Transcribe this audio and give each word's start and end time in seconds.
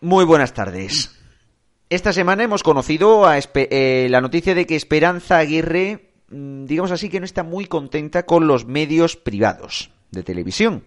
Muy 0.00 0.24
buenas 0.24 0.54
tardes. 0.54 1.18
Esta 1.90 2.12
semana 2.12 2.44
hemos 2.44 2.62
conocido 2.62 3.26
a 3.26 3.36
eh, 3.36 4.06
la 4.08 4.20
noticia 4.20 4.54
de 4.54 4.64
que 4.64 4.76
Esperanza 4.76 5.38
Aguirre, 5.38 6.12
mm, 6.30 6.66
digamos 6.66 6.92
así, 6.92 7.08
que 7.08 7.18
no 7.18 7.24
está 7.26 7.42
muy 7.42 7.66
contenta 7.66 8.24
con 8.24 8.46
los 8.46 8.64
medios 8.64 9.16
privados 9.16 9.90
de 10.12 10.22
televisión. 10.22 10.84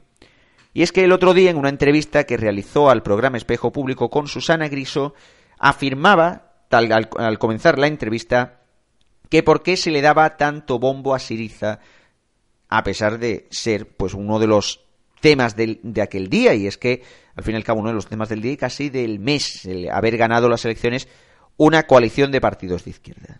Y 0.74 0.84
es 0.84 0.94
que 0.94 1.04
el 1.04 1.12
otro 1.12 1.34
día, 1.34 1.50
en 1.50 1.58
una 1.58 1.68
entrevista 1.68 2.24
que 2.24 2.38
realizó 2.38 2.90
al 2.90 3.04
programa 3.04 3.36
Espejo 3.36 3.74
Público 3.74 4.10
con 4.10 4.28
Susana 4.28 4.70
Griso, 4.70 5.14
afirmaba, 5.60 6.54
tal, 6.70 6.90
al, 6.94 7.38
comenzar 7.38 7.78
la 7.80 7.88
entrevista, 7.88 8.62
que 9.30 9.44
por 9.44 9.62
qué 9.62 9.76
se 9.76 9.92
le 9.92 10.02
daba 10.02 10.38
tanto 10.38 10.80
bombo 10.80 11.14
a 11.14 11.20
Siriza, 11.20 11.80
a 12.70 12.84
pesar 12.84 13.20
de 13.20 13.48
ser 13.52 13.90
pues 13.90 14.14
uno 14.14 14.40
de 14.40 14.48
los 14.48 14.86
temas 15.20 15.58
de 15.58 16.02
aquel 16.02 16.30
día, 16.30 16.54
y 16.54 16.66
es 16.66 16.78
que 16.78 17.04
al 17.36 17.44
fin 17.44 17.54
y 17.54 17.58
al 17.58 17.64
cabo 17.64 17.80
uno 17.80 17.90
de 17.90 17.96
los 17.96 18.08
temas 18.08 18.30
del 18.30 18.42
día 18.42 18.54
y 18.54 18.58
casi 18.58 18.90
del 18.90 19.20
mes, 19.20 19.66
el 19.66 19.90
haber 19.90 20.18
ganado 20.18 20.50
las 20.50 20.66
elecciones 20.66 21.08
una 21.58 21.84
coalición 21.84 22.32
de 22.32 22.42
partidos 22.42 22.86
de 22.86 22.92
izquierda. 22.92 23.40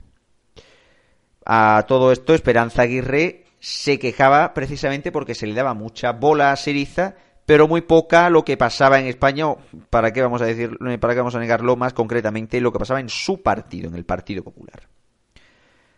A 1.46 1.86
todo 1.88 2.12
esto, 2.12 2.34
Esperanza 2.34 2.84
Aguirre 2.84 3.46
se 3.60 4.00
quejaba 4.00 4.54
precisamente 4.54 5.12
porque 5.12 5.36
se 5.36 5.48
le 5.48 5.54
daba 5.54 5.74
mucha 5.74 6.12
bola 6.14 6.52
a 6.52 6.56
Siriza, 6.56 7.16
pero 7.46 7.68
muy 7.68 7.82
poca 7.82 8.30
lo 8.30 8.46
que 8.46 8.58
pasaba 8.58 9.00
en 9.00 9.08
España, 9.08 9.46
para 9.90 10.14
qué 10.14 10.22
vamos 10.22 10.42
a 10.42 10.46
decir, 10.46 10.78
para 11.00 11.14
qué 11.14 11.20
vamos 11.20 11.36
a 11.36 11.40
negarlo 11.40 11.76
más 11.76 11.94
concretamente, 11.94 12.62
lo 12.62 12.72
que 12.72 12.80
pasaba 12.80 13.00
en 13.00 13.10
su 13.10 13.42
partido, 13.42 13.88
en 13.88 13.96
el 13.96 14.06
Partido 14.06 14.44
Popular. 14.44 14.88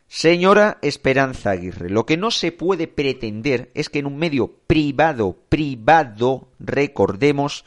Señora 0.07 0.77
Esperanza 0.81 1.51
Aguirre, 1.51 1.89
lo 1.89 2.05
que 2.05 2.17
no 2.17 2.31
se 2.31 2.51
puede 2.51 2.87
pretender 2.87 3.71
es 3.73 3.89
que 3.89 3.99
en 3.99 4.05
un 4.05 4.17
medio 4.17 4.59
privado, 4.67 5.37
privado, 5.49 6.49
recordemos, 6.59 7.65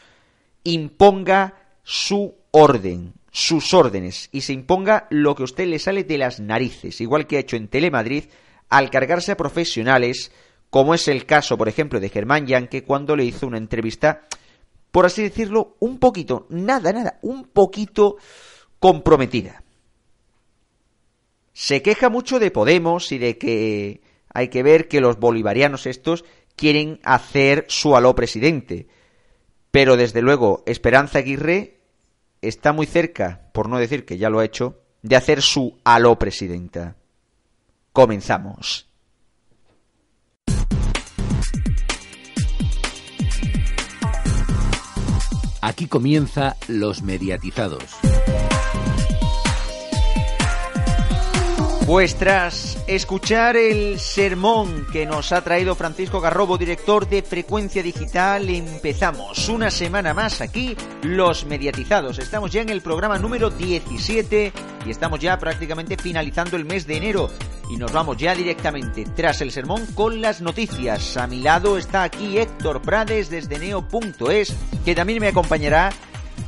imponga 0.70 1.54
su 1.82 2.34
orden, 2.50 3.14
sus 3.30 3.74
órdenes, 3.74 4.28
y 4.32 4.40
se 4.42 4.52
imponga 4.52 5.06
lo 5.10 5.34
que 5.34 5.42
a 5.42 5.44
usted 5.44 5.66
le 5.66 5.78
sale 5.78 6.04
de 6.04 6.18
las 6.18 6.40
narices, 6.40 7.00
igual 7.00 7.26
que 7.26 7.36
ha 7.36 7.40
hecho 7.40 7.56
en 7.56 7.68
Telemadrid, 7.68 8.24
al 8.68 8.90
cargarse 8.90 9.32
a 9.32 9.36
profesionales, 9.36 10.32
como 10.70 10.94
es 10.94 11.08
el 11.08 11.26
caso, 11.26 11.56
por 11.56 11.68
ejemplo, 11.68 12.00
de 12.00 12.08
Germán 12.08 12.46
Yanke, 12.46 12.82
cuando 12.82 13.14
le 13.14 13.24
hizo 13.24 13.46
una 13.46 13.58
entrevista, 13.58 14.22
por 14.90 15.06
así 15.06 15.22
decirlo, 15.22 15.76
un 15.78 15.98
poquito, 15.98 16.46
nada, 16.50 16.92
nada, 16.92 17.18
un 17.22 17.44
poquito 17.44 18.16
comprometida. 18.78 19.62
Se 21.52 21.82
queja 21.82 22.10
mucho 22.10 22.38
de 22.38 22.50
Podemos 22.50 23.12
y 23.12 23.18
de 23.18 23.38
que 23.38 24.00
hay 24.32 24.48
que 24.48 24.62
ver 24.62 24.88
que 24.88 25.00
los 25.00 25.18
bolivarianos 25.18 25.86
estos 25.86 26.24
quieren 26.56 27.00
hacer 27.02 27.64
su 27.68 27.96
aló 27.96 28.14
presidente. 28.14 28.88
Pero 29.76 29.98
desde 29.98 30.22
luego, 30.22 30.62
Esperanza 30.64 31.18
Aguirre 31.18 31.82
está 32.40 32.72
muy 32.72 32.86
cerca, 32.86 33.50
por 33.52 33.68
no 33.68 33.76
decir 33.76 34.06
que 34.06 34.16
ya 34.16 34.30
lo 34.30 34.38
ha 34.38 34.44
hecho, 34.46 34.80
de 35.02 35.16
hacer 35.16 35.42
su 35.42 35.78
aló 35.84 36.18
presidenta. 36.18 36.96
Comenzamos. 37.92 38.88
Aquí 45.60 45.88
comienza 45.88 46.56
Los 46.68 47.02
Mediatizados. 47.02 47.84
Pues 51.86 52.16
tras 52.16 52.76
escuchar 52.88 53.56
el 53.56 54.00
sermón 54.00 54.88
que 54.92 55.06
nos 55.06 55.30
ha 55.30 55.44
traído 55.44 55.76
Francisco 55.76 56.20
Garrobo, 56.20 56.58
director 56.58 57.08
de 57.08 57.22
Frecuencia 57.22 57.80
Digital, 57.80 58.50
empezamos 58.50 59.48
una 59.48 59.70
semana 59.70 60.12
más 60.12 60.40
aquí, 60.40 60.76
Los 61.02 61.46
Mediatizados. 61.46 62.18
Estamos 62.18 62.50
ya 62.50 62.62
en 62.62 62.70
el 62.70 62.80
programa 62.80 63.20
número 63.20 63.50
17 63.50 64.52
y 64.84 64.90
estamos 64.90 65.20
ya 65.20 65.38
prácticamente 65.38 65.96
finalizando 65.96 66.56
el 66.56 66.64
mes 66.64 66.88
de 66.88 66.96
enero 66.96 67.30
y 67.70 67.76
nos 67.76 67.92
vamos 67.92 68.16
ya 68.16 68.34
directamente 68.34 69.04
tras 69.14 69.40
el 69.40 69.52
sermón 69.52 69.86
con 69.94 70.20
las 70.20 70.40
noticias. 70.40 71.16
A 71.16 71.28
mi 71.28 71.40
lado 71.40 71.78
está 71.78 72.02
aquí 72.02 72.36
Héctor 72.36 72.82
Prades 72.82 73.30
desde 73.30 73.60
neo.es, 73.60 74.56
que 74.84 74.96
también 74.96 75.20
me 75.20 75.28
acompañará 75.28 75.92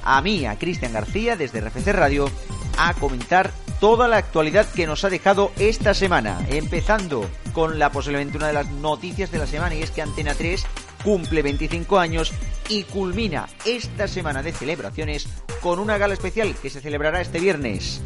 a 0.02 0.20
mí, 0.20 0.46
a 0.46 0.58
Cristian 0.58 0.92
García 0.92 1.36
desde 1.36 1.60
RFC 1.60 1.92
Radio, 1.92 2.28
a 2.76 2.92
comentar 2.94 3.52
toda 3.80 4.08
la 4.08 4.16
actualidad 4.16 4.66
que 4.66 4.86
nos 4.86 5.04
ha 5.04 5.10
dejado 5.10 5.52
esta 5.58 5.94
semana, 5.94 6.38
empezando 6.48 7.28
con 7.52 7.78
la 7.78 7.90
posiblemente 7.90 8.36
una 8.36 8.48
de 8.48 8.52
las 8.52 8.70
noticias 8.70 9.30
de 9.30 9.38
la 9.38 9.46
semana 9.46 9.74
y 9.74 9.82
es 9.82 9.90
que 9.90 10.02
Antena 10.02 10.34
3 10.34 10.66
cumple 11.04 11.42
25 11.42 11.98
años 11.98 12.32
y 12.68 12.82
culmina 12.84 13.48
esta 13.64 14.08
semana 14.08 14.42
de 14.42 14.52
celebraciones 14.52 15.28
con 15.62 15.78
una 15.78 15.98
gala 15.98 16.14
especial 16.14 16.54
que 16.60 16.70
se 16.70 16.80
celebrará 16.80 17.20
este 17.20 17.38
viernes. 17.38 18.00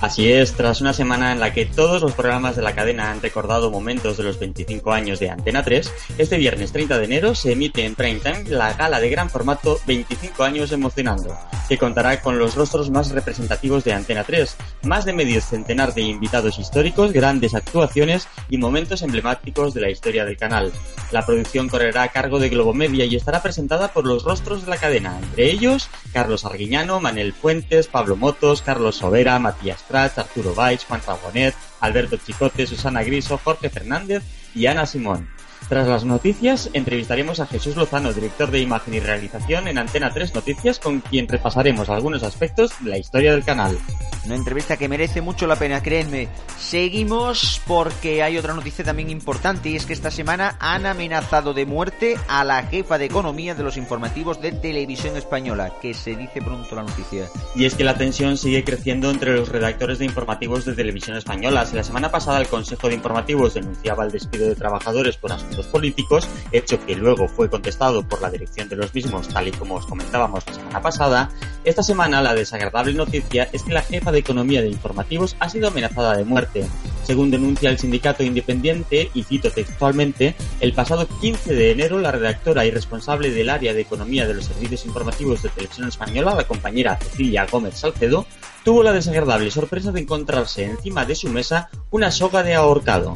Así 0.00 0.32
es, 0.32 0.54
tras 0.54 0.80
una 0.80 0.94
semana 0.94 1.30
en 1.30 1.40
la 1.40 1.52
que 1.52 1.66
todos 1.66 2.00
los 2.00 2.14
programas 2.14 2.56
de 2.56 2.62
la 2.62 2.74
cadena 2.74 3.10
han 3.10 3.20
recordado 3.20 3.70
momentos 3.70 4.16
de 4.16 4.22
los 4.22 4.38
25 4.38 4.92
años 4.92 5.20
de 5.20 5.28
Antena 5.28 5.62
3, 5.62 5.92
este 6.16 6.38
viernes 6.38 6.72
30 6.72 6.98
de 6.98 7.04
enero 7.04 7.34
se 7.34 7.52
emite 7.52 7.84
en 7.84 7.94
prime 7.94 8.20
time 8.20 8.44
la 8.48 8.72
gala 8.72 8.98
de 8.98 9.10
gran 9.10 9.28
formato 9.28 9.78
25 9.86 10.42
años 10.42 10.72
emocionando, 10.72 11.36
que 11.68 11.76
contará 11.76 12.22
con 12.22 12.38
los 12.38 12.54
rostros 12.54 12.90
más 12.90 13.10
representativos 13.10 13.84
de 13.84 13.92
Antena 13.92 14.24
3, 14.24 14.56
más 14.84 15.04
de 15.04 15.12
medio 15.12 15.38
centenar 15.42 15.92
de 15.92 16.00
invitados 16.00 16.58
históricos, 16.58 17.12
grandes 17.12 17.54
actuaciones 17.54 18.26
y 18.48 18.56
momentos 18.56 19.02
emblemáticos 19.02 19.74
de 19.74 19.82
la 19.82 19.90
historia 19.90 20.24
del 20.24 20.38
canal. 20.38 20.72
La 21.12 21.26
producción 21.26 21.68
correrá 21.68 22.04
a 22.04 22.08
cargo 22.08 22.38
de 22.38 22.48
Globomedia 22.48 23.04
y 23.04 23.16
estará 23.16 23.42
presentada 23.42 23.88
por 23.88 24.06
los 24.06 24.24
rostros 24.24 24.64
de 24.64 24.70
la 24.70 24.78
cadena, 24.78 25.18
entre 25.18 25.50
ellos 25.50 25.90
Carlos 26.14 26.46
Arguiñano, 26.46 27.00
Manel 27.00 27.34
Fuentes, 27.34 27.86
Pablo 27.86 28.16
Motos, 28.16 28.62
Carlos 28.62 28.96
Sobera, 28.96 29.38
Matías 29.38 29.82
Arturo 29.94 30.54
Valls, 30.54 30.84
Juan 30.84 31.00
Rabonet, 31.06 31.54
Alberto 31.80 32.16
Chicote, 32.16 32.66
Susana 32.66 33.02
Griso, 33.02 33.38
Jorge 33.38 33.70
Fernández 33.70 34.22
y 34.54 34.66
Ana 34.66 34.86
Simón. 34.86 35.28
Tras 35.70 35.86
las 35.86 36.04
noticias, 36.04 36.68
entrevistaremos 36.72 37.38
a 37.38 37.46
Jesús 37.46 37.76
Lozano, 37.76 38.12
director 38.12 38.50
de 38.50 38.58
imagen 38.58 38.92
y 38.92 38.98
realización 38.98 39.68
en 39.68 39.78
Antena 39.78 40.10
3 40.10 40.34
Noticias, 40.34 40.80
con 40.80 40.98
quien 40.98 41.28
repasaremos 41.28 41.88
algunos 41.88 42.24
aspectos 42.24 42.72
de 42.80 42.90
la 42.90 42.98
historia 42.98 43.30
del 43.30 43.44
canal. 43.44 43.78
Una 44.26 44.34
entrevista 44.34 44.76
que 44.76 44.88
merece 44.88 45.20
mucho 45.20 45.46
la 45.46 45.54
pena, 45.54 45.80
créanme. 45.80 46.28
Seguimos 46.58 47.62
porque 47.68 48.22
hay 48.22 48.36
otra 48.36 48.52
noticia 48.52 48.84
también 48.84 49.10
importante 49.10 49.70
y 49.70 49.76
es 49.76 49.86
que 49.86 49.92
esta 49.92 50.10
semana 50.10 50.56
han 50.58 50.86
amenazado 50.86 51.54
de 51.54 51.66
muerte 51.66 52.16
a 52.26 52.42
la 52.42 52.64
jefa 52.64 52.98
de 52.98 53.04
economía 53.04 53.54
de 53.54 53.62
los 53.62 53.76
informativos 53.76 54.40
de 54.42 54.50
televisión 54.50 55.16
española, 55.16 55.72
que 55.80 55.94
se 55.94 56.16
dice 56.16 56.42
pronto 56.42 56.74
la 56.74 56.82
noticia. 56.82 57.28
Y 57.54 57.64
es 57.64 57.76
que 57.76 57.84
la 57.84 57.96
tensión 57.96 58.36
sigue 58.36 58.64
creciendo 58.64 59.08
entre 59.08 59.36
los 59.36 59.48
redactores 59.48 60.00
de 60.00 60.04
informativos 60.04 60.64
de 60.64 60.74
televisión 60.74 61.16
española. 61.16 61.64
La 61.72 61.84
semana 61.84 62.10
pasada 62.10 62.40
el 62.40 62.48
Consejo 62.48 62.88
de 62.88 62.96
Informativos 62.96 63.54
denunciaba 63.54 64.04
el 64.04 64.10
despido 64.10 64.48
de 64.48 64.56
trabajadores 64.56 65.16
por 65.16 65.32
asuntos 65.32 65.59
políticos, 65.66 66.28
hecho 66.52 66.84
que 66.84 66.96
luego 66.96 67.28
fue 67.28 67.50
contestado 67.50 68.02
por 68.06 68.20
la 68.20 68.30
dirección 68.30 68.68
de 68.68 68.76
los 68.76 68.94
mismos, 68.94 69.28
tal 69.28 69.48
y 69.48 69.52
como 69.52 69.76
os 69.76 69.86
comentábamos 69.86 70.46
la 70.46 70.54
semana 70.54 70.82
pasada, 70.82 71.30
esta 71.64 71.82
semana 71.82 72.22
la 72.22 72.34
desagradable 72.34 72.94
noticia 72.94 73.48
es 73.52 73.62
que 73.62 73.72
la 73.72 73.82
jefa 73.82 74.12
de 74.12 74.20
Economía 74.20 74.62
de 74.62 74.68
Informativos 74.68 75.36
ha 75.40 75.48
sido 75.48 75.68
amenazada 75.68 76.16
de 76.16 76.24
muerte. 76.24 76.66
Según 77.04 77.30
denuncia 77.30 77.70
el 77.70 77.78
sindicato 77.78 78.22
independiente, 78.22 79.10
y 79.14 79.24
cito 79.24 79.50
textualmente, 79.50 80.34
el 80.60 80.72
pasado 80.72 81.06
15 81.20 81.54
de 81.54 81.72
enero 81.72 81.98
la 81.98 82.12
redactora 82.12 82.64
y 82.64 82.70
responsable 82.70 83.30
del 83.30 83.50
área 83.50 83.74
de 83.74 83.82
economía 83.82 84.26
de 84.26 84.34
los 84.34 84.46
servicios 84.46 84.86
informativos 84.86 85.42
de 85.42 85.50
Televisión 85.50 85.88
Española, 85.88 86.34
la 86.34 86.44
compañera 86.44 86.96
Cecilia 86.96 87.46
Gómez 87.50 87.78
Salcedo, 87.78 88.26
tuvo 88.64 88.82
la 88.82 88.92
desagradable 88.92 89.50
sorpresa 89.50 89.92
de 89.92 90.00
encontrarse 90.00 90.64
encima 90.64 91.04
de 91.04 91.14
su 91.14 91.28
mesa 91.28 91.68
una 91.90 92.10
soga 92.10 92.42
de 92.42 92.54
ahorcado. 92.54 93.12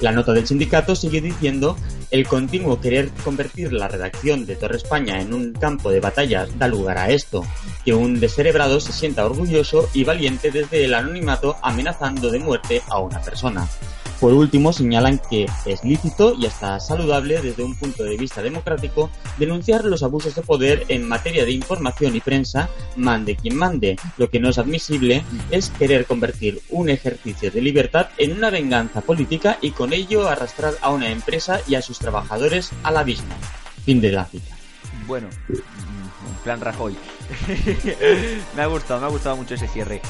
La 0.00 0.12
nota 0.12 0.32
del 0.32 0.46
sindicato 0.46 0.94
sigue 0.94 1.20
diciendo 1.20 1.76
el 2.10 2.26
continuo 2.26 2.80
querer 2.80 3.10
convertir 3.24 3.72
la 3.72 3.88
redacción 3.88 4.46
de 4.46 4.56
Torre 4.56 4.76
España 4.76 5.20
en 5.20 5.34
un 5.34 5.52
campo 5.52 5.90
de 5.90 6.00
batalla 6.00 6.46
da 6.58 6.68
lugar 6.68 6.98
a 6.98 7.10
esto, 7.10 7.44
que 7.84 7.94
un 7.94 8.20
descerebrado 8.20 8.80
se 8.80 8.92
sienta 8.92 9.26
orgulloso 9.26 9.88
y 9.92 10.04
valiente 10.04 10.50
desde 10.50 10.84
el 10.84 10.94
anonimato 10.94 11.56
amenazando 11.62 12.30
de 12.30 12.38
muerte 12.38 12.82
a 12.88 12.98
una 12.98 13.20
persona. 13.20 13.66
Por 14.20 14.32
último, 14.32 14.72
señalan 14.72 15.20
que 15.30 15.46
es 15.66 15.84
lícito 15.84 16.34
y 16.34 16.46
hasta 16.46 16.80
saludable 16.80 17.40
desde 17.42 17.62
un 17.62 17.74
punto 17.74 18.02
de 18.02 18.16
vista 18.16 18.42
democrático 18.42 19.10
denunciar 19.38 19.84
los 19.84 20.02
abusos 20.02 20.34
de 20.34 20.42
poder 20.42 20.84
en 20.88 21.06
materia 21.06 21.44
de 21.44 21.52
información 21.52 22.16
y 22.16 22.20
prensa, 22.20 22.68
mande 22.96 23.36
quien 23.36 23.56
mande. 23.56 23.96
Lo 24.16 24.30
que 24.30 24.40
no 24.40 24.48
es 24.48 24.58
admisible 24.58 25.22
es 25.50 25.70
querer 25.70 26.06
convertir 26.06 26.60
un 26.70 26.88
ejercicio 26.88 27.50
de 27.50 27.60
libertad 27.60 28.08
en 28.16 28.32
una 28.32 28.50
venganza 28.50 29.02
política 29.02 29.58
y 29.60 29.72
con 29.72 29.92
ello 29.92 30.28
arrastrar 30.28 30.74
a 30.80 30.90
una 30.90 31.10
empresa 31.10 31.60
y 31.66 31.74
a 31.74 31.82
sus 31.82 31.98
trabajadores 31.98 32.70
al 32.82 32.96
abismo. 32.96 33.34
Fin 33.84 34.00
de 34.00 34.12
la 34.12 34.24
cita. 34.24 34.56
Bueno, 35.06 35.28
en 35.48 36.42
plan 36.42 36.60
Rajoy. 36.60 36.96
me 38.56 38.62
ha 38.62 38.66
gustado, 38.66 39.00
me 39.00 39.06
ha 39.06 39.10
gustado 39.10 39.36
mucho 39.36 39.54
ese 39.54 39.68
cierre 39.68 40.00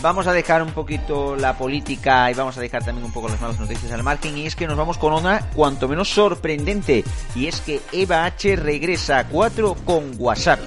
vamos 0.00 0.26
a 0.26 0.32
dejar 0.32 0.62
un 0.62 0.72
poquito 0.72 1.36
la 1.36 1.56
política 1.56 2.30
y 2.30 2.34
vamos 2.34 2.56
a 2.56 2.60
dejar 2.60 2.84
también 2.84 3.04
un 3.04 3.12
poco 3.12 3.28
las 3.28 3.40
malas 3.40 3.58
noticias 3.60 3.92
al 3.92 4.02
marketing 4.02 4.38
y 4.38 4.46
es 4.46 4.56
que 4.56 4.66
nos 4.66 4.76
vamos 4.76 4.96
con 4.98 5.12
una 5.12 5.50
cuanto 5.50 5.88
menos 5.88 6.08
sorprendente 6.08 7.04
y 7.34 7.46
es 7.46 7.60
que 7.60 7.80
Eva 7.92 8.24
H 8.24 8.56
regresa 8.56 9.18
a 9.18 9.28
4 9.28 9.76
con 9.84 10.12
WhatsApp. 10.18 10.60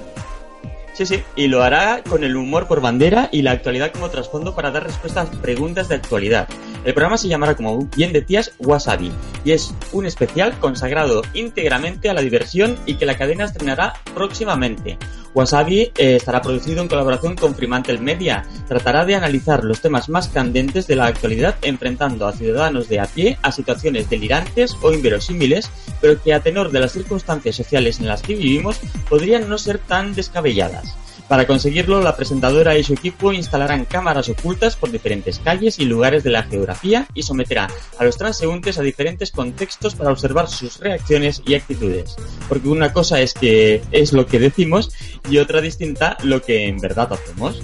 Sí, 0.93 1.05
sí, 1.05 1.21
y 1.35 1.47
lo 1.47 1.61
hará 1.61 2.01
con 2.07 2.23
el 2.23 2.37
humor 2.37 2.69
por 2.69 2.79
bandera 2.79 3.27
y 3.29 3.41
la 3.41 3.51
actualidad 3.51 3.91
como 3.91 4.09
trasfondo 4.09 4.55
para 4.55 4.71
dar 4.71 4.83
respuestas 4.83 5.27
a 5.27 5.41
preguntas 5.41 5.89
de 5.89 5.95
actualidad. 5.95 6.47
El 6.85 6.93
programa 6.93 7.17
se 7.17 7.27
llamará 7.27 7.55
como 7.55 7.85
bien 7.97 8.13
decías 8.13 8.53
Wasabi 8.59 9.11
y 9.43 9.51
es 9.51 9.73
un 9.91 10.05
especial 10.05 10.57
consagrado 10.59 11.21
íntegramente 11.33 12.09
a 12.09 12.13
la 12.13 12.21
diversión 12.21 12.77
y 12.85 12.95
que 12.95 13.05
la 13.05 13.17
cadena 13.17 13.43
estrenará 13.43 13.95
próximamente. 14.13 14.97
Wasabi 15.35 15.91
eh, 15.97 16.15
estará 16.15 16.41
producido 16.41 16.81
en 16.81 16.87
colaboración 16.87 17.35
con 17.35 17.53
Fremantle 17.53 17.99
Media. 17.99 18.45
Tratará 18.69 19.05
de 19.05 19.15
analizar 19.15 19.65
los 19.65 19.81
temas 19.81 20.07
más 20.07 20.29
candentes 20.29 20.87
de 20.87 20.95
la 20.95 21.07
actualidad 21.07 21.55
enfrentando 21.61 22.25
a 22.25 22.31
ciudadanos 22.31 22.87
de 22.87 23.01
a 23.01 23.05
pie 23.05 23.37
a 23.41 23.51
situaciones 23.51 24.09
delirantes 24.09 24.77
o 24.81 24.93
inverosímiles, 24.93 25.69
pero 25.99 26.21
que 26.23 26.33
a 26.33 26.39
tenor 26.39 26.71
de 26.71 26.79
las 26.79 26.93
circunstancias 26.93 27.57
sociales 27.57 27.99
en 27.99 28.07
las 28.07 28.21
que 28.21 28.35
vivimos 28.35 28.79
podrían 29.09 29.49
no 29.49 29.57
ser 29.57 29.77
tan 29.77 30.15
descabelladas. 30.15 30.95
Para 31.27 31.47
conseguirlo, 31.47 32.01
la 32.01 32.15
presentadora 32.15 32.77
y 32.77 32.83
su 32.83 32.93
equipo 32.93 33.33
instalarán 33.33 33.85
cámaras 33.85 34.29
ocultas 34.29 34.75
por 34.75 34.91
diferentes 34.91 35.39
calles 35.39 35.79
y 35.79 35.85
lugares 35.85 36.23
de 36.23 36.29
la 36.29 36.43
geografía 36.43 37.07
y 37.15 37.23
someterá 37.23 37.67
a 37.97 38.03
los 38.03 38.17
transeúntes 38.17 38.77
a 38.77 38.83
diferentes 38.83 39.31
contextos 39.31 39.95
para 39.95 40.11
observar 40.11 40.47
sus 40.47 40.79
reacciones 40.79 41.41
y 41.47 41.55
actitudes. 41.55 42.15
Porque 42.47 42.67
una 42.67 42.93
cosa 42.93 43.21
es 43.21 43.33
que 43.33 43.81
es 43.91 44.13
lo 44.13 44.27
que 44.27 44.37
decimos 44.37 44.91
y 45.27 45.39
otra 45.39 45.61
distinta 45.61 46.15
lo 46.21 46.43
que 46.43 46.67
en 46.67 46.77
verdad 46.77 47.13
hacemos. 47.13 47.59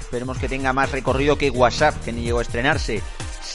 Esperemos 0.00 0.38
que 0.38 0.48
tenga 0.48 0.72
más 0.72 0.90
recorrido 0.90 1.38
que 1.38 1.50
WhatsApp, 1.50 1.94
que 2.04 2.12
ni 2.12 2.22
llegó 2.22 2.40
a 2.40 2.42
estrenarse. 2.42 3.02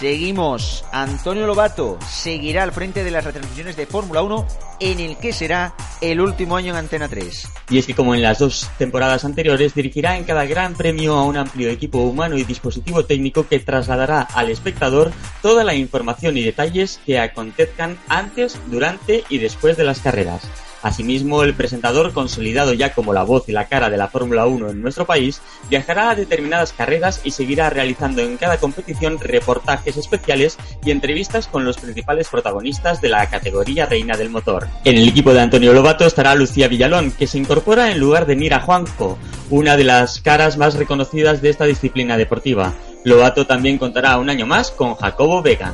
Seguimos. 0.02 0.84
Antonio 0.92 1.46
Lobato 1.46 2.00
seguirá 2.10 2.64
al 2.64 2.72
frente 2.72 3.04
de 3.04 3.12
las 3.12 3.24
retransmisiones 3.24 3.76
de 3.76 3.86
Fórmula 3.86 4.24
1 4.24 4.48
en 4.80 5.00
el 5.00 5.16
que 5.18 5.32
será 5.32 5.76
el 6.02 6.20
último 6.20 6.58
año 6.58 6.72
en 6.72 6.78
Antena 6.78 7.08
3. 7.08 7.48
Y 7.70 7.78
es 7.78 7.86
que 7.86 7.94
como 7.94 8.16
en 8.16 8.24
las 8.24 8.40
dos 8.40 8.68
temporadas 8.80 9.26
anteriores, 9.26 9.76
dirigirá 9.76 10.18
en 10.18 10.24
cada 10.24 10.46
gran 10.46 10.74
premio 10.74 11.14
a 11.14 11.24
un 11.24 11.38
amplio 11.38 11.70
equipo 11.70 12.00
humano 12.00 12.36
y 12.36 12.44
dispositivo 12.44 13.06
técnico 13.06 13.48
que 13.48 13.60
trasladará 13.60 14.22
al 14.22 14.50
espectador 14.50 15.12
toda 15.44 15.64
la 15.64 15.76
información 15.76 16.36
y 16.36 16.42
detalles 16.42 17.00
que 17.06 17.20
acontezcan 17.20 18.00
antes, 18.08 18.58
durante 18.72 19.24
y 19.30 19.38
después 19.38 19.78
de 19.78 19.84
las 19.84 20.00
carreras. 20.00 20.42
Asimismo, 20.84 21.44
el 21.44 21.54
presentador, 21.54 22.12
consolidado 22.14 22.74
ya 22.74 22.94
como 22.94 23.14
la 23.14 23.24
voz 23.24 23.48
y 23.48 23.52
la 23.52 23.68
cara 23.68 23.90
de 23.90 23.98
la 23.98 24.08
Fórmula 24.08 24.46
1 24.48 24.70
en 24.70 24.82
nuestro 24.82 25.06
país, 25.06 25.42
viajará 25.70 26.10
a 26.10 26.16
determinadas 26.16 26.74
carreras 26.74 27.22
y 27.24 27.32
seguirá 27.32 27.70
realizando 27.70 28.22
en 28.22 28.38
cada 28.38 28.58
competición 28.58 29.20
reportajes 29.20 29.98
especiales 29.98 30.58
y 30.84 30.92
entrevistas 30.92 31.48
con 31.48 31.66
los 31.66 31.78
principales 31.78 32.28
protagonistas 32.30 33.02
de 33.02 33.10
la 33.10 33.30
categoría 33.30 33.86
reina 33.86 34.18
del 34.18 34.30
motor. 34.30 34.68
En 34.86 34.98
el 34.98 35.08
equipo 35.08 35.34
de 35.34 35.42
Antonio 35.42 35.74
Lobato 35.74 36.06
estará 36.06 36.36
Lucía 36.36 36.68
Villalón, 36.68 37.12
que 37.12 37.28
se 37.28 37.38
incorpora 37.38 37.92
en 37.92 38.00
lugar 38.00 38.26
de 38.26 38.36
Mira 38.36 38.62
Juanjo, 38.62 39.18
una 39.50 39.78
de 39.78 39.84
las 39.84 40.22
caras 40.22 40.58
más 40.58 40.76
reconocidas 40.76 41.42
de 41.42 41.50
esta 41.50 41.66
disciplina 41.66 42.18
deportiva. 42.18 42.74
Lobato 43.04 43.46
también 43.46 43.78
contará 43.78 44.18
un 44.18 44.30
año 44.30 44.46
más 44.46 44.72
con 44.72 44.96
Jacobo 44.96 45.42
Vega. 45.42 45.74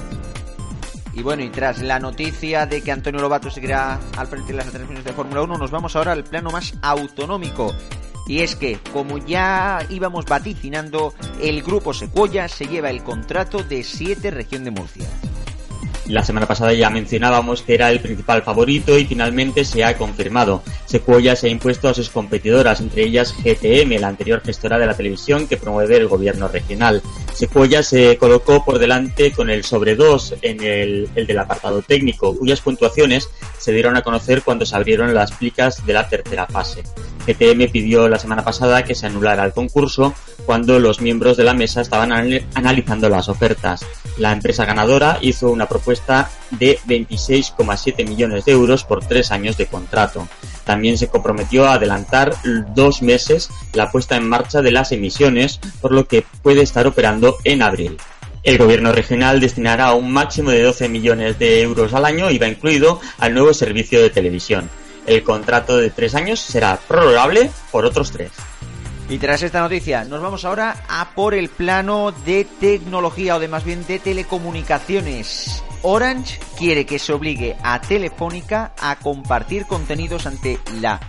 Y 1.18 1.24
bueno, 1.24 1.44
y 1.44 1.50
tras 1.50 1.82
la 1.82 2.00
noticia 2.00 2.68
de 2.68 2.84
que 2.84 2.92
Antonio 2.92 3.20
Lobato 3.20 3.50
seguirá 3.50 4.00
al 4.16 4.28
frente 4.28 4.52
de 4.52 4.58
las 4.60 4.68
transmisiones 4.68 5.04
de 5.04 5.14
Fórmula 5.14 5.42
1, 5.42 5.58
nos 5.58 5.72
vamos 5.72 5.96
ahora 5.96 6.12
al 6.12 6.24
plano 6.24 6.52
más 6.52 6.76
autonómico. 6.84 7.74
Y 8.28 8.42
es 8.42 8.56
que, 8.56 8.78
como 8.94 9.18
ya 9.18 9.80
íbamos 9.90 10.26
vaticinando, 10.26 11.16
el 11.42 11.64
grupo 11.64 11.92
Secuoya 11.96 12.48
se 12.48 12.68
lleva 12.68 12.92
el 12.92 13.02
contrato 13.02 13.64
de 13.64 13.84
7 13.84 14.30
región 14.30 14.64
de 14.64 14.70
Murcia. 14.70 15.08
La 16.08 16.24
semana 16.24 16.46
pasada 16.46 16.74
ya 16.74 16.90
mencionábamos 16.90 17.64
que 17.64 17.74
era 17.74 17.92
el 17.92 18.00
principal 18.00 18.42
favorito 18.42 18.98
y 18.98 19.06
finalmente 19.06 19.66
se 19.66 19.84
ha 19.84 19.98
confirmado. 19.98 20.64
Sequoia 20.86 21.36
se 21.36 21.48
ha 21.48 21.50
impuesto 21.50 21.90
a 21.90 21.94
sus 21.94 22.10
competidoras, 22.10 22.80
entre 22.80 23.04
ellas 23.04 23.34
GTM, 23.34 24.00
la 24.00 24.08
anterior 24.08 24.42
gestora 24.42 24.80
de 24.80 24.86
la 24.86 24.94
televisión 24.94 25.48
que 25.48 25.58
promueve 25.58 25.98
el 25.98 26.08
gobierno 26.08 26.48
regional. 26.48 27.02
Sequoia 27.34 27.84
se 27.84 28.18
colocó 28.18 28.64
por 28.64 28.80
delante 28.80 29.34
con 29.34 29.50
el 29.50 29.66
sobre 29.66 29.98
2 29.98 30.36
en 30.44 30.64
el, 30.64 31.10
el 31.14 31.28
del 31.28 31.40
apartado 31.40 31.82
técnico, 31.82 32.38
cuyas 32.38 32.62
puntuaciones 32.62 33.30
se 33.58 33.74
dieron 33.74 33.98
a 33.98 34.02
conocer 34.02 34.44
cuando 34.44 34.66
se 34.66 34.78
abrieron 34.78 35.14
las 35.14 35.34
plicas 35.34 35.86
de 35.86 35.94
la 35.94 36.08
tercera 36.08 36.48
fase. 36.48 36.84
GTM 37.28 37.70
pidió 37.70 38.08
la 38.08 38.18
semana 38.18 38.46
pasada 38.46 38.84
que 38.84 38.96
se 38.96 39.08
anulara 39.08 39.44
el 39.44 39.52
concurso 39.52 40.14
cuando 40.48 40.80
los 40.80 41.02
miembros 41.02 41.36
de 41.36 41.44
la 41.44 41.54
mesa 41.54 41.82
estaban 41.82 42.14
analizando 42.56 43.10
las 43.10 43.28
ofertas. 43.28 43.86
La 44.18 44.32
empresa 44.32 44.64
ganadora 44.64 45.20
hizo 45.22 45.52
una 45.52 45.68
propuesta 45.68 46.30
de 46.52 46.80
26,7 46.88 48.08
millones 48.08 48.46
de 48.46 48.54
euros 48.54 48.86
por 48.86 49.06
tres 49.06 49.32
años 49.32 49.58
de 49.58 49.66
contrato. 49.66 50.26
También 50.64 50.98
se 50.98 51.10
comprometió 51.10 51.68
a 51.68 51.74
adelantar 51.74 52.34
dos 52.74 53.02
meses 53.02 53.50
la 53.74 53.92
puesta 53.92 54.16
en 54.16 54.28
marcha 54.28 54.62
de 54.62 54.72
las 54.72 54.94
emisiones, 54.94 55.60
por 55.82 55.92
lo 55.92 56.08
que 56.08 56.24
puede 56.42 56.62
estar 56.62 56.88
operando 56.88 57.36
en 57.44 57.62
abril. 57.62 57.98
El 58.44 58.58
gobierno 58.58 58.94
regional 58.94 59.42
destinará 59.42 59.92
un 59.92 60.14
máximo 60.14 60.52
de 60.52 60.64
12 60.64 60.88
millones 60.88 61.38
de 61.38 61.62
euros 61.62 61.94
al 61.94 62.06
año, 62.06 62.32
IVA 62.32 62.48
incluido, 62.48 63.02
al 63.18 63.34
nuevo 63.34 63.54
servicio 63.54 64.02
de 64.02 64.10
televisión. 64.10 64.70
El 65.06 65.24
contrato 65.24 65.76
de 65.76 65.90
tres 65.90 66.16
años 66.16 66.40
será 66.40 66.80
prorrogable 66.88 67.50
por 67.72 67.86
otros 67.86 68.12
tres. 68.12 68.32
Y 69.10 69.20
tras 69.20 69.42
esta 69.42 69.62
noticia, 69.62 70.04
nos 70.04 70.22
vamos 70.22 70.44
ahora 70.44 70.84
a 70.90 71.12
por 71.16 71.34
el 71.34 71.48
plano 71.48 72.12
de 72.12 72.46
tecnología 72.60 73.38
o 73.38 73.40
de 73.40 73.48
más 73.48 73.64
bien 73.64 73.86
de 73.88 74.00
telecomunicaciones. 74.00 75.64
Orange 75.82 76.40
quiere 76.58 76.86
que 76.86 77.00
se 77.00 77.14
obligue 77.14 77.56
a 77.64 77.80
Telefónica 77.80 78.74
a 78.78 78.98
compartir 78.98 79.66
contenidos 79.66 80.26
ante 80.26 80.60
la, 80.82 81.00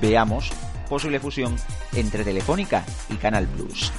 veamos, 0.00 0.52
posible 0.88 1.18
fusión 1.18 1.56
entre 1.94 2.22
Telefónica 2.22 2.84
y 3.08 3.14
Canal 3.14 3.48
Plus. 3.48 3.90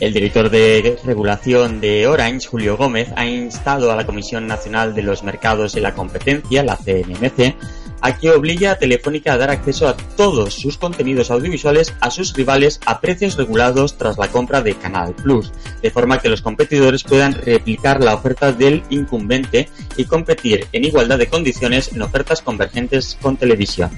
El 0.00 0.12
director 0.12 0.50
de 0.50 0.98
regulación 1.04 1.80
de 1.80 2.08
Orange, 2.08 2.48
Julio 2.48 2.76
Gómez, 2.76 3.12
ha 3.16 3.26
instado 3.26 3.92
a 3.92 3.96
la 3.96 4.06
Comisión 4.06 4.48
Nacional 4.48 4.94
de 4.94 5.02
los 5.02 5.22
Mercados 5.22 5.76
y 5.76 5.80
la 5.80 5.94
Competencia, 5.94 6.64
la 6.64 6.76
CNMC, 6.76 7.54
a 8.00 8.16
que 8.16 8.30
obliga 8.30 8.72
a 8.72 8.78
Telefónica 8.78 9.32
a 9.32 9.36
dar 9.36 9.50
acceso 9.50 9.88
a 9.88 9.96
todos 9.96 10.54
sus 10.54 10.78
contenidos 10.78 11.30
audiovisuales 11.30 11.94
a 12.00 12.10
sus 12.10 12.34
rivales 12.34 12.80
a 12.86 13.00
precios 13.00 13.36
regulados 13.36 13.96
tras 13.96 14.18
la 14.18 14.28
compra 14.28 14.62
de 14.62 14.74
Canal 14.74 15.14
Plus, 15.14 15.52
de 15.82 15.90
forma 15.90 16.18
que 16.18 16.28
los 16.28 16.42
competidores 16.42 17.04
puedan 17.04 17.34
replicar 17.34 18.02
la 18.02 18.14
oferta 18.14 18.52
del 18.52 18.82
incumbente 18.90 19.68
y 19.96 20.04
competir 20.04 20.66
en 20.72 20.84
igualdad 20.84 21.18
de 21.18 21.28
condiciones 21.28 21.92
en 21.92 22.02
ofertas 22.02 22.42
convergentes 22.42 23.18
con 23.20 23.36
televisión. 23.36 23.90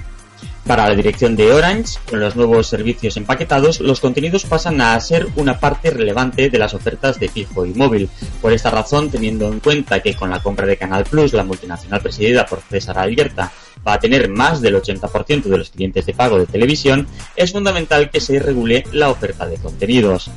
Para 0.65 0.87
la 0.87 0.95
dirección 0.95 1.35
de 1.35 1.51
Orange, 1.51 1.99
con 2.09 2.21
los 2.21 2.37
nuevos 2.37 2.67
servicios 2.67 3.17
empaquetados, 3.17 3.81
los 3.81 3.99
contenidos 3.99 4.45
pasan 4.45 4.79
a 4.79 4.97
ser 5.01 5.27
una 5.35 5.59
parte 5.59 5.89
relevante 5.89 6.49
de 6.49 6.57
las 6.57 6.73
ofertas 6.73 7.19
de 7.19 7.27
fijo 7.27 7.65
y 7.65 7.73
móvil. 7.73 8.09
Por 8.41 8.53
esta 8.53 8.69
razón, 8.69 9.11
teniendo 9.11 9.51
en 9.51 9.59
cuenta 9.59 9.99
que 9.99 10.15
con 10.15 10.29
la 10.29 10.41
compra 10.41 10.65
de 10.65 10.77
Canal 10.77 11.03
Plus, 11.03 11.33
la 11.33 11.43
multinacional 11.43 11.99
presidida 11.99 12.45
por 12.45 12.61
César 12.61 12.97
Alierta 12.97 13.51
va 13.87 13.93
a 13.93 13.99
tener 13.99 14.29
más 14.29 14.61
del 14.61 14.75
80% 14.75 15.43
de 15.43 15.57
los 15.57 15.69
clientes 15.69 16.05
de 16.05 16.13
pago 16.13 16.39
de 16.39 16.45
televisión, 16.45 17.07
es 17.35 17.51
fundamental 17.51 18.09
que 18.09 18.19
se 18.19 18.39
regule 18.39 18.85
la 18.91 19.09
oferta 19.09 19.45
de 19.45 19.57
contenidos. 19.57 20.29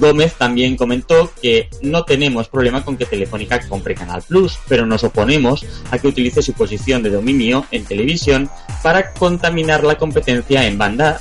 Gómez 0.00 0.34
también 0.34 0.76
comentó 0.76 1.30
que 1.40 1.68
no 1.82 2.04
tenemos 2.04 2.48
problema 2.48 2.84
con 2.84 2.96
que 2.96 3.06
Telefónica 3.06 3.60
compre 3.68 3.94
Canal 3.94 4.22
Plus, 4.22 4.58
pero 4.68 4.86
nos 4.86 5.04
oponemos 5.04 5.64
a 5.90 5.98
que 5.98 6.08
utilice 6.08 6.42
su 6.42 6.52
posición 6.52 7.02
de 7.02 7.10
dominio 7.10 7.64
en 7.70 7.84
televisión 7.84 8.50
para 8.82 9.12
contaminar 9.12 9.84
la 9.84 9.96
competencia 9.96 10.66
en 10.66 10.78
banda, 10.78 11.20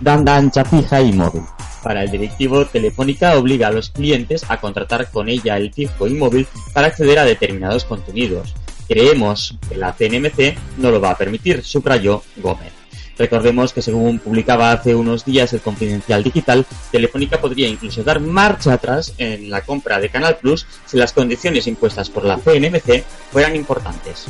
banda 0.00 0.36
ancha 0.36 0.64
fija 0.64 1.00
y 1.00 1.12
móvil. 1.12 1.42
Para 1.82 2.04
el 2.04 2.10
directivo, 2.10 2.64
Telefónica 2.64 3.36
obliga 3.36 3.68
a 3.68 3.72
los 3.72 3.90
clientes 3.90 4.44
a 4.48 4.60
contratar 4.60 5.10
con 5.10 5.28
ella 5.28 5.56
el 5.56 5.72
fijo 5.72 6.06
y 6.06 6.14
móvil 6.14 6.46
para 6.72 6.88
acceder 6.88 7.18
a 7.18 7.24
determinados 7.24 7.84
contenidos. 7.84 8.54
Creemos 8.92 9.56
que 9.70 9.78
la 9.78 9.94
CNMC 9.94 10.54
no 10.76 10.90
lo 10.90 11.00
va 11.00 11.12
a 11.12 11.16
permitir, 11.16 11.64
subrayó 11.64 12.22
Gómez. 12.36 12.74
Recordemos 13.16 13.72
que 13.72 13.80
según 13.80 14.18
publicaba 14.18 14.70
hace 14.70 14.94
unos 14.94 15.24
días 15.24 15.50
el 15.54 15.62
Confidencial 15.62 16.22
Digital, 16.22 16.66
Telefónica 16.90 17.40
podría 17.40 17.68
incluso 17.68 18.02
dar 18.02 18.20
marcha 18.20 18.74
atrás 18.74 19.14
en 19.16 19.48
la 19.48 19.62
compra 19.62 19.98
de 19.98 20.10
Canal 20.10 20.36
Plus 20.36 20.66
si 20.84 20.98
las 20.98 21.14
condiciones 21.14 21.66
impuestas 21.66 22.10
por 22.10 22.26
la 22.26 22.36
CNMC 22.36 23.02
fueran 23.30 23.56
importantes. 23.56 24.26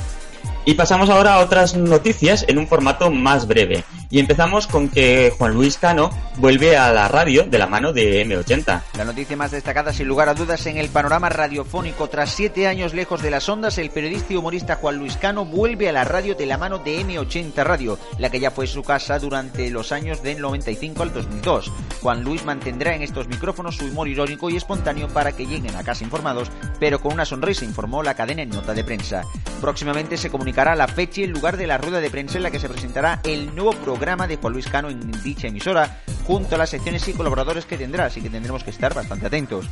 Y 0.64 0.74
pasamos 0.74 1.10
ahora 1.10 1.34
a 1.34 1.40
otras 1.40 1.76
noticias 1.76 2.44
en 2.46 2.58
un 2.58 2.68
formato 2.68 3.10
más 3.10 3.48
breve. 3.48 3.82
Y 4.12 4.18
empezamos 4.18 4.66
con 4.66 4.90
que 4.90 5.32
Juan 5.38 5.54
Luis 5.54 5.78
Cano 5.78 6.10
vuelve 6.36 6.76
a 6.76 6.92
la 6.92 7.08
radio 7.08 7.44
de 7.44 7.56
la 7.56 7.66
mano 7.66 7.94
de 7.94 8.26
M80. 8.26 8.82
La 8.98 9.06
noticia 9.06 9.38
más 9.38 9.52
destacada, 9.52 9.90
sin 9.94 10.06
lugar 10.06 10.28
a 10.28 10.34
dudas, 10.34 10.66
en 10.66 10.76
el 10.76 10.90
panorama 10.90 11.30
radiofónico. 11.30 12.10
Tras 12.10 12.30
siete 12.30 12.66
años 12.66 12.92
lejos 12.92 13.22
de 13.22 13.30
las 13.30 13.48
ondas, 13.48 13.78
el 13.78 13.88
periodista 13.88 14.34
y 14.34 14.36
humorista 14.36 14.76
Juan 14.76 14.98
Luis 14.98 15.16
Cano 15.16 15.46
vuelve 15.46 15.88
a 15.88 15.92
la 15.92 16.04
radio 16.04 16.34
de 16.34 16.44
la 16.44 16.58
mano 16.58 16.78
de 16.78 17.00
M80 17.00 17.64
Radio, 17.64 17.98
la 18.18 18.28
que 18.28 18.38
ya 18.38 18.50
fue 18.50 18.66
su 18.66 18.82
casa 18.82 19.18
durante 19.18 19.70
los 19.70 19.92
años 19.92 20.22
del 20.22 20.42
95 20.42 21.02
al 21.04 21.14
2002. 21.14 21.72
Juan 22.02 22.22
Luis 22.22 22.44
mantendrá 22.44 22.94
en 22.94 23.00
estos 23.00 23.28
micrófonos 23.28 23.76
su 23.76 23.86
humor 23.86 24.08
irónico 24.08 24.50
y 24.50 24.56
espontáneo 24.56 25.08
para 25.08 25.32
que 25.32 25.46
lleguen 25.46 25.74
a 25.74 25.84
casa 25.84 26.04
informados, 26.04 26.50
pero 26.78 27.00
con 27.00 27.14
una 27.14 27.24
sonrisa, 27.24 27.64
informó 27.64 28.02
la 28.02 28.12
cadena 28.12 28.42
en 28.42 28.50
nota 28.50 28.74
de 28.74 28.84
prensa. 28.84 29.22
Próximamente 29.62 30.18
se 30.18 30.28
comunicará 30.28 30.76
la 30.76 30.88
fecha 30.88 31.22
y 31.22 31.24
el 31.24 31.30
lugar 31.30 31.56
de 31.56 31.66
la 31.66 31.78
rueda 31.78 32.00
de 32.00 32.10
prensa 32.10 32.36
en 32.36 32.42
la 32.42 32.50
que 32.50 32.58
se 32.58 32.68
presentará 32.68 33.20
el 33.24 33.54
nuevo 33.54 33.72
programa 33.72 34.01
de 34.02 34.36
Juan 34.36 34.52
Luis 34.52 34.66
Cano 34.66 34.90
en 34.90 35.12
dicha 35.22 35.46
emisora, 35.46 36.00
junto 36.26 36.56
a 36.56 36.58
las 36.58 36.70
secciones 36.70 37.06
y 37.06 37.12
colaboradores 37.12 37.66
que 37.66 37.78
tendrá, 37.78 38.06
así 38.06 38.20
que 38.20 38.30
tendremos 38.30 38.64
que 38.64 38.70
estar 38.70 38.92
bastante 38.92 39.26
atentos. 39.26 39.66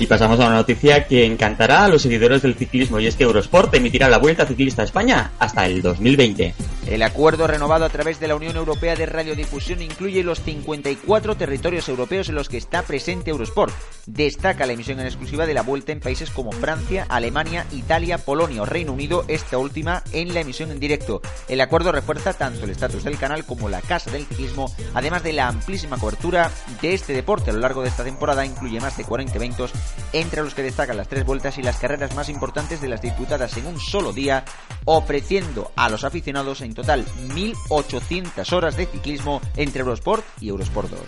Y 0.00 0.06
pasamos 0.06 0.40
a 0.40 0.46
una 0.46 0.56
noticia 0.56 1.06
que 1.06 1.26
encantará 1.26 1.84
a 1.84 1.88
los 1.88 2.00
seguidores 2.00 2.40
del 2.40 2.54
ciclismo 2.54 2.98
y 2.98 3.06
es 3.06 3.16
que 3.16 3.24
Eurosport 3.24 3.74
emitirá 3.74 4.08
la 4.08 4.16
Vuelta 4.16 4.46
Ciclista 4.46 4.80
a 4.80 4.86
España 4.86 5.32
hasta 5.38 5.66
el 5.66 5.82
2020. 5.82 6.54
El 6.86 7.02
acuerdo 7.02 7.46
renovado 7.46 7.84
a 7.84 7.90
través 7.90 8.18
de 8.18 8.26
la 8.26 8.34
Unión 8.34 8.56
Europea 8.56 8.96
de 8.96 9.04
Radiodifusión 9.04 9.82
incluye 9.82 10.24
los 10.24 10.40
54 10.40 11.36
territorios 11.36 11.88
europeos 11.90 12.30
en 12.30 12.34
los 12.34 12.48
que 12.48 12.56
está 12.56 12.82
presente 12.82 13.30
Eurosport. 13.30 13.74
Destaca 14.06 14.66
la 14.66 14.72
emisión 14.72 14.98
en 14.98 15.06
exclusiva 15.06 15.44
de 15.44 15.52
la 15.52 15.62
Vuelta 15.62 15.92
en 15.92 16.00
países 16.00 16.30
como 16.30 16.50
Francia, 16.50 17.06
Alemania, 17.08 17.66
Italia, 17.70 18.16
Polonia 18.16 18.62
o 18.62 18.66
Reino 18.66 18.94
Unido, 18.94 19.26
esta 19.28 19.58
última 19.58 20.02
en 20.12 20.32
la 20.32 20.40
emisión 20.40 20.70
en 20.70 20.80
directo. 20.80 21.20
El 21.46 21.60
acuerdo 21.60 21.92
refuerza 21.92 22.32
tanto 22.32 22.64
el 22.64 22.70
estatus 22.70 23.04
del 23.04 23.18
canal 23.18 23.44
como 23.44 23.68
la 23.68 23.82
Casa 23.82 24.10
del 24.10 24.24
Ciclismo, 24.24 24.74
además 24.94 25.22
de 25.22 25.34
la 25.34 25.48
amplísima 25.48 25.98
cobertura 25.98 26.50
de 26.80 26.94
este 26.94 27.12
deporte 27.12 27.50
a 27.50 27.52
lo 27.52 27.60
largo 27.60 27.82
de 27.82 27.88
esta 27.88 28.02
temporada, 28.02 28.46
incluye 28.46 28.80
más 28.80 28.96
de 28.96 29.04
40 29.04 29.36
eventos 29.36 29.72
entre 30.12 30.42
los 30.42 30.54
que 30.54 30.62
destacan 30.62 30.96
las 30.96 31.08
tres 31.08 31.24
vueltas 31.24 31.58
y 31.58 31.62
las 31.62 31.76
carreras 31.76 32.14
más 32.14 32.28
importantes 32.28 32.80
de 32.80 32.88
las 32.88 33.02
disputadas 33.02 33.56
en 33.56 33.66
un 33.66 33.78
solo 33.78 34.12
día, 34.12 34.44
ofreciendo 34.84 35.72
a 35.76 35.88
los 35.88 36.04
aficionados 36.04 36.60
en 36.60 36.74
total 36.74 37.04
1.800 37.28 38.52
horas 38.52 38.76
de 38.76 38.86
ciclismo 38.86 39.40
entre 39.56 39.80
Eurosport 39.80 40.24
y 40.40 40.48
Eurosport 40.48 40.90
2. 40.90 41.00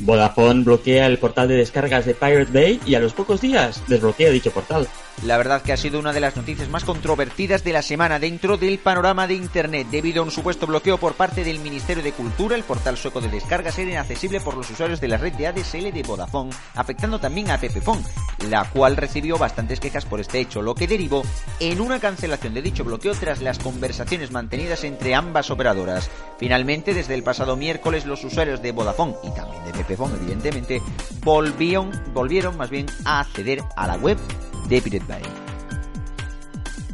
Vodafone 0.00 0.62
bloquea 0.62 1.06
el 1.06 1.18
portal 1.18 1.48
de 1.48 1.56
descargas 1.56 2.04
de 2.06 2.14
Pirate 2.14 2.52
Bay 2.52 2.80
y 2.86 2.94
a 2.94 3.00
los 3.00 3.12
pocos 3.12 3.40
días 3.40 3.82
desbloquea 3.88 4.30
dicho 4.30 4.50
portal. 4.52 4.86
La 5.24 5.36
verdad 5.36 5.62
que 5.62 5.72
ha 5.72 5.76
sido 5.76 5.98
una 5.98 6.12
de 6.12 6.20
las 6.20 6.36
noticias 6.36 6.68
más 6.68 6.84
controvertidas 6.84 7.64
de 7.64 7.72
la 7.72 7.82
semana 7.82 8.20
dentro 8.20 8.56
del 8.56 8.78
panorama 8.78 9.26
de 9.26 9.34
Internet. 9.34 9.88
Debido 9.90 10.22
a 10.22 10.24
un 10.24 10.30
supuesto 10.30 10.66
bloqueo 10.66 10.96
por 10.98 11.14
parte 11.14 11.42
del 11.42 11.58
Ministerio 11.58 12.04
de 12.04 12.12
Cultura, 12.12 12.54
el 12.54 12.62
portal 12.62 12.96
sueco 12.96 13.20
de 13.20 13.28
descargas 13.28 13.76
era 13.78 13.90
inaccesible 13.90 14.40
por 14.40 14.56
los 14.56 14.70
usuarios 14.70 15.00
de 15.00 15.08
la 15.08 15.16
red 15.16 15.32
de 15.32 15.48
ADSL 15.48 15.92
de 15.92 16.04
Vodafone, 16.06 16.52
afectando 16.76 17.18
también 17.18 17.50
a 17.50 17.58
Pepefon, 17.58 18.00
la 18.48 18.70
cual 18.70 18.96
recibió 18.96 19.38
bastantes 19.38 19.80
quejas 19.80 20.04
por 20.04 20.20
este 20.20 20.38
hecho, 20.38 20.62
lo 20.62 20.76
que 20.76 20.86
derivó 20.86 21.22
en 21.58 21.80
una 21.80 21.98
cancelación 21.98 22.54
de 22.54 22.62
dicho 22.62 22.84
bloqueo 22.84 23.14
tras 23.14 23.42
las 23.42 23.58
conversaciones 23.58 24.30
mantenidas 24.30 24.84
entre 24.84 25.16
ambas 25.16 25.50
operadoras. 25.50 26.10
Finalmente, 26.38 26.94
desde 26.94 27.14
el 27.14 27.24
pasado 27.24 27.56
miércoles, 27.56 28.06
los 28.06 28.22
usuarios 28.24 28.62
de 28.62 28.70
Vodafone 28.70 29.16
y 29.24 29.30
también 29.32 29.64
de 29.64 29.72
Pepefon, 29.72 30.14
evidentemente, 30.14 30.80
volvieron, 31.24 31.90
volvieron 32.14 32.56
más 32.56 32.70
bien 32.70 32.86
a 33.04 33.18
acceder 33.20 33.64
a 33.76 33.88
la 33.88 33.96
web 33.96 34.16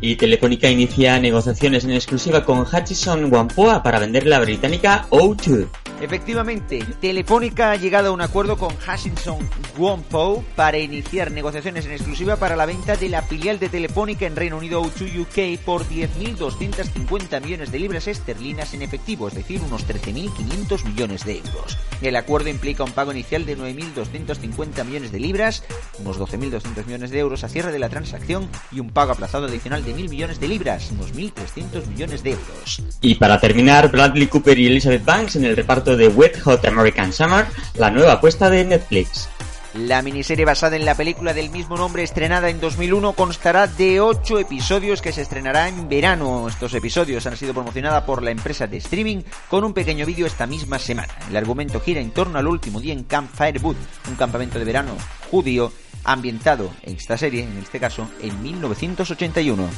Y 0.00 0.16
Telefónica 0.16 0.68
inicia 0.68 1.18
negociaciones 1.18 1.84
en 1.84 1.92
exclusiva 1.92 2.44
con 2.44 2.60
Hutchison 2.60 3.32
Whampoa 3.32 3.82
para 3.82 3.98
vender 3.98 4.26
la 4.26 4.40
británica 4.40 5.06
O2. 5.10 5.83
Efectivamente, 6.04 6.84
Telefónica 7.00 7.70
ha 7.70 7.76
llegado 7.76 8.10
a 8.10 8.12
un 8.12 8.20
acuerdo 8.20 8.58
con 8.58 8.74
Hutchison 8.74 9.38
Whampoa 9.78 10.42
para 10.54 10.76
iniciar 10.76 11.30
negociaciones 11.30 11.86
en 11.86 11.92
exclusiva 11.92 12.36
para 12.36 12.56
la 12.56 12.66
venta 12.66 12.94
de 12.94 13.08
la 13.08 13.22
filial 13.22 13.58
de 13.58 13.70
Telefónica 13.70 14.26
en 14.26 14.36
Reino 14.36 14.58
Unido 14.58 14.82
O2 14.82 15.20
UK 15.22 15.64
por 15.64 15.88
10.250 15.88 17.40
millones 17.40 17.72
de 17.72 17.78
libras 17.78 18.06
esterlinas 18.06 18.74
en 18.74 18.82
efectivo, 18.82 19.28
es 19.28 19.34
decir, 19.34 19.62
unos 19.62 19.88
13.500 19.88 20.84
millones 20.84 21.24
de 21.24 21.38
euros. 21.38 21.78
El 22.02 22.16
acuerdo 22.16 22.50
implica 22.50 22.84
un 22.84 22.92
pago 22.92 23.10
inicial 23.10 23.46
de 23.46 23.56
9.250 23.56 24.84
millones 24.84 25.10
de 25.10 25.20
libras, 25.20 25.64
unos 26.00 26.18
12.200 26.18 26.84
millones 26.84 27.12
de 27.12 27.18
euros 27.18 27.44
a 27.44 27.48
cierre 27.48 27.72
de 27.72 27.78
la 27.78 27.88
transacción 27.88 28.50
y 28.70 28.80
un 28.80 28.90
pago 28.90 29.12
aplazado 29.12 29.46
adicional 29.46 29.82
de 29.82 29.94
1.000 29.94 30.10
millones 30.10 30.38
de 30.38 30.48
libras, 30.48 30.90
unos 30.90 31.14
1.300 31.14 31.86
millones 31.86 32.22
de 32.22 32.32
euros. 32.32 32.82
Y 33.00 33.14
para 33.14 33.40
terminar, 33.40 33.90
Bradley 33.90 34.26
Cooper 34.26 34.58
y 34.58 34.66
Elizabeth 34.66 35.02
Banks 35.02 35.36
en 35.36 35.46
el 35.46 35.56
reparto 35.56 35.93
de 35.96 36.08
Wet 36.08 36.40
Hot 36.42 36.64
American 36.64 37.12
Summer, 37.12 37.46
la 37.74 37.90
nueva 37.90 38.12
apuesta 38.12 38.50
de 38.50 38.64
Netflix. 38.64 39.28
La 39.74 40.02
miniserie 40.02 40.44
basada 40.44 40.76
en 40.76 40.84
la 40.84 40.94
película 40.94 41.34
del 41.34 41.50
mismo 41.50 41.76
nombre 41.76 42.04
estrenada 42.04 42.48
en 42.48 42.60
2001 42.60 43.12
constará 43.14 43.66
de 43.66 44.00
8 44.00 44.38
episodios 44.38 45.02
que 45.02 45.10
se 45.10 45.22
estrenará 45.22 45.66
en 45.66 45.88
verano. 45.88 46.46
Estos 46.48 46.74
episodios 46.74 47.26
han 47.26 47.36
sido 47.36 47.54
promocionados 47.54 48.04
por 48.04 48.22
la 48.22 48.30
empresa 48.30 48.68
de 48.68 48.76
streaming 48.76 49.22
con 49.48 49.64
un 49.64 49.72
pequeño 49.72 50.06
vídeo 50.06 50.26
esta 50.26 50.46
misma 50.46 50.78
semana. 50.78 51.12
El 51.28 51.36
argumento 51.36 51.80
gira 51.80 52.00
en 52.00 52.12
torno 52.12 52.38
al 52.38 52.46
último 52.46 52.80
día 52.80 52.92
en 52.92 53.02
Camp 53.02 53.28
Firewood, 53.34 53.76
un 54.08 54.14
campamento 54.14 54.60
de 54.60 54.64
verano 54.64 54.96
judío 55.30 55.72
ambientado 56.04 56.70
en 56.82 56.96
esta 56.96 57.16
serie, 57.16 57.42
en 57.42 57.58
este 57.58 57.80
caso, 57.80 58.08
en 58.20 58.42
1981. 58.42 59.68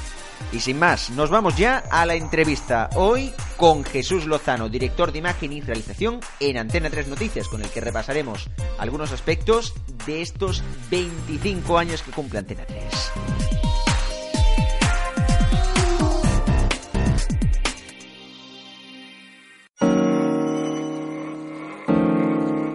Y 0.52 0.60
sin 0.60 0.78
más, 0.78 1.10
nos 1.10 1.30
vamos 1.30 1.56
ya 1.56 1.78
a 1.90 2.04
la 2.06 2.14
entrevista. 2.14 2.90
Hoy 2.94 3.32
con 3.56 3.84
Jesús 3.84 4.26
Lozano, 4.26 4.68
director 4.68 5.12
de 5.12 5.18
imagen 5.18 5.52
y 5.52 5.60
realización 5.60 6.20
en 6.40 6.58
Antena 6.58 6.90
3 6.90 7.08
Noticias, 7.08 7.48
con 7.48 7.62
el 7.62 7.70
que 7.70 7.80
repasaremos 7.80 8.48
algunos 8.78 9.12
aspectos 9.12 9.74
de 10.06 10.22
estos 10.22 10.62
25 10.90 11.78
años 11.78 12.02
que 12.02 12.10
cumple 12.10 12.40
Antena 12.40 12.64
3. 12.66 12.82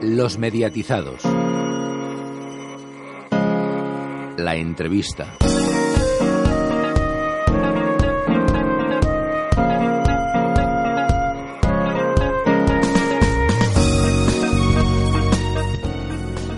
Los 0.01 0.37
mediatizados. 0.37 1.21
La 4.41 4.55
entrevista. 4.55 5.50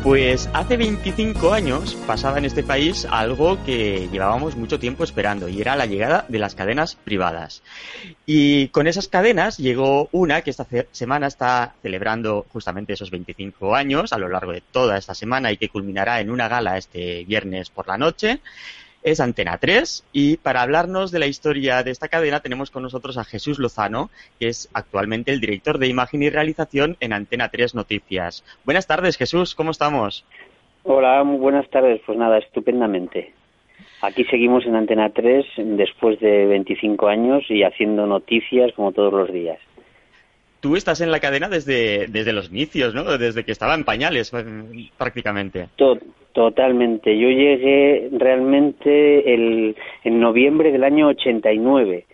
Pues 0.03 0.49
hace 0.51 0.75
25 0.75 1.53
años 1.53 1.95
pasaba 2.05 2.37
en 2.37 2.43
este 2.43 2.61
país 2.61 3.07
algo 3.09 3.63
que 3.63 4.09
llevábamos 4.11 4.57
mucho 4.57 4.77
tiempo 4.77 5.05
esperando 5.05 5.47
y 5.47 5.61
era 5.61 5.77
la 5.77 5.85
llegada 5.85 6.25
de 6.27 6.39
las 6.39 6.55
cadenas 6.55 6.95
privadas. 6.95 7.63
Y 8.25 8.67
con 8.67 8.87
esas 8.87 9.07
cadenas 9.07 9.57
llegó 9.57 10.09
una 10.11 10.41
que 10.41 10.49
esta 10.49 10.67
semana 10.91 11.27
está 11.27 11.75
celebrando 11.81 12.45
justamente 12.51 12.91
esos 12.91 13.11
25 13.11 13.75
años 13.75 14.11
a 14.11 14.17
lo 14.17 14.27
largo 14.27 14.51
de 14.51 14.59
toda 14.59 14.97
esta 14.97 15.15
semana 15.15 15.53
y 15.53 15.57
que 15.57 15.69
culminará 15.69 16.19
en 16.19 16.31
una 16.31 16.49
gala 16.49 16.77
este 16.77 17.23
viernes 17.23 17.69
por 17.69 17.87
la 17.87 17.97
noche 17.97 18.41
es 19.03 19.19
Antena 19.19 19.57
3 19.57 20.05
y 20.13 20.37
para 20.37 20.61
hablarnos 20.61 21.11
de 21.11 21.19
la 21.19 21.27
historia 21.27 21.83
de 21.83 21.91
esta 21.91 22.07
cadena 22.07 22.39
tenemos 22.39 22.71
con 22.71 22.83
nosotros 22.83 23.17
a 23.17 23.23
Jesús 23.23 23.59
Lozano, 23.59 24.09
que 24.39 24.47
es 24.47 24.69
actualmente 24.73 25.31
el 25.31 25.39
director 25.39 25.77
de 25.77 25.87
imagen 25.87 26.23
y 26.23 26.29
realización 26.29 26.97
en 26.99 27.13
Antena 27.13 27.49
3 27.49 27.75
Noticias. 27.75 28.43
Buenas 28.65 28.87
tardes, 28.87 29.17
Jesús, 29.17 29.55
¿cómo 29.55 29.71
estamos? 29.71 30.25
Hola, 30.83 31.23
muy 31.23 31.37
buenas 31.37 31.69
tardes. 31.69 32.01
Pues 32.05 32.17
nada, 32.17 32.37
estupendamente. 32.37 33.33
Aquí 34.01 34.25
seguimos 34.25 34.65
en 34.65 34.75
Antena 34.75 35.09
3 35.09 35.45
después 35.57 36.19
de 36.19 36.45
25 36.45 37.07
años 37.07 37.43
y 37.49 37.63
haciendo 37.63 38.05
noticias 38.05 38.73
como 38.73 38.91
todos 38.91 39.13
los 39.13 39.31
días 39.31 39.59
tú 40.63 40.77
estás 40.77 41.01
en 41.01 41.11
la 41.11 41.19
cadena 41.19 41.49
desde, 41.49 42.07
desde 42.07 42.31
los 42.31 42.49
inicios, 42.49 42.95
¿no? 42.95 43.03
Desde 43.17 43.43
que 43.43 43.51
estaba 43.51 43.75
en 43.75 43.83
pañales 43.83 44.31
prácticamente. 44.97 45.67
Totalmente. 46.31 47.15
Yo 47.19 47.27
llegué 47.27 48.09
realmente 48.13 49.33
el, 49.33 49.75
en 50.05 50.19
noviembre 50.21 50.71
del 50.71 50.85
año 50.85 51.09
89. 51.09 52.05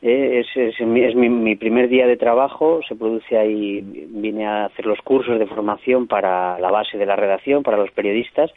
Eh, 0.00 0.40
es, 0.40 0.46
es, 0.56 0.80
es 0.80 1.14
mi, 1.14 1.28
mi, 1.28 1.54
primer 1.56 1.88
día 1.88 2.06
de 2.06 2.16
trabajo, 2.16 2.80
se 2.88 2.96
produce 2.96 3.36
ahí, 3.36 3.82
vine 3.82 4.46
a 4.46 4.64
hacer 4.64 4.86
los 4.86 5.00
cursos 5.00 5.38
de 5.38 5.46
formación 5.46 6.06
para 6.06 6.58
la 6.58 6.70
base 6.70 6.96
de 6.96 7.06
la 7.06 7.14
redacción, 7.14 7.62
para 7.62 7.76
los 7.76 7.90
periodistas. 7.90 8.50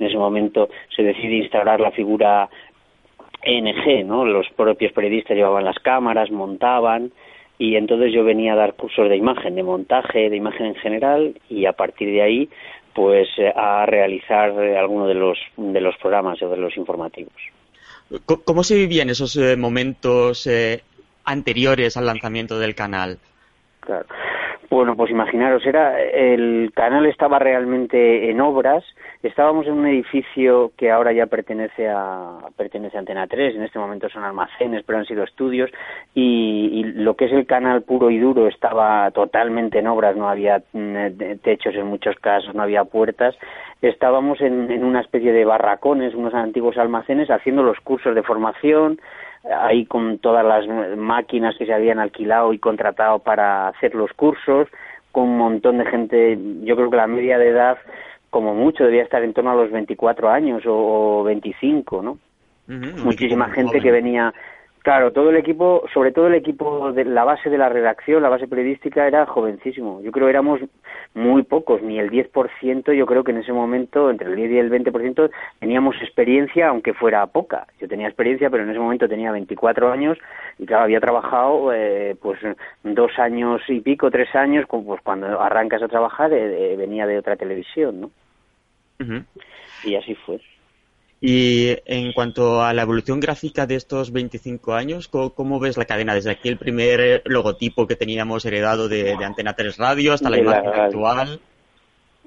En 0.00 0.08
ese 0.08 0.16
momento 0.16 0.68
se 0.94 1.04
decide 1.04 1.36
instaurar 1.36 1.80
la 1.80 1.92
figura 1.92 2.48
ENG, 3.42 4.04
¿no? 4.04 4.24
Los 4.24 4.48
propios 4.56 4.92
periodistas 4.92 5.36
llevaban 5.36 5.64
las 5.64 5.78
cámaras, 5.78 6.30
montaban, 6.32 7.12
y 7.58 7.76
entonces 7.76 8.12
yo 8.12 8.24
venía 8.24 8.52
a 8.52 8.56
dar 8.56 8.74
cursos 8.74 9.08
de 9.08 9.16
imagen, 9.16 9.54
de 9.54 9.62
montaje, 9.62 10.28
de 10.28 10.36
imagen 10.36 10.66
en 10.66 10.74
general 10.76 11.40
y 11.48 11.66
a 11.66 11.72
partir 11.72 12.08
de 12.08 12.22
ahí 12.22 12.50
pues 12.94 13.28
eh, 13.36 13.52
a 13.54 13.84
realizar 13.86 14.50
eh, 14.62 14.76
alguno 14.78 15.06
de 15.06 15.14
los 15.14 15.38
de 15.56 15.80
los 15.80 15.96
programas 15.98 16.40
o 16.42 16.48
de 16.48 16.56
los 16.56 16.76
informativos. 16.76 17.34
¿Cómo 18.44 18.62
se 18.62 18.76
vivían 18.76 19.10
esos 19.10 19.36
eh, 19.36 19.56
momentos 19.56 20.48
anteriores 21.24 21.96
al 21.96 22.06
lanzamiento 22.06 22.58
del 22.58 22.74
canal? 22.74 23.18
Claro. 23.80 24.06
Bueno, 24.68 24.96
pues 24.96 25.12
imaginaros, 25.12 25.64
era 25.64 26.00
el 26.00 26.72
canal 26.74 27.06
estaba 27.06 27.38
realmente 27.38 28.30
en 28.30 28.40
obras. 28.40 28.84
Estábamos 29.22 29.66
en 29.66 29.74
un 29.74 29.86
edificio 29.86 30.72
que 30.76 30.90
ahora 30.90 31.12
ya 31.12 31.26
pertenece 31.26 31.88
a 31.88 32.38
pertenece 32.56 32.96
a 32.96 33.00
Antena 33.00 33.28
3. 33.28 33.54
En 33.54 33.62
este 33.62 33.78
momento 33.78 34.08
son 34.08 34.24
almacenes, 34.24 34.82
pero 34.84 34.98
han 34.98 35.04
sido 35.04 35.22
estudios. 35.22 35.70
Y, 36.14 36.70
y 36.72 36.84
lo 36.84 37.14
que 37.14 37.26
es 37.26 37.32
el 37.32 37.46
canal 37.46 37.82
puro 37.82 38.10
y 38.10 38.18
duro 38.18 38.48
estaba 38.48 39.08
totalmente 39.12 39.78
en 39.78 39.86
obras. 39.86 40.16
No 40.16 40.28
había 40.28 40.62
mm, 40.72 41.38
techos 41.42 41.74
en 41.76 41.86
muchos 41.86 42.16
casos, 42.16 42.54
no 42.54 42.62
había 42.62 42.82
puertas. 42.84 43.36
Estábamos 43.82 44.40
en, 44.40 44.70
en 44.72 44.84
una 44.84 45.00
especie 45.00 45.32
de 45.32 45.44
barracones, 45.44 46.14
unos 46.14 46.34
antiguos 46.34 46.76
almacenes, 46.76 47.30
haciendo 47.30 47.62
los 47.62 47.78
cursos 47.80 48.16
de 48.16 48.22
formación 48.24 48.98
ahí 49.50 49.86
con 49.86 50.18
todas 50.18 50.44
las 50.44 50.96
máquinas 50.96 51.56
que 51.56 51.66
se 51.66 51.74
habían 51.74 51.98
alquilado 51.98 52.52
y 52.52 52.58
contratado 52.58 53.18
para 53.20 53.68
hacer 53.68 53.94
los 53.94 54.12
cursos, 54.12 54.68
con 55.12 55.24
un 55.24 55.38
montón 55.38 55.78
de 55.78 55.86
gente, 55.86 56.38
yo 56.62 56.76
creo 56.76 56.90
que 56.90 56.96
la 56.96 57.06
media 57.06 57.38
de 57.38 57.48
edad 57.48 57.78
como 58.30 58.54
mucho 58.54 58.84
debía 58.84 59.02
estar 59.02 59.22
en 59.22 59.32
torno 59.32 59.52
a 59.52 59.54
los 59.54 59.70
24 59.70 60.28
años 60.28 60.62
o, 60.66 61.22
25, 61.24 62.02
¿no? 62.02 62.18
Muchísima 62.66 63.48
gente 63.48 63.80
que 63.80 63.92
venía 63.92 64.34
Claro, 64.86 65.10
todo 65.10 65.30
el 65.30 65.36
equipo, 65.36 65.82
sobre 65.92 66.12
todo 66.12 66.28
el 66.28 66.36
equipo 66.36 66.92
de 66.92 67.04
la 67.04 67.24
base 67.24 67.50
de 67.50 67.58
la 67.58 67.68
redacción, 67.68 68.22
la 68.22 68.28
base 68.28 68.46
periodística 68.46 69.04
era 69.04 69.26
jovencísimo. 69.26 70.00
Yo 70.00 70.12
creo 70.12 70.26
que 70.26 70.30
éramos 70.30 70.60
muy 71.12 71.42
pocos, 71.42 71.82
ni 71.82 71.98
el 71.98 72.08
10%, 72.08 72.92
yo 72.92 73.04
creo 73.04 73.24
que 73.24 73.32
en 73.32 73.38
ese 73.38 73.52
momento, 73.52 74.08
entre 74.10 74.28
el 74.28 74.36
10 74.36 74.50
y 74.52 74.58
el 74.58 74.70
20%, 74.70 75.28
teníamos 75.58 75.96
experiencia, 76.00 76.68
aunque 76.68 76.94
fuera 76.94 77.26
poca. 77.26 77.66
Yo 77.80 77.88
tenía 77.88 78.06
experiencia, 78.06 78.48
pero 78.48 78.62
en 78.62 78.70
ese 78.70 78.78
momento 78.78 79.08
tenía 79.08 79.32
24 79.32 79.90
años 79.90 80.18
y 80.56 80.66
claro, 80.66 80.84
había 80.84 81.00
trabajado 81.00 81.72
eh, 81.74 82.14
pues 82.22 82.38
dos 82.84 83.18
años 83.18 83.62
y 83.66 83.80
pico, 83.80 84.08
tres 84.12 84.32
años, 84.36 84.66
pues 84.68 85.00
cuando 85.02 85.40
arrancas 85.40 85.82
a 85.82 85.88
trabajar 85.88 86.32
eh, 86.32 86.76
venía 86.78 87.08
de 87.08 87.18
otra 87.18 87.34
televisión, 87.34 88.02
¿no? 88.02 88.10
Y 89.82 89.96
así 89.96 90.14
fue. 90.14 90.40
Y 91.20 91.76
en 91.86 92.12
cuanto 92.12 92.62
a 92.62 92.74
la 92.74 92.82
evolución 92.82 93.20
gráfica 93.20 93.66
de 93.66 93.76
estos 93.76 94.12
25 94.12 94.74
años, 94.74 95.08
¿cómo, 95.08 95.58
ves 95.58 95.78
la 95.78 95.86
cadena? 95.86 96.14
Desde 96.14 96.30
aquí 96.30 96.48
el 96.48 96.58
primer 96.58 97.00
eh, 97.00 97.22
logotipo 97.24 97.86
que 97.86 97.96
teníamos 97.96 98.44
heredado 98.44 98.88
de, 98.88 99.16
Antena 99.24 99.54
3 99.54 99.78
Radio 99.78 100.12
hasta 100.12 100.28
la 100.28 100.38
imagen 100.38 100.68
actual. 100.68 101.40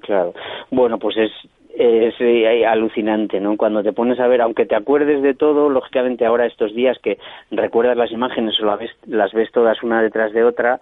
Claro. 0.00 0.34
Bueno, 0.72 0.98
pues 0.98 1.16
es, 1.18 1.30
es 1.76 2.14
eh, 2.18 2.66
alucinante, 2.66 3.38
¿no? 3.38 3.56
Cuando 3.56 3.82
te 3.82 3.92
pones 3.92 4.18
a 4.18 4.26
ver, 4.26 4.40
aunque 4.40 4.66
te 4.66 4.74
acuerdes 4.74 5.22
de 5.22 5.34
todo, 5.34 5.68
lógicamente 5.68 6.26
ahora 6.26 6.46
estos 6.46 6.74
días 6.74 6.98
que 7.00 7.18
recuerdas 7.52 7.96
las 7.96 8.10
imágenes 8.10 8.58
o 8.60 8.66
las 8.66 8.80
ves, 8.80 8.90
las 9.06 9.32
ves 9.32 9.52
todas 9.52 9.80
una 9.84 10.02
detrás 10.02 10.32
de 10.32 10.42
otra, 10.42 10.80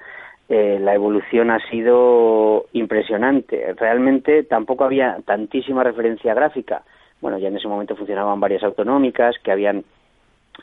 eh, 0.48 0.78
la 0.80 0.94
evolución 0.94 1.50
ha 1.50 1.58
sido 1.68 2.64
impresionante. 2.72 3.74
Realmente 3.74 4.44
tampoco 4.44 4.84
había 4.84 5.18
tantísima 5.26 5.84
referencia 5.84 6.32
gráfica 6.32 6.84
bueno, 7.20 7.38
ya 7.38 7.48
en 7.48 7.56
ese 7.56 7.68
momento 7.68 7.96
funcionaban 7.96 8.40
varias 8.40 8.62
autonómicas 8.62 9.36
que 9.42 9.52
habían 9.52 9.84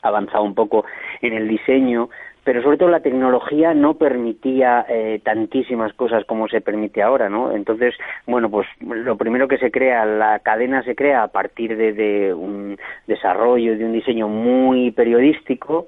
avanzado 0.02 0.44
un 0.44 0.54
poco 0.54 0.84
en 1.22 1.32
el 1.32 1.48
diseño, 1.48 2.08
pero 2.44 2.62
sobre 2.62 2.76
todo 2.76 2.88
la 2.88 3.00
tecnología 3.00 3.74
no 3.74 3.94
permitía 3.94 4.86
eh, 4.88 5.20
tantísimas 5.24 5.92
cosas 5.94 6.24
como 6.26 6.46
se 6.48 6.60
permite 6.60 7.02
ahora, 7.02 7.28
¿no? 7.28 7.50
Entonces, 7.50 7.94
bueno, 8.26 8.48
pues 8.50 8.68
lo 8.80 9.16
primero 9.16 9.48
que 9.48 9.58
se 9.58 9.70
crea, 9.70 10.04
la 10.04 10.38
cadena 10.38 10.82
se 10.84 10.94
crea 10.94 11.24
a 11.24 11.28
partir 11.28 11.76
de, 11.76 11.92
de 11.92 12.32
un 12.32 12.78
desarrollo, 13.06 13.76
de 13.76 13.84
un 13.84 13.92
diseño 13.92 14.28
muy 14.28 14.92
periodístico, 14.92 15.86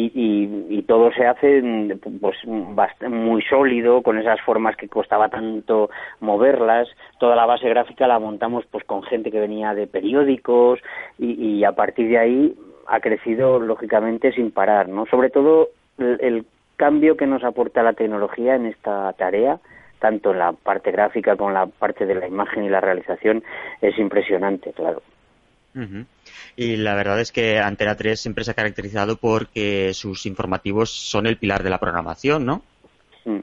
y, 0.00 0.82
todo 0.82 1.12
se 1.12 1.26
hace 1.26 1.62
pues 2.20 2.36
muy 2.46 3.42
sólido 3.42 4.02
con 4.02 4.18
esas 4.18 4.40
formas 4.40 4.76
que 4.76 4.88
costaba 4.88 5.28
tanto 5.28 5.90
moverlas. 6.20 6.88
Toda 7.18 7.36
la 7.36 7.46
base 7.46 7.68
gráfica 7.68 8.06
la 8.06 8.18
montamos 8.18 8.64
pues 8.70 8.84
con 8.84 9.02
gente 9.02 9.30
que 9.30 9.40
venía 9.40 9.74
de 9.74 9.86
periódicos 9.86 10.80
y, 11.18 11.64
a 11.64 11.72
partir 11.72 12.08
de 12.08 12.18
ahí 12.18 12.54
ha 12.86 13.00
crecido 13.00 13.58
lógicamente 13.58 14.32
sin 14.32 14.50
parar 14.50 14.88
no 14.88 15.04
sobre 15.06 15.28
todo 15.28 15.68
el, 15.98 16.46
cambio 16.76 17.16
que 17.16 17.26
nos 17.26 17.42
aporta 17.42 17.82
la 17.82 17.92
tecnología 17.92 18.54
en 18.54 18.66
esta 18.66 19.12
tarea 19.14 19.58
tanto 19.98 20.30
en 20.30 20.38
la 20.38 20.52
parte 20.52 20.92
gráfica 20.92 21.36
como 21.36 21.50
en 21.50 21.54
la 21.54 21.66
parte 21.66 22.06
de 22.06 22.14
la 22.14 22.28
imagen 22.28 22.64
y 22.64 22.68
la 22.68 22.80
realización 22.80 23.42
es 23.82 23.98
impresionante 23.98 24.72
claro 24.72 25.02
y 26.56 26.76
la 26.76 26.94
verdad 26.94 27.20
es 27.20 27.32
que 27.32 27.58
Antena 27.58 27.96
3 27.96 28.18
siempre 28.18 28.44
se 28.44 28.50
ha 28.50 28.54
caracterizado 28.54 29.16
porque 29.16 29.92
sus 29.94 30.26
informativos 30.26 30.90
son 30.90 31.26
el 31.26 31.36
pilar 31.36 31.62
de 31.62 31.70
la 31.70 31.78
programación, 31.78 32.44
¿no? 32.46 32.62
Mm. 33.24 33.40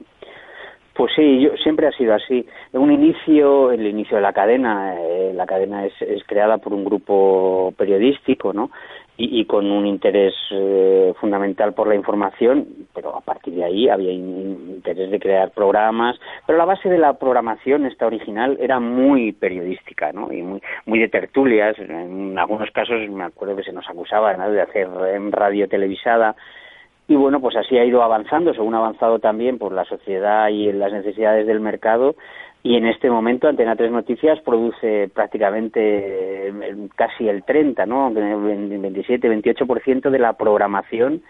Pues 0.94 1.12
sí, 1.14 1.42
yo, 1.42 1.50
siempre 1.62 1.86
ha 1.86 1.92
sido 1.92 2.14
así. 2.14 2.46
Un 2.72 2.90
inicio, 2.90 3.70
el 3.70 3.86
inicio 3.86 4.16
de 4.16 4.22
la 4.22 4.32
cadena, 4.32 4.94
eh, 4.98 5.32
la 5.34 5.44
cadena 5.44 5.84
es, 5.84 5.92
es, 6.00 6.24
creada 6.24 6.56
por 6.56 6.72
un 6.72 6.86
grupo 6.86 7.74
periodístico, 7.76 8.54
¿no? 8.54 8.70
Y, 9.18 9.44
con 9.46 9.70
un 9.70 9.86
interés 9.86 10.34
eh, 10.50 11.14
fundamental 11.18 11.72
por 11.72 11.88
la 11.88 11.94
información, 11.94 12.66
pero 12.94 13.16
a 13.16 13.20
partir 13.20 13.54
de 13.54 13.64
ahí 13.64 13.88
había 13.88 14.12
interés 14.12 15.10
de 15.10 15.18
crear 15.18 15.50
programas, 15.52 16.18
pero 16.46 16.58
la 16.58 16.66
base 16.66 16.88
de 16.88 16.98
la 16.98 17.14
programación, 17.14 17.86
esta 17.86 18.06
original, 18.06 18.58
era 18.60 18.78
muy 18.78 19.32
periodística, 19.32 20.12
¿no? 20.12 20.32
Y 20.32 20.42
muy, 20.42 20.60
muy 20.84 20.98
de 20.98 21.08
tertulias, 21.08 21.78
en 21.78 22.38
algunos 22.38 22.70
casos 22.70 23.08
me 23.08 23.24
acuerdo 23.24 23.56
que 23.56 23.64
se 23.64 23.72
nos 23.72 23.88
acusaba 23.88 24.34
de 24.34 24.60
hacer 24.60 24.88
radio 25.30 25.68
televisada, 25.68 26.36
y 27.08 27.14
bueno, 27.14 27.40
pues 27.40 27.56
así 27.56 27.78
ha 27.78 27.84
ido 27.84 28.02
avanzando, 28.02 28.52
según 28.52 28.74
ha 28.74 28.78
avanzado 28.78 29.18
también 29.18 29.58
por 29.58 29.72
la 29.72 29.84
sociedad 29.84 30.48
y 30.48 30.72
las 30.72 30.92
necesidades 30.92 31.46
del 31.46 31.60
mercado, 31.60 32.16
y 32.62 32.76
en 32.76 32.86
este 32.86 33.08
momento 33.08 33.46
Antena 33.46 33.76
3 33.76 33.92
Noticias 33.92 34.40
produce 34.40 35.08
prácticamente 35.14 36.48
eh, 36.48 36.88
casi 36.96 37.28
el 37.28 37.44
30, 37.44 37.86
¿no? 37.86 38.10
27, 38.12 39.28
28% 39.28 40.10
de 40.10 40.18
la 40.18 40.32
programación 40.32 41.22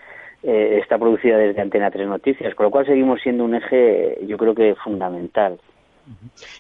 eh, 0.43 0.79
está 0.83 0.97
producida 0.97 1.37
desde 1.37 1.61
Antena 1.61 1.91
3 1.91 2.09
Noticias, 2.09 2.55
con 2.55 2.65
lo 2.65 2.71
cual 2.71 2.87
seguimos 2.87 3.21
siendo 3.21 3.45
un 3.45 3.55
eje, 3.55 4.19
yo 4.27 4.39
creo 4.39 4.55
que 4.55 4.75
fundamental. 4.77 5.59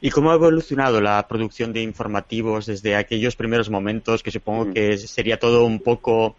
¿Y 0.00 0.10
cómo 0.10 0.30
ha 0.30 0.34
evolucionado 0.34 1.00
la 1.00 1.26
producción 1.26 1.72
de 1.72 1.80
informativos 1.80 2.66
desde 2.66 2.96
aquellos 2.96 3.36
primeros 3.36 3.70
momentos, 3.70 4.22
que 4.22 4.30
supongo 4.30 4.74
que 4.74 4.98
sería 4.98 5.38
todo 5.38 5.64
un 5.64 5.78
poco 5.78 6.36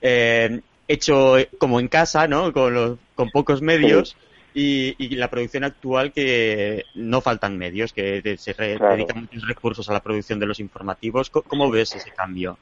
eh, 0.00 0.60
hecho 0.88 1.36
como 1.58 1.78
en 1.78 1.88
casa, 1.88 2.26
¿no? 2.26 2.52
Con, 2.52 2.98
con 3.14 3.30
pocos 3.30 3.62
medios? 3.62 4.16
y, 4.54 5.16
la 5.16 5.30
producción 5.30 5.64
actual 5.64 6.12
que 6.12 6.84
no 6.94 7.20
faltan 7.20 7.58
medios, 7.58 7.92
que 7.92 8.36
se 8.38 8.54
dedican 8.54 9.20
muchos 9.20 9.46
recursos 9.46 9.88
a 9.88 9.92
la 9.92 10.02
producción 10.02 10.38
de 10.38 10.46
los 10.46 10.60
informativos. 10.60 11.30
¿Cómo 11.30 11.70
ves 11.70 11.94
ese 11.94 12.10
cambio? 12.10 12.58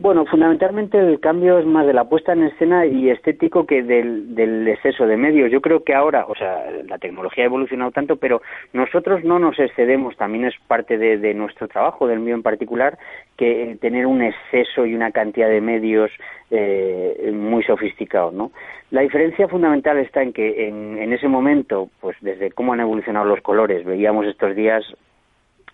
Bueno, 0.00 0.24
fundamentalmente 0.24 0.98
el 0.98 1.20
cambio 1.20 1.58
es 1.58 1.66
más 1.66 1.86
de 1.86 1.92
la 1.92 2.04
puesta 2.04 2.32
en 2.32 2.44
escena 2.44 2.86
y 2.86 3.10
estético 3.10 3.66
que 3.66 3.82
del, 3.82 4.34
del, 4.34 4.66
exceso 4.66 5.06
de 5.06 5.18
medios. 5.18 5.52
Yo 5.52 5.60
creo 5.60 5.84
que 5.84 5.94
ahora, 5.94 6.24
o 6.26 6.34
sea, 6.34 6.64
la 6.88 6.96
tecnología 6.96 7.44
ha 7.44 7.48
evolucionado 7.48 7.90
tanto, 7.90 8.16
pero 8.16 8.40
nosotros 8.72 9.22
no 9.24 9.38
nos 9.38 9.58
excedemos, 9.58 10.16
también 10.16 10.46
es 10.46 10.54
parte 10.66 10.96
de, 10.96 11.34
nuestro 11.34 11.68
trabajo, 11.68 12.06
del 12.06 12.18
mío 12.18 12.34
en 12.34 12.42
particular, 12.42 12.98
que 13.36 13.76
tener 13.82 14.06
un 14.06 14.22
exceso 14.22 14.86
y 14.86 14.94
una 14.94 15.10
cantidad 15.10 15.50
de 15.50 15.60
medios 15.60 16.10
eh, 16.50 17.30
muy 17.34 17.62
sofisticados, 17.64 18.32
¿no? 18.32 18.52
La 18.90 19.02
diferencia 19.02 19.48
fundamental 19.48 19.98
está 19.98 20.22
en 20.22 20.32
que 20.32 20.66
en, 20.66 20.96
en 20.96 21.12
ese 21.12 21.28
momento, 21.28 21.90
pues 22.00 22.16
desde 22.22 22.52
cómo 22.52 22.72
han 22.72 22.80
evolucionado 22.80 23.26
los 23.26 23.42
colores, 23.42 23.84
veíamos 23.84 24.24
estos 24.26 24.56
días 24.56 24.82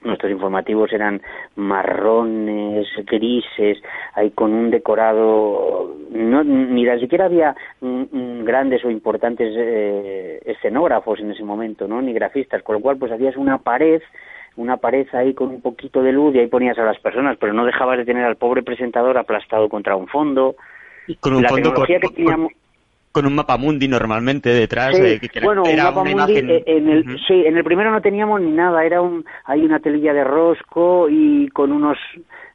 nuestros 0.03 0.31
informativos 0.31 0.93
eran 0.93 1.21
marrones, 1.57 2.87
grises, 3.05 3.79
ahí 4.15 4.31
con 4.31 4.53
un 4.53 4.71
decorado, 4.71 5.97
no, 6.11 6.45
ni 6.45 6.85
tan 6.87 7.01
siquiera 7.01 7.27
había 7.27 7.55
grandes 7.81 8.85
o 8.85 8.91
importantes 8.91 9.53
eh, 9.57 10.41
escenógrafos 10.45 11.21
en 11.21 11.33
ese 11.33 11.45
momento, 11.45 11.89
¿no? 11.89 12.01
Ni 12.01 12.13
grafistas, 12.13 12.63
con 12.63 12.77
lo 12.77 12.81
cual 12.81 12.97
pues 12.99 13.13
hacías 13.13 13.37
una 13.37 13.59
pared 13.59 14.03
una 14.57 14.79
pared 14.79 15.07
ahí 15.13 15.35
con 15.35 15.49
un 15.51 15.61
poquito 15.61 16.03
de 16.03 16.13
luz 16.13 16.35
y 16.35 16.39
ahí 16.39 16.47
ponías 16.47 16.79
a 16.79 16.83
las 16.83 16.99
personas, 16.99 17.37
pero 17.39 17.53
no 17.53 17.65
dejabas 17.67 17.99
de 17.99 18.05
tener 18.05 18.25
al 18.25 18.37
pobre 18.37 18.63
presentador 18.63 19.19
aplastado 19.19 19.69
contra 19.69 19.97
un 19.97 20.09
fondo. 20.09 20.57
con 21.21 21.35
un 21.35 21.45
fondo 21.45 21.75
que 21.85 21.99
teníamos 22.01 22.53
con 22.53 22.66
un 23.25 23.37
mapa 23.37 23.57
mundi 23.57 23.89
normalmente 23.89 24.51
detrás. 24.51 24.97
Sí, 24.97 25.21
bueno, 25.43 25.63
un 25.63 25.77
mapa 25.77 26.03
mundi, 26.05 26.37
eh, 26.37 26.65
en 26.67 26.89
el, 26.89 27.05
sí, 27.27 27.45
en 27.47 27.57
el 27.57 27.65
primero 27.65 27.91
no 27.91 28.03
teníamos 28.03 28.41
ni 28.41 28.51
nada, 28.51 28.85
era 28.85 29.01
un, 29.01 29.25
hay 29.45 29.65
una 29.65 29.79
telilla 29.79 30.13
de 30.13 30.25
rosco 30.25 31.09
y 31.09 31.49
con 31.51 31.73
unos, 31.73 31.97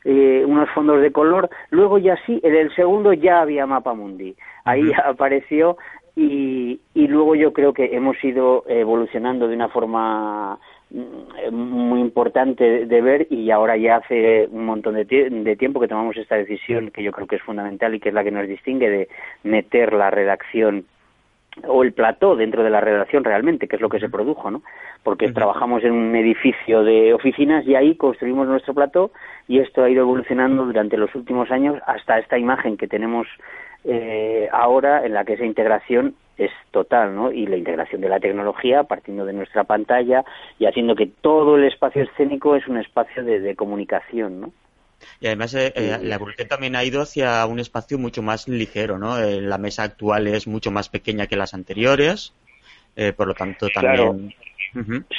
eh, 0.03 0.43
unos 0.45 0.69
fondos 0.71 1.01
de 1.01 1.11
color. 1.11 1.49
Luego 1.69 1.97
ya 1.97 2.17
sí, 2.25 2.39
en 2.43 2.55
el 2.55 2.75
segundo 2.75 3.13
ya 3.13 3.41
había 3.41 3.65
mapa 3.65 3.93
mundi. 3.93 4.35
Ahí 4.65 4.91
apareció 5.05 5.77
y, 6.15 6.79
y 6.93 7.07
luego 7.07 7.35
yo 7.35 7.53
creo 7.53 7.73
que 7.73 7.95
hemos 7.95 8.21
ido 8.23 8.63
evolucionando 8.67 9.47
de 9.47 9.55
una 9.55 9.69
forma 9.69 10.59
Mm, 10.93 11.53
muy 11.53 12.01
importante 12.01 12.85
de 12.85 13.01
ver 13.01 13.27
y 13.29 13.49
ahora 13.49 13.77
ya 13.77 13.97
hace 13.97 14.49
un 14.51 14.65
montón 14.65 14.95
de, 14.95 15.05
de, 15.05 15.55
tiempo 15.55 15.79
que 15.79 15.87
tomamos 15.87 16.17
esta 16.17 16.35
decisión 16.35 16.91
que 16.91 17.01
yo 17.01 17.13
creo 17.13 17.27
que 17.27 17.37
es 17.37 17.41
fundamental 17.41 17.95
y 17.95 18.01
que 18.01 18.09
es 18.09 18.15
la 18.15 18.25
que 18.25 18.31
nos 18.31 18.45
distingue 18.45 18.89
de 18.89 19.09
meter 19.43 19.93
la 19.93 20.09
redacción 20.09 20.83
o 21.65 21.83
el 21.83 21.93
plató 21.93 22.35
dentro 22.35 22.63
de 22.63 22.69
la 22.69 22.81
redacción 22.81 23.23
realmente, 23.23 23.69
que 23.69 23.77
es 23.77 23.81
lo 23.81 23.87
que 23.87 24.01
se 24.01 24.09
produjo, 24.09 24.51
¿no? 24.51 24.63
Porque 25.03 25.31
trabajamos 25.31 25.83
en 25.85 25.93
un 25.93 26.13
edificio 26.15 26.83
de 26.83 27.13
oficinas 27.13 27.65
y 27.65 27.75
ahí 27.75 27.95
construimos 27.95 28.47
nuestro 28.47 28.73
plató 28.73 29.11
y 29.47 29.59
esto 29.59 29.83
ha 29.83 29.89
ido 29.89 30.01
evolucionando 30.01 30.65
durante 30.65 30.97
los 30.97 31.13
últimos 31.15 31.51
años 31.51 31.81
hasta 31.87 32.19
esta 32.19 32.37
imagen 32.37 32.75
que 32.75 32.89
tenemos 32.89 33.27
eh, 33.83 34.47
ahora 34.51 35.05
en 35.05 35.13
la 35.13 35.25
que 35.25 35.33
esa 35.33 35.45
integración 35.45 36.15
es 36.37 36.51
total, 36.71 37.15
¿no? 37.15 37.31
Y 37.31 37.45
la 37.45 37.57
integración 37.57 38.01
de 38.01 38.09
la 38.09 38.19
tecnología 38.19 38.83
partiendo 38.83 39.25
de 39.25 39.33
nuestra 39.33 39.63
pantalla 39.63 40.23
y 40.59 40.65
haciendo 40.65 40.95
que 40.95 41.07
todo 41.07 41.57
el 41.57 41.65
espacio 41.65 42.03
escénico 42.03 42.55
es 42.55 42.67
un 42.67 42.77
espacio 42.77 43.23
de, 43.23 43.55
comunicación, 43.55 44.41
¿no? 44.41 44.53
Y 45.19 45.27
además 45.27 45.53
eh, 45.55 45.73
eh, 45.75 45.97
la 46.01 46.15
evolución 46.15 46.47
también 46.47 46.75
ha 46.75 46.83
ido 46.83 47.01
hacia 47.01 47.45
un 47.45 47.59
espacio 47.59 47.97
mucho 47.97 48.21
más 48.21 48.47
ligero, 48.47 48.99
¿no? 48.99 49.19
la 49.19 49.57
mesa 49.57 49.81
actual 49.83 50.27
es 50.27 50.47
mucho 50.47 50.69
más 50.69 50.89
pequeña 50.89 51.25
que 51.25 51.35
las 51.35 51.55
anteriores, 51.55 52.33
por 53.17 53.27
lo 53.27 53.33
tanto 53.33 53.67
también... 53.69 54.33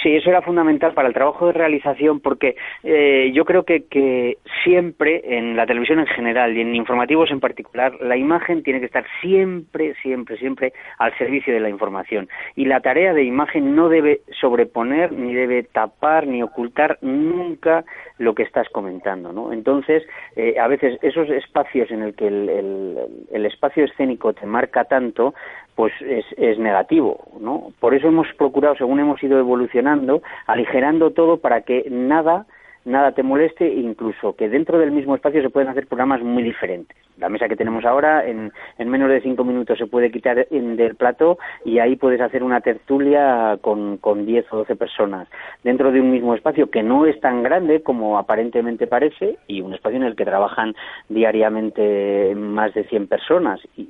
Sí, 0.02 0.16
eso 0.16 0.30
era 0.30 0.40
fundamental 0.40 0.94
para 0.94 1.08
el 1.08 1.14
trabajo 1.14 1.46
de 1.46 1.52
realización 1.52 2.20
porque 2.20 2.56
eh, 2.82 3.30
yo 3.34 3.44
creo 3.44 3.64
que, 3.64 3.84
que, 3.84 4.38
siempre 4.64 5.38
en 5.38 5.56
la 5.56 5.66
televisión 5.66 5.98
en 5.98 6.06
general 6.06 6.56
y 6.56 6.60
en 6.60 6.74
informativos 6.74 7.30
en 7.30 7.40
particular 7.40 7.94
la 8.00 8.16
imagen 8.16 8.62
tiene 8.62 8.80
que 8.80 8.86
estar 8.86 9.04
siempre, 9.20 9.94
siempre, 10.02 10.36
siempre 10.38 10.72
al 10.98 11.16
servicio 11.18 11.52
de 11.52 11.60
la 11.60 11.68
información 11.68 12.28
y 12.54 12.64
la 12.66 12.80
tarea 12.80 13.12
de 13.12 13.24
imagen 13.24 13.74
no 13.74 13.88
debe 13.88 14.20
sobreponer 14.40 15.12
ni 15.12 15.34
debe 15.34 15.64
tapar 15.64 16.26
ni 16.26 16.42
ocultar 16.42 16.98
nunca 17.02 17.84
lo 18.18 18.34
que 18.34 18.44
estás 18.44 18.68
comentando, 18.68 19.32
¿no? 19.32 19.52
Entonces, 19.52 20.04
eh, 20.36 20.54
a 20.58 20.68
veces 20.68 20.98
esos 21.02 21.28
espacios 21.28 21.90
en 21.90 22.02
el 22.02 22.14
que 22.14 22.28
el, 22.28 22.48
el, 22.48 22.98
el 23.32 23.46
espacio 23.46 23.84
escénico 23.84 24.32
te 24.32 24.46
marca 24.46 24.84
tanto, 24.84 25.34
pues 25.74 25.92
es, 26.02 26.24
es 26.36 26.58
negativo, 26.58 27.28
¿no? 27.40 27.72
Por 27.80 27.94
eso 27.94 28.08
hemos 28.08 28.26
procurado, 28.36 28.74
según 28.76 29.00
hemos 29.00 29.22
ido 29.22 29.38
evolucionando, 29.38 30.22
aligerando 30.46 31.12
todo 31.12 31.38
para 31.38 31.62
que 31.62 31.86
nada 31.90 32.46
nada 32.84 33.12
te 33.12 33.22
moleste, 33.22 33.66
incluso 33.68 34.34
que 34.34 34.48
dentro 34.48 34.78
del 34.78 34.90
mismo 34.90 35.14
espacio 35.14 35.42
se 35.42 35.50
pueden 35.50 35.68
hacer 35.68 35.86
programas 35.86 36.22
muy 36.22 36.42
diferentes. 36.42 36.96
La 37.18 37.28
mesa 37.28 37.48
que 37.48 37.56
tenemos 37.56 37.84
ahora, 37.84 38.26
en, 38.26 38.52
en 38.78 38.88
menos 38.88 39.08
de 39.08 39.20
cinco 39.20 39.44
minutos 39.44 39.78
se 39.78 39.86
puede 39.86 40.10
quitar 40.10 40.46
del 40.48 40.96
plato 40.96 41.38
y 41.64 41.78
ahí 41.78 41.96
puedes 41.96 42.20
hacer 42.20 42.42
una 42.42 42.60
tertulia 42.60 43.58
con, 43.60 43.98
con 43.98 44.26
10 44.26 44.52
o 44.52 44.56
12 44.58 44.76
personas 44.76 45.28
dentro 45.62 45.92
de 45.92 46.00
un 46.00 46.10
mismo 46.10 46.34
espacio 46.34 46.70
que 46.70 46.82
no 46.82 47.06
es 47.06 47.20
tan 47.20 47.42
grande 47.42 47.82
como 47.82 48.18
aparentemente 48.18 48.86
parece 48.86 49.36
y 49.46 49.60
un 49.60 49.74
espacio 49.74 49.98
en 49.98 50.04
el 50.04 50.16
que 50.16 50.24
trabajan 50.24 50.74
diariamente 51.08 52.34
más 52.34 52.74
de 52.74 52.84
100 52.84 53.06
personas 53.06 53.60
y, 53.76 53.82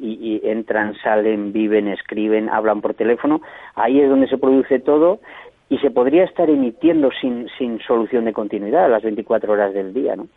y 0.42 0.48
entran, 0.48 0.94
salen, 1.02 1.52
viven, 1.52 1.88
escriben, 1.88 2.48
hablan 2.48 2.80
por 2.80 2.94
teléfono. 2.94 3.40
Ahí 3.74 4.00
es 4.00 4.08
donde 4.08 4.28
se 4.28 4.38
produce 4.38 4.80
todo 4.80 5.20
y 5.72 5.78
se 5.78 5.90
podría 5.90 6.24
estar 6.24 6.50
emitiendo 6.50 7.08
sin, 7.18 7.48
sin 7.56 7.80
solución 7.80 8.26
de 8.26 8.34
continuidad 8.34 8.84
a 8.84 8.88
las 8.88 9.02
24 9.02 9.54
horas 9.54 9.72
del 9.72 9.94
día, 9.94 10.16
¿no? 10.16 10.28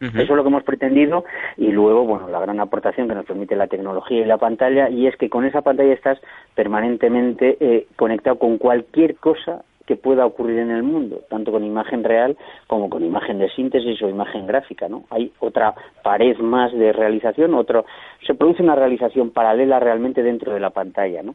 Eso 0.00 0.20
es 0.20 0.28
lo 0.28 0.44
que 0.44 0.48
hemos 0.48 0.62
pretendido 0.62 1.24
y 1.56 1.72
luego, 1.72 2.04
bueno, 2.04 2.28
la 2.28 2.38
gran 2.38 2.60
aportación 2.60 3.08
que 3.08 3.16
nos 3.16 3.26
permite 3.26 3.56
la 3.56 3.66
tecnología 3.66 4.20
y 4.20 4.24
la 4.24 4.36
pantalla 4.36 4.88
y 4.88 5.08
es 5.08 5.16
que 5.16 5.28
con 5.28 5.44
esa 5.44 5.62
pantalla 5.62 5.92
estás 5.92 6.20
permanentemente 6.54 7.56
eh, 7.58 7.88
conectado 7.96 8.38
con 8.38 8.58
cualquier 8.58 9.16
cosa 9.16 9.64
que 9.86 9.96
pueda 9.96 10.24
ocurrir 10.24 10.60
en 10.60 10.70
el 10.70 10.84
mundo, 10.84 11.22
tanto 11.28 11.50
con 11.50 11.64
imagen 11.64 12.04
real 12.04 12.36
como 12.68 12.88
con 12.88 13.04
imagen 13.04 13.40
de 13.40 13.50
síntesis 13.50 14.00
o 14.02 14.08
imagen 14.08 14.46
gráfica, 14.46 14.88
¿no? 14.88 15.02
Hay 15.10 15.32
otra 15.40 15.74
pared 16.04 16.38
más 16.38 16.72
de 16.72 16.92
realización, 16.92 17.54
otro 17.54 17.84
se 18.24 18.34
produce 18.34 18.62
una 18.62 18.76
realización 18.76 19.30
paralela 19.30 19.80
realmente 19.80 20.22
dentro 20.22 20.54
de 20.54 20.60
la 20.60 20.70
pantalla, 20.70 21.24
¿no? 21.24 21.34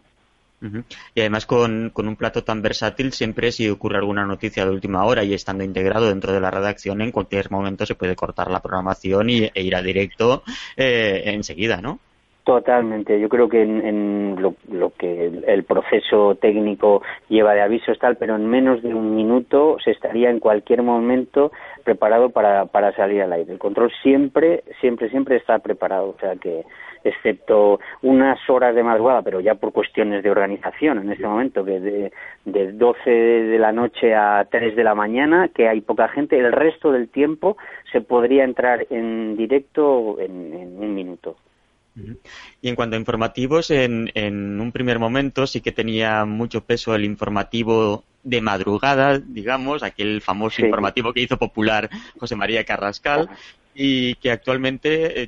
Y 1.14 1.20
además 1.20 1.46
con, 1.46 1.92
un 1.96 2.16
plato 2.16 2.44
tan 2.44 2.62
versátil, 2.62 3.12
siempre 3.14 3.52
si 3.52 3.70
ocurre 3.70 3.98
alguna 3.98 4.26
noticia 4.26 4.66
de 4.66 4.72
última 4.72 5.04
hora 5.06 5.24
y 5.24 5.34
estando 5.34 5.64
integrado 5.64 6.08
dentro 6.08 6.34
de 6.34 6.40
la 6.40 6.52
redacción, 6.52 7.02
en 7.02 7.12
cualquier 7.12 7.52
momento 7.52 7.86
se 7.86 7.96
puede 7.96 8.16
cortar 8.16 8.50
la 8.50 8.62
programación 8.62 9.30
y, 9.30 9.44
e 9.54 9.62
ir 9.62 9.76
a 9.76 9.82
directo 9.82 10.44
eh, 10.78 11.24
enseguida, 11.26 11.82
¿no? 11.82 12.00
Totalmente. 12.44 13.18
Yo 13.22 13.30
creo 13.30 13.48
que 13.48 13.62
en, 13.62 14.36
lo, 14.42 14.92
que 14.98 15.32
el, 15.48 15.64
proceso 15.64 16.36
técnico 16.36 17.02
lleva 17.30 17.54
de 17.54 17.62
aviso 17.62 17.94
es 17.94 18.00
tal, 18.00 18.18
pero 18.18 18.36
en 18.36 18.48
menos 18.48 18.84
de 18.84 18.94
un 18.94 19.16
minuto 19.16 19.78
se 19.82 19.92
estaría 19.92 20.30
en 20.30 20.42
cualquier 20.42 20.84
momento 20.84 21.54
preparado 21.86 22.32
para, 22.32 22.66
para 22.66 22.94
salir 22.98 23.22
al 23.22 23.32
aire. 23.32 23.54
El 23.54 23.60
control 23.60 23.94
siempre, 24.02 24.66
siempre, 24.82 25.10
siempre 25.10 25.38
está 25.38 25.60
preparado. 25.60 26.10
O 26.10 26.20
sea 26.20 26.36
que 26.36 26.66
excepto 27.04 27.80
unas 28.02 28.38
horas 28.50 28.76
de 28.76 28.84
madrugada, 28.84 29.22
pero 29.22 29.40
ya 29.40 29.56
por 29.56 29.72
cuestiones 29.72 30.24
de 30.24 30.32
organización 30.32 31.00
en 31.00 31.12
este 31.12 31.28
momento, 31.28 31.64
que 31.64 31.80
de, 31.80 32.12
de 32.46 32.72
12 32.74 33.10
de 33.10 33.60
la 33.60 33.72
noche 33.72 34.16
a 34.16 34.46
3 34.50 34.76
de 34.76 34.84
la 34.84 34.96
mañana, 34.96 35.50
que 35.54 35.68
hay 35.68 35.82
poca 35.82 36.08
gente, 36.10 36.38
el 36.38 36.52
resto 36.52 36.92
del 36.92 37.10
tiempo 37.10 37.58
se 37.92 38.02
podría 38.02 38.44
entrar 38.44 38.86
en 38.90 39.36
directo 39.38 40.20
en, 40.20 40.78
un 40.78 40.94
minuto. 40.94 41.38
Y 42.62 42.70
en 42.70 42.76
cuanto 42.76 42.96
a 42.96 43.00
informativos, 43.00 43.70
en, 43.70 44.12
en, 44.16 44.60
un 44.60 44.72
primer 44.72 45.00
momento 45.00 45.46
sí 45.46 45.62
que 45.62 45.72
tenía 45.72 46.26
mucho 46.26 46.64
peso 46.64 46.96
el 46.96 47.06
informativo 47.06 48.04
de 48.24 48.42
madrugada, 48.42 49.20
digamos, 49.20 49.84
aquel 49.84 50.22
famoso 50.22 50.62
informativo 50.62 51.14
que 51.14 51.22
hizo 51.22 51.38
popular 51.38 51.90
José 52.18 52.36
María 52.36 52.64
Carrascal, 52.64 53.30
y 53.76 54.16
que 54.16 54.32
actualmente 54.32 55.28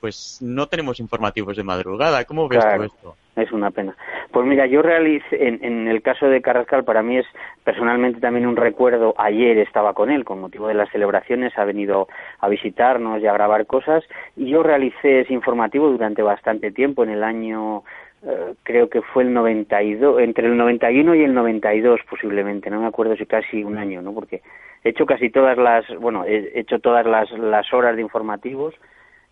pues 0.00 0.38
no 0.42 0.66
tenemos 0.66 1.00
informativos 1.00 1.56
de 1.56 1.64
madrugada. 1.64 2.24
¿Cómo 2.24 2.48
ves 2.48 2.64
tú 2.76 2.82
esto? 2.82 3.16
Es 3.36 3.52
una 3.52 3.70
pena. 3.70 3.94
Pues 4.32 4.46
mira, 4.46 4.66
yo 4.66 4.80
realicé, 4.80 5.46
en, 5.46 5.62
en, 5.62 5.88
el 5.88 6.00
caso 6.00 6.26
de 6.26 6.40
Carrascal, 6.40 6.84
para 6.84 7.02
mí 7.02 7.18
es 7.18 7.26
personalmente 7.64 8.18
también 8.18 8.46
un 8.46 8.56
recuerdo. 8.56 9.14
Ayer 9.18 9.58
estaba 9.58 9.92
con 9.92 10.10
él 10.10 10.24
con 10.24 10.40
motivo 10.40 10.68
de 10.68 10.74
las 10.74 10.90
celebraciones, 10.90 11.56
ha 11.58 11.64
venido 11.64 12.08
a 12.40 12.48
visitarnos 12.48 13.20
y 13.20 13.26
a 13.26 13.34
grabar 13.34 13.66
cosas, 13.66 14.04
y 14.36 14.48
yo 14.48 14.62
realicé 14.62 15.20
ese 15.20 15.34
informativo 15.34 15.90
durante 15.90 16.22
bastante 16.22 16.70
tiempo, 16.70 17.04
en 17.04 17.10
el 17.10 17.22
año 17.22 17.84
eh, 18.26 18.54
creo 18.64 18.90
que 18.90 19.02
fue 19.02 19.22
el 19.22 19.32
92, 19.32 20.20
entre 20.20 20.48
el 20.48 20.56
91 20.56 21.14
y 21.14 21.22
el 21.22 21.32
92 21.32 22.00
posiblemente, 22.10 22.70
no 22.70 22.80
me 22.80 22.88
acuerdo 22.88 23.16
si 23.16 23.24
casi 23.24 23.62
un 23.62 23.78
año, 23.78 24.02
¿no? 24.02 24.12
Porque 24.12 24.42
he 24.82 24.88
hecho 24.88 25.06
casi 25.06 25.30
todas 25.30 25.56
las, 25.56 25.86
bueno, 26.00 26.24
he 26.24 26.58
hecho 26.58 26.80
todas 26.80 27.06
las, 27.06 27.30
las 27.32 27.72
horas 27.72 27.94
de 27.94 28.02
informativos 28.02 28.74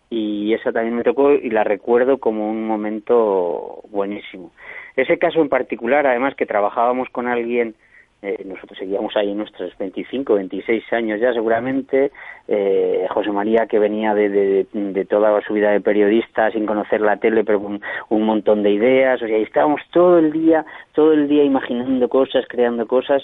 y 0.09 0.53
esa 0.53 0.71
también 0.71 0.95
me 0.95 1.03
tocó 1.03 1.33
y 1.33 1.49
la 1.49 1.65
recuerdo 1.65 2.19
como 2.19 2.49
un 2.49 2.65
momento 2.65 3.81
buenísimo. 3.89 4.51
Ese 4.95 5.17
caso 5.17 5.41
en 5.41 5.49
particular, 5.49 6.07
además 6.07 6.35
que 6.35 6.45
trabajábamos 6.45 7.09
con 7.09 7.27
alguien 7.27 7.75
eh, 8.21 8.43
nosotros 8.45 8.77
seguíamos 8.79 9.15
ahí 9.15 9.33
nuestros 9.33 9.77
25, 9.77 10.35
26 10.35 10.93
años 10.93 11.19
ya 11.19 11.33
seguramente, 11.33 12.11
eh, 12.47 13.05
José 13.09 13.31
María 13.31 13.67
que 13.67 13.77
venía 13.77 14.13
de, 14.13 14.65
toda 15.09 15.39
su 15.41 15.53
vida 15.53 15.71
de 15.71 15.81
periodista 15.81 16.49
sin 16.51 16.65
conocer 16.65 17.01
la 17.01 17.17
tele 17.17 17.43
pero 17.43 17.61
con 17.61 17.81
un 18.09 18.23
montón 18.23 18.63
de 18.63 18.71
ideas, 18.71 19.21
o 19.21 19.27
sea, 19.27 19.37
estábamos 19.37 19.81
todo 19.91 20.17
el 20.17 20.31
día, 20.31 20.65
todo 20.93 21.13
el 21.13 21.27
día 21.27 21.43
imaginando 21.43 22.09
cosas, 22.09 22.45
creando 22.47 22.87
cosas, 22.87 23.23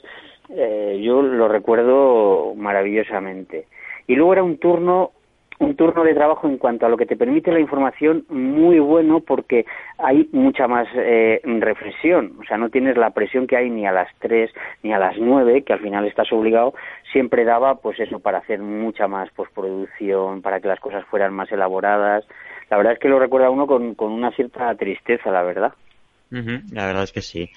eh, 0.49 0.99
yo 1.03 1.21
lo 1.21 1.47
recuerdo 1.47 2.53
maravillosamente. 2.55 3.65
Y 4.07 4.15
luego 4.15 4.33
era 4.33 4.43
un 4.43 4.57
turno 4.57 5.11
un 5.61 5.75
turno 5.75 6.03
de 6.03 6.15
trabajo 6.15 6.47
en 6.47 6.57
cuanto 6.57 6.87
a 6.87 6.89
lo 6.89 6.97
que 6.97 7.05
te 7.05 7.15
permite 7.15 7.51
la 7.51 7.59
información 7.59 8.25
muy 8.29 8.79
bueno 8.79 9.19
porque 9.19 9.65
hay 9.99 10.27
mucha 10.31 10.67
más 10.67 10.87
eh, 10.95 11.39
reflexión, 11.43 12.33
o 12.41 12.43
sea, 12.45 12.57
no 12.57 12.69
tienes 12.69 12.97
la 12.97 13.11
presión 13.11 13.45
que 13.45 13.57
hay 13.57 13.69
ni 13.69 13.85
a 13.85 13.91
las 13.91 14.09
3 14.19 14.51
ni 14.81 14.91
a 14.91 14.97
las 14.97 15.17
9, 15.19 15.61
que 15.61 15.73
al 15.73 15.79
final 15.79 16.07
estás 16.07 16.33
obligado, 16.33 16.73
siempre 17.11 17.45
daba 17.45 17.75
pues 17.75 17.99
eso 17.99 18.19
para 18.19 18.39
hacer 18.39 18.59
mucha 18.59 19.07
más 19.07 19.29
postproducción, 19.31 20.41
para 20.41 20.59
que 20.59 20.67
las 20.67 20.79
cosas 20.79 21.05
fueran 21.05 21.33
más 21.33 21.51
elaboradas. 21.51 22.25
La 22.71 22.77
verdad 22.77 22.93
es 22.93 22.99
que 22.99 23.09
lo 23.09 23.19
recuerda 23.19 23.51
uno 23.51 23.67
con, 23.67 23.93
con 23.93 24.11
una 24.11 24.31
cierta 24.31 24.73
tristeza, 24.75 25.29
la 25.29 25.43
verdad. 25.43 25.73
La 26.31 26.85
verdad 26.85 27.03
es 27.03 27.11
que 27.11 27.21
sí. 27.21 27.49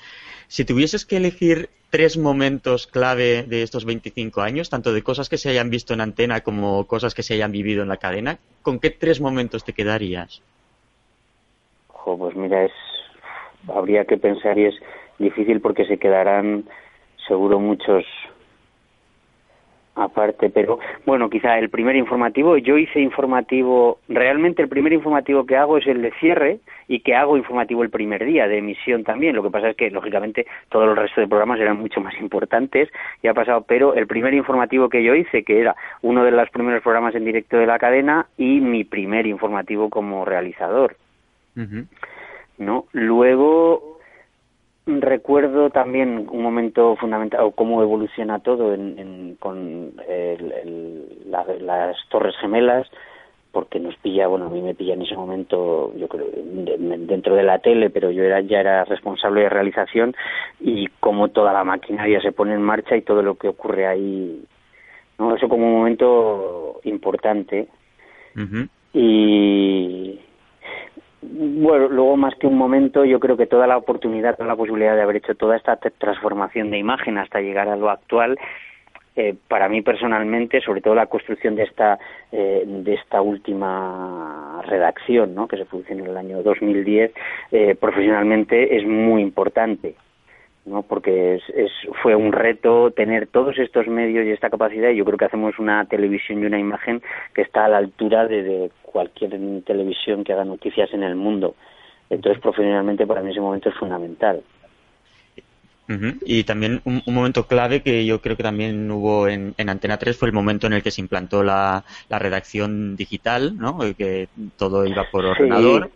Si 0.49 0.65
tuvieses 0.65 1.07
que 1.07 1.17
elegir 1.17 1.71
tres 1.91 2.19
momentos 2.19 2.89
clave 2.89 3.45
de 3.45 3.63
estos 3.63 3.85
25 3.85 4.41
años, 4.41 4.69
tanto 4.69 4.93
de 4.93 5.03
cosas 5.03 5.29
que 5.29 5.39
se 5.39 5.49
hayan 5.49 5.71
visto 5.71 5.95
en 5.95 6.01
antena 6.01 6.41
como 6.41 6.87
cosas 6.87 7.15
que 7.15 7.23
se 7.23 7.35
hayan 7.35 7.53
vivido 7.53 7.83
en 7.83 7.89
la 7.89 7.99
cadena, 7.99 8.39
¿con 8.63 8.81
qué 8.81 8.91
tres 8.91 9.21
momentos 9.21 9.65
te 9.65 9.73
quedarías? 9.73 10.43
pues 12.05 12.37
mira, 12.37 12.65
es 12.65 12.73
habría 13.69 14.05
que 14.05 14.19
pensar 14.19 14.59
y 14.59 14.67
es 14.67 14.75
difícil 15.19 15.61
porque 15.61 15.87
se 15.87 15.99
quedarán 15.99 16.65
seguro 17.27 17.59
muchos 17.59 18.05
aparte, 19.95 20.51
pero 20.51 20.79
bueno, 21.07 21.31
quizá 21.31 21.59
el 21.59 21.71
primer 21.71 21.97
informativo, 21.97 22.57
yo 22.57 22.77
hice 22.77 23.01
informativo, 23.01 23.99
realmente 24.09 24.63
el 24.63 24.69
primer 24.69 24.93
informativo 24.93 25.47
que 25.47 25.57
hago 25.57 25.79
es 25.79 25.87
el 25.87 26.03
de 26.03 26.11
cierre 26.19 26.59
y 26.89 27.01
que 27.01 27.15
hago 27.15 27.37
informativo 27.37 27.83
el 27.83 27.91
primer 27.91 28.25
día 28.25 28.49
de 28.49 28.59
emisión 28.59 29.05
también, 29.05 29.37
lo 29.37 29.43
que 29.43 29.51
pasa 29.51 29.71
es 29.71 29.77
que 29.77 29.91
lógicamente 29.91 30.47
todo 30.69 30.85
el 30.85 30.97
resto 30.97 31.21
de 31.21 31.29
programas 31.29 31.61
eran 31.61 31.79
mucho 31.79 32.01
más 32.01 32.15
importantes 32.21 32.89
y 33.23 33.29
ha 33.29 33.35
pasado, 33.35 33.65
pero 33.67 33.95
el 33.95 34.07
primer 34.07 34.35
informativo 34.35 34.89
que 34.89 35.05
yo 35.05 35.15
hice, 35.15 35.45
que 35.45 35.61
era 35.61 35.77
uno 36.03 36.25
de 36.25 36.33
los 36.33 36.51
primeros 36.51 36.83
programas 36.83 37.15
en 37.15 37.25
directo 37.25 37.57
de 37.57 37.67
la 37.67 37.79
cadena 37.79 38.27
y 38.37 38.61
mi 38.61 38.85
primer 38.85 39.27
informativo 39.27 39.91
como 39.91 40.25
realizador. 40.25 40.97
¿No? 42.59 42.87
Luego 42.93 43.94
recuerdo 44.87 45.71
también 45.71 46.29
un 46.31 46.43
momento 46.43 46.97
fundamental 46.97 47.41
o 47.43 47.53
cómo 47.53 47.83
evoluciona 47.83 48.41
todo 48.41 48.75
en, 48.75 49.37
con 49.39 49.93
las 51.27 51.97
Torres 52.09 52.35
Gemelas 52.41 52.89
porque 53.53 53.79
nos 53.79 53.95
pilla, 53.99 54.27
bueno, 54.27 54.47
a 54.47 54.51
mí 54.51 54.61
me 54.61 54.75
pilla 54.75 54.95
en 54.95 55.03
ese 55.03 55.15
momento, 55.15 55.93
yo 55.97 56.09
creo, 56.09 56.27
dentro 56.35 57.37
de 57.37 57.45
la 57.45 57.61
tele, 57.61 57.89
pero 57.89 58.11
yo 58.11 58.25
era, 58.25 58.41
ya 58.41 58.59
era 58.59 58.85
responsable 58.85 59.43
de 59.43 59.49
realización 59.49 60.17
y 60.59 60.89
cómo 60.99 61.29
toda 61.29 61.53
la 61.53 61.63
maquinaria 61.63 62.21
se 62.21 62.33
pone 62.33 62.53
en 62.53 62.63
marcha 62.63 62.97
y 62.97 63.03
todo 63.03 63.23
lo 63.23 63.37
que 63.37 63.47
ocurre 63.47 63.87
ahí 63.87 64.45
¿no? 65.19 65.35
Eso 65.35 65.49
como 65.49 65.67
un 65.67 65.79
momento 65.79 66.81
importante. 66.85 67.69
Y 68.93 70.21
bueno, 71.33 71.89
luego 71.89 72.17
más 72.17 72.35
que 72.37 72.47
un 72.47 72.57
momento, 72.57 73.05
yo 73.05 73.19
creo 73.21 73.37
que 73.37 73.47
toda 73.47 73.67
la 73.67 73.77
oportunidad, 73.77 74.37
toda 74.37 74.49
la 74.49 74.57
posibilidad 74.57 74.95
de 74.95 75.03
haber 75.03 75.17
hecho 75.17 75.35
toda 75.35 75.57
esta 75.57 75.77
transformación 75.77 76.71
de 76.71 76.79
imagen 76.79 77.19
hasta 77.19 77.41
llegar 77.41 77.69
a 77.69 77.77
lo 77.77 77.91
actual, 77.91 78.39
eh, 79.17 79.35
para 79.47 79.69
mí 79.69 79.81
personalmente, 79.81 80.61
sobre 80.61 80.81
todo 80.81 80.95
la 80.95 81.07
construcción 81.07 81.55
de 81.55 81.63
esta 81.63 81.99
eh, 82.33 82.65
de 82.67 82.95
esta 82.95 83.23
última 83.23 84.61
redacción, 84.67 85.35
¿no? 85.37 85.47
que 85.47 85.57
se 85.57 85.65
produjo 85.65 85.93
en 85.93 86.01
el 86.01 86.17
año 86.17 86.43
2010, 86.43 87.13
eh, 87.53 87.77
profesionalmente 87.77 88.77
es 88.77 88.85
muy 88.85 89.23
importante. 89.23 89.95
¿No? 90.67 90.83
porque 90.83 91.37
es, 91.37 91.43
fue 92.03 92.15
un 92.15 92.33
reto 92.33 92.91
tener 92.91 93.27
todos 93.27 93.59
estos 93.59 93.87
medios 93.87 94.27
y 94.27 94.31
esta 94.31 94.51
capacidad 94.51 94.91
y 94.91 94.97
yo 94.97 95.05
creo 95.05 95.19
que 95.19 95.27
hacemos 95.27 95.59
una 95.59 95.85
televisión 95.87 96.43
y 96.43 96.47
una 96.47 96.59
imagen 96.59 97.03
que 97.35 97.43
está 97.43 97.67
a 97.67 97.69
la 97.69 97.79
altura 97.79 98.27
de, 98.27 98.71
cualquier 98.95 99.33
televisión 99.65 100.23
que 100.23 100.33
haga 100.33 100.45
noticias 100.45 100.89
en 100.95 101.03
el 101.03 101.17
mundo. 101.17 101.57
Entonces, 102.09 102.41
profesionalmente 102.41 103.09
para 103.09 103.23
mí 103.23 103.33
ese 103.33 103.41
momento 103.41 103.69
es 103.69 103.75
fundamental. 103.75 104.41
Y 106.25 106.45
también 106.45 106.81
un, 106.85 107.03
momento 107.07 107.47
clave 107.47 107.83
que 107.83 108.07
yo 108.07 108.23
creo 108.23 108.37
que 108.37 108.45
también 108.45 108.89
hubo 108.91 109.27
en, 109.27 109.55
Antena 109.59 109.99
3 109.99 110.17
fue 110.17 110.29
el 110.29 110.33
momento 110.33 110.69
en 110.69 110.75
el 110.75 110.83
que 110.83 110.93
se 110.93 111.01
implantó 111.01 111.43
la, 111.43 111.85
redacción 112.09 112.95
digital, 112.95 113.59
¿no? 113.59 113.79
Que 113.99 114.29
todo 114.57 114.87
iba 114.87 115.11
por 115.11 115.27
ordenador, 115.27 115.91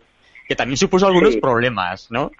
que 0.47 0.55
también 0.57 0.77
supuso 0.77 1.07
algunos 1.07 1.37
problemas, 1.37 2.11
¿no? 2.11 2.31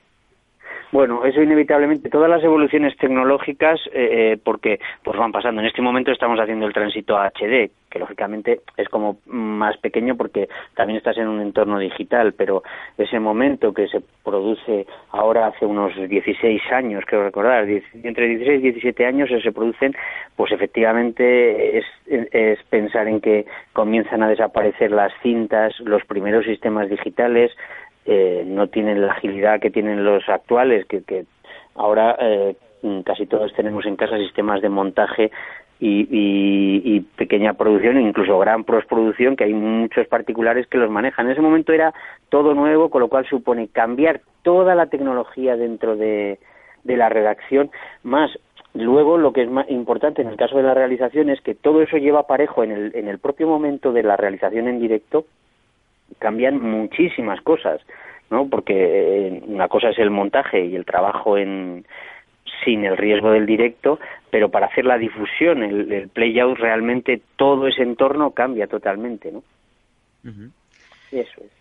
Bueno, 0.92 1.24
eso 1.24 1.44
inevitablemente, 1.44 2.10
todas 2.10 2.30
las 2.30 2.44
evoluciones 2.44 2.98
tecnológicas, 2.98 3.80
eh, 3.94 4.32
eh, 4.34 4.38
porque 4.44 4.80
pues 5.04 5.20
van 5.20 5.32
pasando. 5.32 5.62
En 5.62 5.68
este 5.68 5.84
momento 5.84 6.12
estamos 6.12 6.40
haciendo 6.40 6.66
el 6.66 6.74
tránsito 6.74 7.16
a 7.16 7.28
HD, 7.28 7.70
que 7.92 8.00
lógicamente 8.00 8.62
es 8.76 8.90
como 8.90 9.18
más 9.28 9.78
pequeño 9.78 10.18
porque 10.18 10.50
también 10.76 10.98
estás 10.98 11.18
en 11.18 11.28
un 11.28 11.42
entorno 11.42 11.78
digital, 11.78 12.34
pero 12.34 12.64
ese 12.98 13.20
momento 13.20 13.72
que 13.72 13.88
se 13.88 14.02
produce 14.24 14.88
ahora 15.12 15.48
hace 15.48 15.66
unos 15.66 15.94
16 15.96 16.62
años, 16.72 17.04
creo 17.06 17.24
recordar, 17.24 17.68
entre 17.70 18.28
16 18.28 18.60
y 18.60 18.72
17 18.72 19.06
años 19.06 19.30
se 19.44 19.52
producen, 19.52 19.96
pues 20.36 20.52
efectivamente 20.52 21.78
es, 21.78 21.86
es 22.08 22.64
pensar 22.64 23.08
en 23.08 23.22
que 23.22 23.46
comienzan 23.74 24.24
a 24.24 24.30
desaparecer 24.30 24.92
las 24.92 25.12
cintas, 25.22 25.80
los 25.82 26.04
primeros 26.06 26.46
sistemas 26.46 26.90
digitales, 26.90 27.52
eh, 28.12 28.44
no 28.44 28.66
tienen 28.66 29.02
la 29.06 29.12
agilidad 29.14 29.60
que 29.60 29.70
tienen 29.70 30.04
los 30.04 30.28
actuales, 30.30 30.88
que, 30.88 31.04
que 31.04 31.26
ahora 31.76 32.18
eh, 32.20 32.56
casi 33.06 33.28
todos 33.28 33.54
tenemos 33.54 33.86
en 33.86 33.96
casa 33.96 34.18
sistemas 34.18 34.64
de 34.64 34.70
montaje 34.70 35.30
y, 35.80 36.08
y, 36.10 37.02
pequeña 37.02 37.54
producción, 37.54 38.02
incluso 38.02 38.40
gran 38.40 38.64
postproducción, 38.64 39.36
que 39.36 39.44
hay 39.44 39.54
muchos 39.54 40.08
particulares 40.08 40.66
que 40.66 40.80
los 40.80 40.90
manejan. 40.90 41.28
En 41.28 41.34
ese 41.34 41.42
momento 41.42 41.72
era 41.72 41.94
todo 42.30 42.56
nuevo, 42.56 42.90
con 42.90 43.02
lo 43.02 43.10
cual 43.10 43.28
supone 43.28 43.68
cambiar 43.68 44.22
toda 44.42 44.74
la 44.74 44.88
tecnología 44.88 45.56
dentro 45.56 45.96
de, 45.96 46.40
la 46.84 47.10
redacción, 47.10 47.70
más 48.02 48.32
Luego, 48.76 49.18
lo 49.18 49.34
que 49.34 49.42
es 49.42 49.50
más 49.50 49.68
importante 49.70 50.22
en 50.22 50.28
el 50.28 50.38
caso 50.38 50.58
de 50.58 50.62
la 50.62 50.76
realización 50.76 51.32
es 51.32 51.42
que 51.42 51.56
todo 51.56 51.82
eso 51.82 51.98
lleva 51.98 52.28
parejo 52.28 52.64
en 52.64 52.72
el, 52.72 52.92
en 52.96 53.08
el 53.08 53.18
propio 53.18 53.48
momento 53.48 53.92
de 53.92 54.04
la 54.04 54.16
realización 54.16 54.68
en 54.68 54.80
directo 54.80 55.26
cambian 56.18 56.62
muchísimas 56.62 57.42
cosas, 57.42 57.82
¿no? 58.30 58.48
Porque 58.48 58.74
eh, 59.28 59.44
una 59.46 59.68
cosa 59.68 59.90
es 59.90 60.00
el 60.00 60.10
montaje 60.10 60.66
y 60.66 60.76
el 60.76 60.86
trabajo 60.86 61.38
en 61.38 61.86
sin 62.64 62.84
el 62.84 62.98
riesgo 62.98 63.32
del 63.32 63.46
directo, 63.46 64.00
pero 64.32 64.50
para 64.50 64.68
hacer 64.68 64.86
la 64.86 64.98
difusión, 64.98 65.64
el, 65.64 65.92
el 65.92 66.10
play-out, 66.10 66.58
realmente 66.58 67.22
todo 67.36 67.68
ese 67.68 67.84
entorno 67.84 68.32
cambia 68.32 68.68
totalmente, 68.68 69.32
¿no? 69.32 69.44
Eso 71.12 71.42
es. 71.42 71.59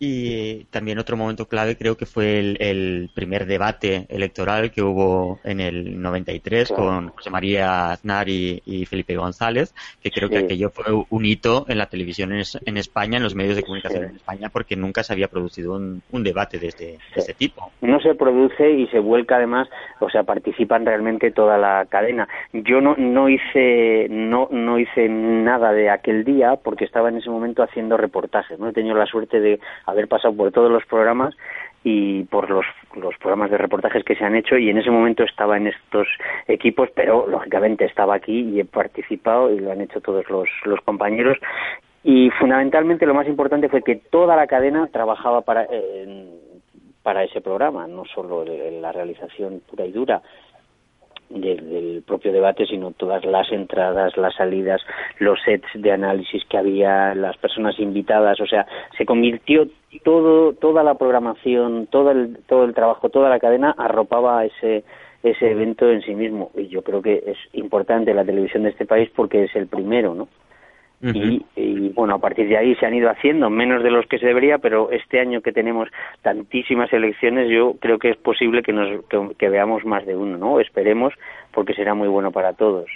Y 0.00 0.64
también 0.66 0.98
otro 0.98 1.16
momento 1.16 1.46
clave 1.46 1.76
creo 1.76 1.96
que 1.96 2.06
fue 2.06 2.38
el, 2.38 3.10
primer 3.14 3.46
debate 3.46 4.06
electoral 4.08 4.70
que 4.70 4.82
hubo 4.82 5.40
en 5.42 5.60
el 5.60 6.00
93 6.00 6.72
con 6.72 7.08
José 7.08 7.30
María 7.30 7.90
Aznar 7.90 8.28
y, 8.28 8.86
Felipe 8.88 9.16
González, 9.16 9.74
que 10.02 10.10
creo 10.10 10.28
que 10.28 10.38
aquello 10.38 10.70
fue 10.70 10.84
un 11.08 11.26
hito 11.26 11.66
en 11.68 11.78
la 11.78 11.86
televisión 11.86 12.32
en, 12.32 12.76
España, 12.76 13.16
en 13.16 13.22
los 13.24 13.34
medios 13.34 13.56
de 13.56 13.62
comunicación 13.62 14.04
en 14.04 14.16
España, 14.16 14.50
porque 14.50 14.76
nunca 14.76 15.02
se 15.02 15.12
había 15.12 15.28
producido 15.28 15.74
un, 15.74 16.02
debate 16.22 16.58
de 16.58 16.68
este, 16.68 16.98
este, 17.14 17.34
tipo. 17.34 17.70
No 17.80 18.00
se 18.00 18.14
produce 18.14 18.70
y 18.70 18.86
se 18.88 18.98
vuelca 18.98 19.36
además, 19.36 19.68
o 20.00 20.10
sea, 20.10 20.24
participan 20.24 20.84
realmente 20.84 21.30
toda 21.30 21.56
la 21.58 21.86
cadena. 21.88 22.28
Yo 22.52 22.80
no, 22.80 22.94
no 22.96 23.28
hice 23.28 24.06
no, 24.10 24.48
no 24.50 24.78
hice 24.78 25.08
nada 25.08 25.72
de 25.72 25.90
aquel 25.90 26.24
día 26.24 26.56
porque 26.56 26.84
estaba 26.84 27.08
en 27.08 27.16
ese 27.16 27.30
momento 27.30 27.62
haciendo 27.62 27.96
reportajes, 27.96 28.58
no 28.58 28.68
he 28.68 28.72
tenido 28.72 28.96
la 28.96 29.06
suerte 29.06 29.40
de 29.40 29.58
haber 29.90 30.08
pasado 30.08 30.34
por 30.34 30.52
todos 30.52 30.70
los 30.70 30.84
programas 30.86 31.34
y 31.84 32.24
por 32.24 32.50
los, 32.50 32.66
los 32.94 33.16
programas 33.18 33.50
de 33.50 33.58
reportajes 33.58 34.04
que 34.04 34.16
se 34.16 34.24
han 34.24 34.34
hecho 34.34 34.58
y 34.58 34.68
en 34.68 34.78
ese 34.78 34.90
momento 34.90 35.22
estaba 35.22 35.56
en 35.56 35.68
estos 35.68 36.08
equipos, 36.46 36.88
pero 36.94 37.26
lógicamente 37.26 37.84
estaba 37.84 38.14
aquí 38.14 38.40
y 38.40 38.60
he 38.60 38.64
participado 38.64 39.52
y 39.52 39.60
lo 39.60 39.72
han 39.72 39.80
hecho 39.80 40.00
todos 40.00 40.28
los, 40.28 40.48
los 40.64 40.80
compañeros. 40.80 41.38
Y 42.04 42.30
fundamentalmente 42.38 43.06
lo 43.06 43.14
más 43.14 43.26
importante 43.26 43.68
fue 43.68 43.82
que 43.82 43.96
toda 43.96 44.36
la 44.36 44.46
cadena 44.46 44.88
trabajaba 44.88 45.42
para, 45.42 45.66
para 47.02 47.24
ese 47.24 47.40
programa, 47.40 47.86
no 47.86 48.04
solo 48.04 48.44
la 48.44 48.92
realización 48.92 49.62
pura 49.68 49.86
y 49.86 49.92
dura, 49.92 50.22
del, 51.30 52.02
propio 52.06 52.32
debate, 52.32 52.66
sino 52.66 52.92
todas 52.92 53.24
las 53.24 53.50
entradas, 53.52 54.16
las 54.16 54.34
salidas, 54.34 54.80
los 55.18 55.38
sets 55.44 55.68
de 55.74 55.92
análisis 55.92 56.44
que 56.46 56.58
había, 56.58 57.14
las 57.14 57.36
personas 57.36 57.78
invitadas, 57.78 58.40
o 58.40 58.46
sea, 58.46 58.66
se 58.96 59.04
convirtió 59.04 59.68
todo, 60.04 60.52
toda 60.54 60.82
la 60.82 60.94
programación, 60.94 61.86
todo 61.86 62.10
el, 62.10 62.38
todo 62.46 62.64
el 62.64 62.74
trabajo, 62.74 63.08
toda 63.08 63.28
la 63.28 63.40
cadena 63.40 63.74
arropaba 63.76 64.44
ese 64.44 64.84
ese 65.22 65.50
evento 65.50 65.90
en 65.90 66.00
sí 66.02 66.14
mismo 66.14 66.52
y 66.56 66.68
yo 66.68 66.82
creo 66.82 67.02
que 67.02 67.22
es 67.26 67.38
importante 67.52 68.14
la 68.14 68.24
televisión 68.24 68.62
de 68.62 68.70
este 68.70 68.86
país 68.86 69.10
porque 69.14 69.44
es 69.44 69.56
el 69.56 69.66
primero, 69.66 70.14
¿no? 70.14 70.28
Y, 71.00 71.90
bueno, 71.90 72.14
a 72.14 72.18
partir 72.18 72.48
de 72.48 72.56
ahí 72.56 72.74
se 72.74 72.86
han 72.86 72.94
ido 72.94 73.08
haciendo 73.08 73.50
menos 73.50 73.84
de 73.84 73.90
los 73.90 74.06
que 74.06 74.18
se 74.18 74.26
debería, 74.26 74.58
pero 74.58 74.90
este 74.90 75.20
año 75.20 75.40
que 75.42 75.52
tenemos 75.52 75.88
tantísimas 76.22 76.92
elecciones, 76.92 77.48
yo 77.50 77.74
creo 77.80 77.98
que 77.98 78.10
es 78.10 78.16
posible 78.16 78.62
que, 78.62 78.72
nos, 78.72 79.04
que, 79.36 79.48
veamos 79.48 79.84
más 79.84 80.04
de 80.06 80.16
uno, 80.16 80.36
¿no? 80.36 80.58
Esperemos, 80.58 81.14
porque 81.52 81.74
será 81.74 81.94
muy 81.94 82.08
bueno 82.08 82.32
para 82.32 82.52
todos. 82.52 82.86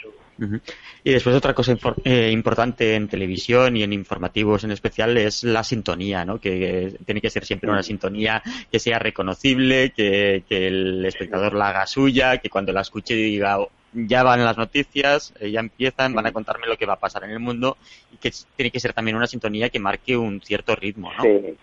Y 1.05 1.13
después 1.13 1.37
otra 1.37 1.55
cosa 1.55 1.77
eh, 2.03 2.31
importante 2.33 2.97
en 2.97 3.07
televisión 3.07 3.77
y 3.77 3.85
en 3.85 3.93
informativos 3.93 4.65
en 4.65 4.73
especial 4.73 5.17
es 5.17 5.45
la 5.45 5.63
sintonía, 5.63 6.25
¿no? 6.25 6.41
Que 6.41 6.95
tiene 7.05 7.21
que 7.21 7.31
ser 7.31 7.45
siempre 7.45 7.71
una 7.71 7.85
sintonía 7.85 8.43
que 8.71 8.81
sea 8.81 8.99
reconocible, 8.99 9.91
que, 9.91 10.43
que 10.49 10.67
el 10.67 11.05
espectador 11.05 11.55
la 11.55 11.69
haga 11.69 11.87
suya, 11.87 12.39
que 12.39 12.51
cuando 12.51 12.73
la 12.73 12.81
escuche 12.81 13.15
diga, 13.15 13.59
ya 13.93 14.23
van 14.23 14.45
las 14.45 14.57
noticias, 14.57 15.35
eh, 15.41 15.51
ya 15.51 15.61
empiezan, 15.61 16.15
van 16.15 16.27
a 16.27 16.33
contarme 16.33 16.67
lo 16.67 16.77
que 16.77 16.87
va 16.87 16.95
a 16.95 17.01
pasar 17.01 17.25
en 17.25 17.31
el 17.31 17.41
mundo 17.41 17.77
y 18.13 18.17
que 18.17 18.31
tiene 18.57 18.71
que 18.71 18.81
ser 18.81 18.93
también 18.93 19.17
una 19.17 19.27
sintonía 19.27 19.71
que 19.71 19.79
marque 19.79 20.17
un 20.17 20.41
cierto 20.41 20.75
ritmo, 20.75 21.11
¿no? 21.17 21.23
Sí. 21.23 21.57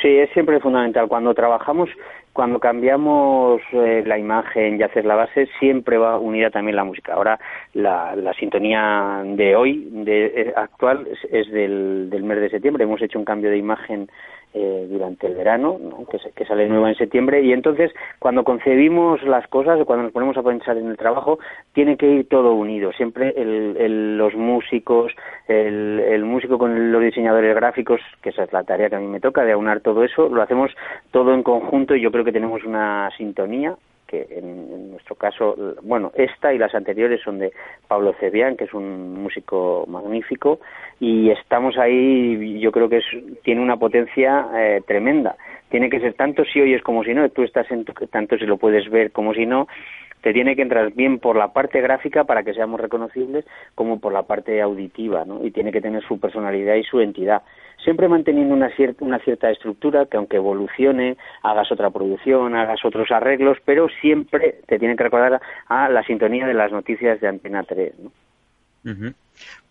Sí, 0.00 0.08
es 0.16 0.30
siempre 0.30 0.60
fundamental. 0.60 1.08
Cuando 1.08 1.34
trabajamos, 1.34 1.90
cuando 2.32 2.60
cambiamos 2.60 3.60
eh, 3.72 4.04
la 4.06 4.16
imagen 4.16 4.78
y 4.78 4.82
hacer 4.84 5.04
la 5.04 5.16
base, 5.16 5.48
siempre 5.58 5.98
va 5.98 6.18
unida 6.20 6.50
también 6.50 6.76
la 6.76 6.84
música. 6.84 7.14
Ahora, 7.14 7.38
la, 7.74 8.14
la 8.14 8.32
sintonía 8.34 9.22
de 9.24 9.56
hoy, 9.56 9.88
de, 9.90 10.26
eh, 10.26 10.52
actual, 10.54 11.08
es, 11.32 11.50
del, 11.50 12.08
del 12.10 12.22
mes 12.22 12.40
de 12.40 12.50
septiembre. 12.50 12.84
Hemos 12.84 13.02
hecho 13.02 13.18
un 13.18 13.24
cambio 13.24 13.50
de 13.50 13.58
imagen 13.58 14.08
eh, 14.54 14.86
durante 14.90 15.26
el 15.26 15.34
verano, 15.34 15.78
que, 16.34 16.44
sale 16.44 16.68
nueva 16.68 16.88
en 16.88 16.96
septiembre, 16.96 17.42
y 17.42 17.52
entonces 17.52 17.92
cuando 18.18 18.44
concebimos 18.44 19.22
las 19.22 19.46
cosas, 19.48 19.78
cuando 19.84 20.04
nos 20.04 20.12
ponemos 20.12 20.36
a 20.36 20.42
pensar 20.42 20.76
en 20.76 20.88
el 20.88 20.96
trabajo, 20.96 21.38
tiene 21.72 21.96
que 21.96 22.06
ir 22.06 22.28
todo 22.28 22.54
unido, 22.54 22.92
siempre 22.92 23.34
el, 23.36 24.16
los 24.16 24.34
músicos, 24.34 25.12
el, 25.48 26.00
el, 26.00 26.24
músico 26.24 26.58
con 26.58 26.92
los 26.92 27.02
diseñadores 27.02 27.54
gráficos, 27.54 28.00
que 28.22 28.30
esa 28.30 28.44
es 28.44 28.52
la 28.52 28.64
tarea 28.64 28.88
que 28.88 28.96
a 28.96 29.00
mí 29.00 29.06
me 29.06 29.20
toca, 29.20 29.44
de 29.44 29.52
aunar 29.52 29.80
todo 29.80 30.02
eso, 30.04 30.28
lo 30.28 30.42
hacemos 30.42 30.70
todo 31.10 31.34
en 31.34 31.42
conjunto 31.42 31.94
y 31.94 32.00
yo 32.00 32.10
creo 32.10 32.24
que 32.24 32.32
tenemos 32.32 32.64
una 32.64 33.10
sintonía 33.16 33.76
que 34.08 34.26
en, 34.30 34.90
nuestro 34.90 35.14
caso, 35.14 35.54
bueno, 35.82 36.10
esta 36.14 36.52
y 36.52 36.58
las 36.58 36.74
anteriores 36.74 37.20
son 37.22 37.38
de 37.38 37.52
Pablo 37.86 38.14
Cebián, 38.18 38.56
que 38.56 38.64
es 38.64 38.74
un 38.74 39.22
músico 39.22 39.84
magnífico, 39.86 40.58
y 40.98 41.30
estamos 41.30 41.76
ahí, 41.78 42.58
yo 42.58 42.72
creo 42.72 42.88
que 42.88 42.96
es, 42.96 43.04
tiene 43.44 43.60
una 43.60 43.76
potencia 43.76 44.48
eh, 44.56 44.82
tremenda. 44.86 45.36
Tiene 45.68 45.90
que 45.90 46.00
ser 46.00 46.14
tanto 46.14 46.44
si 46.44 46.60
oyes 46.60 46.82
como 46.82 47.04
si 47.04 47.14
no, 47.14 47.28
tú 47.28 47.42
estás 47.42 47.70
en 47.70 47.84
tanto 48.10 48.38
si 48.38 48.46
lo 48.46 48.56
puedes 48.56 48.90
ver 48.90 49.12
como 49.12 49.34
si 49.34 49.44
no, 49.44 49.68
te 50.22 50.32
tiene 50.32 50.56
que 50.56 50.62
entrar 50.62 50.92
bien 50.92 51.18
por 51.18 51.36
la 51.36 51.52
parte 51.52 51.80
gráfica 51.80 52.24
para 52.24 52.42
que 52.42 52.54
seamos 52.54 52.80
reconocibles 52.80 53.44
como 53.74 54.00
por 54.00 54.12
la 54.12 54.22
parte 54.22 54.60
auditiva, 54.60 55.24
¿no? 55.24 55.44
Y 55.44 55.50
tiene 55.50 55.70
que 55.70 55.80
tener 55.80 56.02
su 56.02 56.18
personalidad 56.18 56.74
y 56.74 56.82
su 56.82 57.00
entidad 57.00 57.42
siempre 57.82 58.08
manteniendo 58.08 58.54
una 58.54 58.70
cierta, 58.70 59.04
una 59.04 59.18
cierta 59.18 59.50
estructura 59.50 60.06
que 60.06 60.16
aunque 60.16 60.36
evolucione, 60.36 61.16
hagas 61.42 61.70
otra 61.72 61.90
producción, 61.90 62.54
hagas 62.54 62.84
otros 62.84 63.10
arreglos, 63.10 63.58
pero 63.64 63.88
siempre 64.00 64.60
te 64.66 64.78
tienen 64.78 64.96
que 64.96 65.04
recordar 65.04 65.40
a 65.66 65.88
la 65.88 66.02
sintonía 66.04 66.46
de 66.46 66.54
las 66.54 66.72
noticias 66.72 67.20
de 67.20 67.28
Antena 67.28 67.62
3. 67.62 67.98
¿no? 68.00 68.12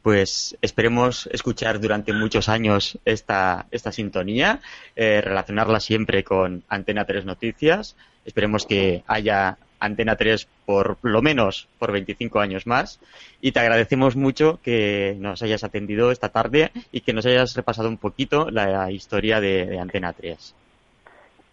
Pues 0.02 0.58
esperemos 0.62 1.28
escuchar 1.32 1.80
durante 1.80 2.14
muchos 2.14 2.50
años 2.50 2.98
esta, 3.04 3.66
esta 3.72 3.92
sintonía, 3.92 4.60
eh, 4.96 5.22
relacionarla 5.22 5.80
siempre 5.80 6.24
con 6.24 6.64
Antena 6.70 7.06
3 7.06 7.26
Noticias. 7.26 7.98
Esperemos 8.26 8.66
que 8.66 9.04
haya 9.08 9.58
Antena 9.80 10.16
3 10.16 10.48
por 10.66 10.98
lo 11.02 11.22
menos 11.22 11.68
por 11.78 11.92
25 11.92 12.40
años 12.40 12.68
más. 12.68 13.00
Y 13.42 13.52
te 13.52 13.60
agradecemos 13.60 14.16
mucho 14.16 14.60
que 14.64 15.16
nos 15.20 15.42
hayas 15.44 15.64
atendido 15.64 16.12
esta 16.12 16.30
tarde 16.30 16.72
y 16.92 17.02
que 17.02 17.14
nos 17.14 17.26
hayas 17.26 17.56
repasado 17.56 17.90
un 17.90 17.98
poquito 17.98 18.50
la 18.50 18.92
historia 18.92 19.42
de, 19.42 19.78
Antena 19.80 20.14
3. 20.14 20.56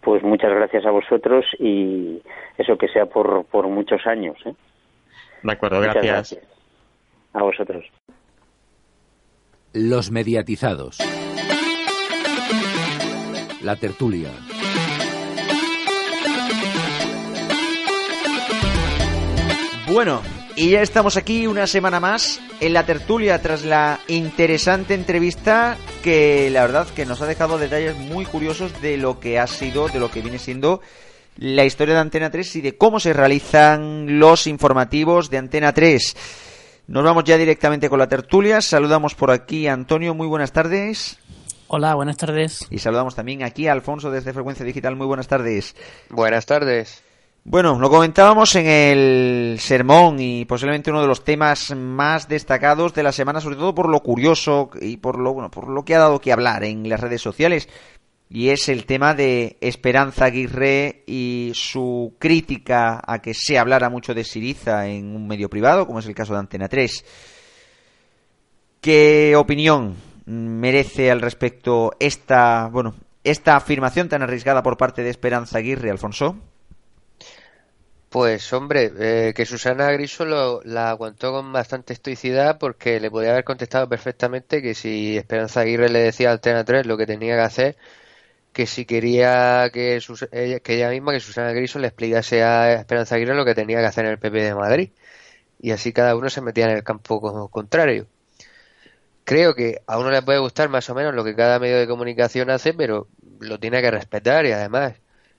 Pues 0.01 0.23
muchas 0.23 0.51
gracias 0.51 0.85
a 0.85 0.91
vosotros 0.91 1.45
y 1.59 2.21
eso 2.57 2.77
que 2.77 2.87
sea 2.87 3.05
por, 3.07 3.45
por 3.45 3.67
muchos 3.67 4.05
años. 4.05 4.37
¿eh? 4.45 4.53
De 5.43 5.51
acuerdo, 5.51 5.81
gracias. 5.81 6.39
A 7.35 7.43
vosotros. 7.43 7.83
Los 9.73 10.09
mediatizados. 10.09 10.97
La 13.61 13.75
tertulia. 13.75 14.31
Bueno, 19.91 20.21
y 20.55 20.69
ya 20.69 20.81
estamos 20.81 21.17
aquí 21.17 21.45
una 21.45 21.67
semana 21.67 21.99
más 21.99 22.39
en 22.61 22.71
la 22.71 22.85
tertulia 22.85 23.41
tras 23.41 23.65
la 23.65 23.99
interesante 24.07 24.93
entrevista 24.93 25.77
que 26.03 26.49
la 26.49 26.61
verdad 26.61 26.87
que 26.87 27.05
nos 27.05 27.21
ha 27.21 27.25
dejado 27.25 27.57
detalles 27.57 27.97
muy 27.97 28.25
curiosos 28.25 28.81
de 28.81 28.95
lo 28.95 29.19
que 29.19 29.39
ha 29.39 29.47
sido, 29.47 29.89
de 29.89 29.99
lo 29.99 30.09
que 30.09 30.21
viene 30.21 30.39
siendo 30.39 30.79
la 31.37 31.65
historia 31.65 31.95
de 31.95 31.99
Antena 31.99 32.31
3 32.31 32.55
y 32.55 32.61
de 32.61 32.77
cómo 32.77 33.01
se 33.01 33.11
realizan 33.11 34.19
los 34.19 34.47
informativos 34.47 35.29
de 35.29 35.37
Antena 35.37 35.73
3. 35.73 36.15
Nos 36.87 37.03
vamos 37.03 37.23
ya 37.23 37.37
directamente 37.37 37.89
con 37.89 37.97
la 37.97 38.07
tertulia. 38.07 38.61
Saludamos 38.61 39.15
por 39.15 39.31
aquí 39.31 39.67
a 39.67 39.73
Antonio. 39.73 40.13
Muy 40.13 40.27
buenas 40.27 40.51
tardes. 40.51 41.17
Hola, 41.67 41.95
buenas 41.95 42.17
tardes. 42.17 42.67
Y 42.69 42.77
saludamos 42.77 43.15
también 43.15 43.41
aquí 43.41 43.67
a 43.67 43.71
Alfonso 43.71 44.11
desde 44.11 44.33
Frecuencia 44.33 44.63
Digital. 44.63 44.95
Muy 44.95 45.07
buenas 45.07 45.27
tardes. 45.27 45.75
Buenas 46.11 46.45
tardes. 46.45 47.03
Bueno, 47.43 47.79
lo 47.79 47.89
comentábamos 47.89 48.55
en 48.55 48.67
el 48.67 49.57
sermón 49.59 50.19
y 50.19 50.45
posiblemente 50.45 50.91
uno 50.91 51.01
de 51.01 51.07
los 51.07 51.23
temas 51.23 51.75
más 51.75 52.27
destacados 52.27 52.93
de 52.93 53.03
la 53.03 53.11
semana, 53.11 53.41
sobre 53.41 53.55
todo 53.55 53.73
por 53.73 53.89
lo 53.89 54.01
curioso 54.01 54.69
y 54.79 54.97
por 54.97 55.19
lo 55.19 55.33
bueno, 55.33 55.51
por 55.51 55.67
lo 55.67 55.85
que 55.85 55.95
ha 55.95 55.99
dado 55.99 56.19
que 56.19 56.31
hablar 56.31 56.63
en 56.63 56.87
las 56.89 56.99
redes 56.99 57.21
sociales, 57.21 57.69
y 58.29 58.49
es 58.49 58.69
el 58.69 58.85
tema 58.85 59.13
de 59.13 59.57
Esperanza 59.61 60.25
Aguirre 60.25 61.03
y 61.05 61.51
su 61.53 62.15
crítica 62.17 63.01
a 63.05 63.21
que 63.21 63.33
se 63.33 63.57
hablara 63.57 63.89
mucho 63.89 64.13
de 64.13 64.23
Siriza 64.23 64.87
en 64.87 65.15
un 65.15 65.27
medio 65.27 65.49
privado, 65.49 65.85
como 65.85 65.99
es 65.99 66.07
el 66.07 66.15
caso 66.15 66.33
de 66.33 66.39
Antena 66.39 66.67
3. 66.67 67.05
¿Qué 68.81 69.35
opinión 69.35 69.95
merece 70.25 71.11
al 71.11 71.21
respecto 71.21 71.93
esta, 71.99 72.67
bueno, 72.71 72.95
esta 73.23 73.55
afirmación 73.55 74.09
tan 74.09 74.23
arriesgada 74.23 74.63
por 74.63 74.77
parte 74.77 75.03
de 75.03 75.09
Esperanza 75.11 75.59
Aguirre, 75.59 75.91
Alfonso? 75.91 76.35
Pues 78.09 78.53
hombre, 78.53 78.93
eh, 78.97 79.33
que 79.35 79.45
Susana 79.45 79.91
Griso 79.91 80.61
la 80.63 80.89
aguantó 80.89 81.31
con 81.31 81.51
bastante 81.51 81.93
estoicidad 81.93 82.57
porque 82.57 82.99
le 82.99 83.11
podía 83.11 83.31
haber 83.31 83.43
contestado 83.43 83.89
perfectamente 83.89 84.61
que 84.61 84.73
si 84.73 85.17
Esperanza 85.17 85.61
Aguirre 85.61 85.89
le 85.89 85.99
decía 85.99 86.29
al 86.29 86.35
Antena 86.35 86.63
3 86.63 86.85
lo 86.85 86.97
que 86.97 87.05
tenía 87.05 87.35
que 87.35 87.41
hacer, 87.41 87.77
que 88.55 88.67
si 88.67 88.85
quería 88.85 89.69
que, 89.73 89.99
ella, 90.31 90.59
que 90.61 90.75
ella 90.75 90.89
misma, 90.89 91.11
que 91.11 91.19
Susana 91.19 91.51
Griso 91.51 91.77
le 91.79 91.87
explicase 91.87 92.41
a 92.41 92.73
Esperanza 92.73 93.15
Aguirre 93.15 93.35
lo 93.35 93.43
que 93.43 93.53
tenía 93.53 93.79
que 93.79 93.85
hacer 93.85 94.05
en 94.05 94.11
el 94.11 94.19
PP 94.19 94.43
de 94.43 94.55
Madrid. 94.55 94.91
Y 95.59 95.71
así 95.71 95.91
cada 95.93 96.15
uno 96.15 96.29
se 96.29 96.41
metía 96.41 96.65
en 96.65 96.71
el 96.77 96.83
campo 96.83 97.49
contrario. 97.51 98.07
Creo 99.25 99.55
que 99.55 99.81
a 99.87 99.99
uno 99.99 100.09
le 100.09 100.21
puede 100.21 100.39
gustar 100.39 100.69
más 100.69 100.89
o 100.89 100.95
menos 100.95 101.13
lo 101.13 101.25
que 101.25 101.35
cada 101.35 101.59
medio 101.59 101.77
de 101.77 101.87
comunicación 101.87 102.49
hace, 102.49 102.73
pero 102.73 103.09
lo 103.41 103.59
tiene 103.59 103.81
que 103.81 103.91
respetar 103.91 104.45
y 104.45 104.53
además 104.53 104.93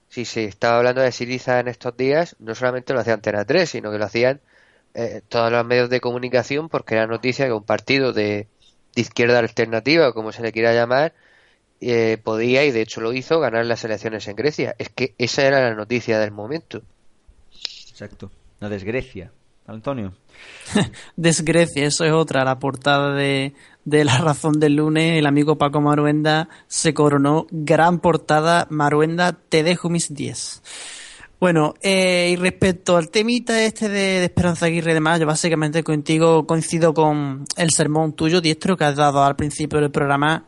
si 0.09 0.23
se 0.25 0.45
estaba 0.45 0.77
hablando 0.77 1.01
de 1.01 1.11
Siriza 1.11 1.59
en 1.59 1.69
estos 1.69 1.97
días, 1.97 2.35
no 2.39 2.53
solamente 2.53 2.93
lo 2.93 2.99
hacía 2.99 3.15
Antena 3.15 3.45
3, 3.45 3.67
sino 3.67 3.91
que 3.91 3.97
lo 3.97 4.05
hacían 4.05 4.41
eh, 4.93 5.21
todos 5.27 5.51
los 5.51 5.65
medios 5.65 5.89
de 5.89 6.01
comunicación 6.01 6.69
porque 6.69 6.95
era 6.95 7.07
noticia 7.07 7.47
que 7.47 7.53
un 7.53 7.63
partido 7.63 8.13
de, 8.13 8.47
izquierda 8.95 9.39
alternativa, 9.39 10.13
como 10.13 10.31
se 10.31 10.43
le 10.43 10.51
quiera 10.51 10.73
llamar, 10.73 11.13
eh, 11.81 12.17
podía, 12.23 12.65
y 12.65 12.71
de 12.71 12.81
hecho 12.81 13.01
lo 13.01 13.13
hizo, 13.13 13.39
ganar 13.39 13.65
las 13.65 13.83
elecciones 13.83 14.27
en 14.27 14.35
Grecia. 14.35 14.75
Es 14.77 14.89
que 14.89 15.13
esa 15.17 15.43
era 15.43 15.61
la 15.61 15.75
noticia 15.75 16.19
del 16.19 16.31
momento. 16.31 16.81
Exacto, 17.89 18.31
la 18.59 18.69
desgrecia. 18.69 19.31
Antonio. 19.67 20.13
Desgrecia, 21.17 21.85
eso 21.85 22.05
es 22.05 22.13
otra. 22.13 22.45
La 22.45 22.57
portada 22.57 23.13
de, 23.13 23.53
de 23.83 24.05
La 24.05 24.17
Razón 24.17 24.61
del 24.61 24.77
Lunes, 24.77 25.19
el 25.19 25.25
amigo 25.25 25.57
Paco 25.57 25.81
Maruenda 25.81 26.47
se 26.67 26.93
coronó 26.93 27.47
gran 27.51 27.99
portada. 27.99 28.65
Maruenda, 28.69 29.33
te 29.33 29.63
dejo 29.63 29.89
mis 29.89 30.13
10. 30.13 30.61
Bueno, 31.39 31.75
eh, 31.83 32.31
y 32.31 32.35
respecto 32.35 32.97
al 32.97 33.11
temita 33.11 33.61
este 33.61 33.89
de, 33.89 34.23
Esperanza 34.23 34.65
Aguirre 34.65 34.95
de 34.95 34.99
Mayo, 34.99 35.27
básicamente 35.27 35.83
contigo 35.83 36.47
coincido 36.47 36.95
con 36.95 37.45
el 37.57 37.69
sermón 37.69 38.13
tuyo, 38.13 38.41
diestro, 38.41 38.75
que 38.75 38.85
has 38.85 38.95
dado 38.95 39.23
al 39.23 39.35
principio 39.35 39.79
del 39.79 39.91
programa, 39.91 40.45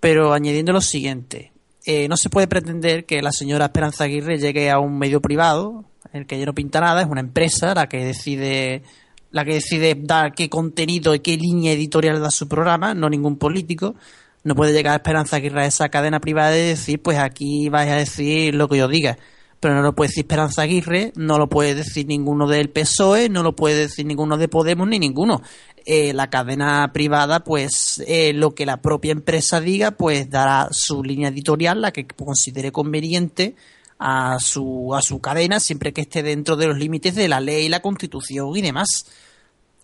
pero 0.00 0.32
añadiendo 0.32 0.72
lo 0.72 0.80
siguiente. 0.80 1.52
Eh, 1.86 2.08
no 2.08 2.16
se 2.16 2.28
puede 2.28 2.46
pretender 2.46 3.06
que 3.06 3.22
la 3.22 3.32
señora 3.32 3.66
Esperanza 3.66 4.04
Aguirre 4.04 4.38
llegue 4.38 4.70
a 4.70 4.78
un 4.78 4.98
medio 4.98 5.20
privado, 5.20 5.84
el 6.12 6.26
que 6.26 6.38
ya 6.38 6.46
no 6.46 6.54
pinta 6.54 6.80
nada, 6.80 7.02
es 7.02 7.08
una 7.08 7.20
empresa 7.20 7.74
la 7.74 7.88
que 7.88 8.04
decide 8.04 8.82
la 9.30 9.44
que 9.44 9.54
decide 9.54 9.96
dar 9.96 10.32
qué 10.34 10.48
contenido 10.48 11.14
y 11.14 11.20
qué 11.20 11.36
línea 11.36 11.72
editorial 11.72 12.20
da 12.20 12.30
su 12.30 12.48
programa, 12.48 12.94
no 12.94 13.08
ningún 13.08 13.36
político. 13.36 13.94
No 14.42 14.54
puede 14.54 14.72
llegar 14.72 14.94
a 14.94 14.96
Esperanza 14.96 15.36
Aguirre 15.36 15.64
a 15.64 15.66
esa 15.66 15.88
cadena 15.88 16.18
privada 16.18 16.56
y 16.56 16.62
decir, 16.62 17.00
pues 17.00 17.18
aquí 17.18 17.68
vais 17.68 17.90
a 17.90 17.96
decir 17.96 18.54
lo 18.54 18.68
que 18.68 18.78
yo 18.78 18.88
diga. 18.88 19.18
Pero 19.60 19.74
no 19.74 19.82
lo 19.82 19.94
puede 19.94 20.08
decir 20.08 20.24
Esperanza 20.24 20.62
Aguirre, 20.62 21.12
no 21.14 21.38
lo 21.38 21.48
puede 21.48 21.74
decir 21.74 22.06
ninguno 22.06 22.48
del 22.48 22.70
PSOE, 22.70 23.28
no 23.28 23.42
lo 23.42 23.54
puede 23.54 23.76
decir 23.76 24.06
ninguno 24.06 24.38
de 24.38 24.48
Podemos 24.48 24.88
ni 24.88 24.98
ninguno. 24.98 25.42
Eh, 25.86 26.12
la 26.12 26.28
cadena 26.28 26.92
privada, 26.92 27.42
pues 27.42 28.02
eh, 28.06 28.32
lo 28.34 28.54
que 28.54 28.66
la 28.66 28.82
propia 28.82 29.12
empresa 29.12 29.60
diga, 29.60 29.92
pues 29.92 30.28
dará 30.28 30.68
su 30.70 31.02
línea 31.02 31.28
editorial, 31.28 31.80
la 31.80 31.92
que 31.92 32.06
considere 32.06 32.70
conveniente 32.70 33.56
a 33.98 34.38
su, 34.40 34.94
a 34.94 35.02
su 35.02 35.20
cadena 35.20 35.58
siempre 35.58 35.92
que 35.92 36.02
esté 36.02 36.22
dentro 36.22 36.56
de 36.56 36.66
los 36.66 36.78
límites 36.78 37.14
de 37.14 37.28
la 37.28 37.40
ley, 37.40 37.68
la 37.68 37.80
constitución 37.80 38.54
y 38.56 38.62
demás. 38.62 39.06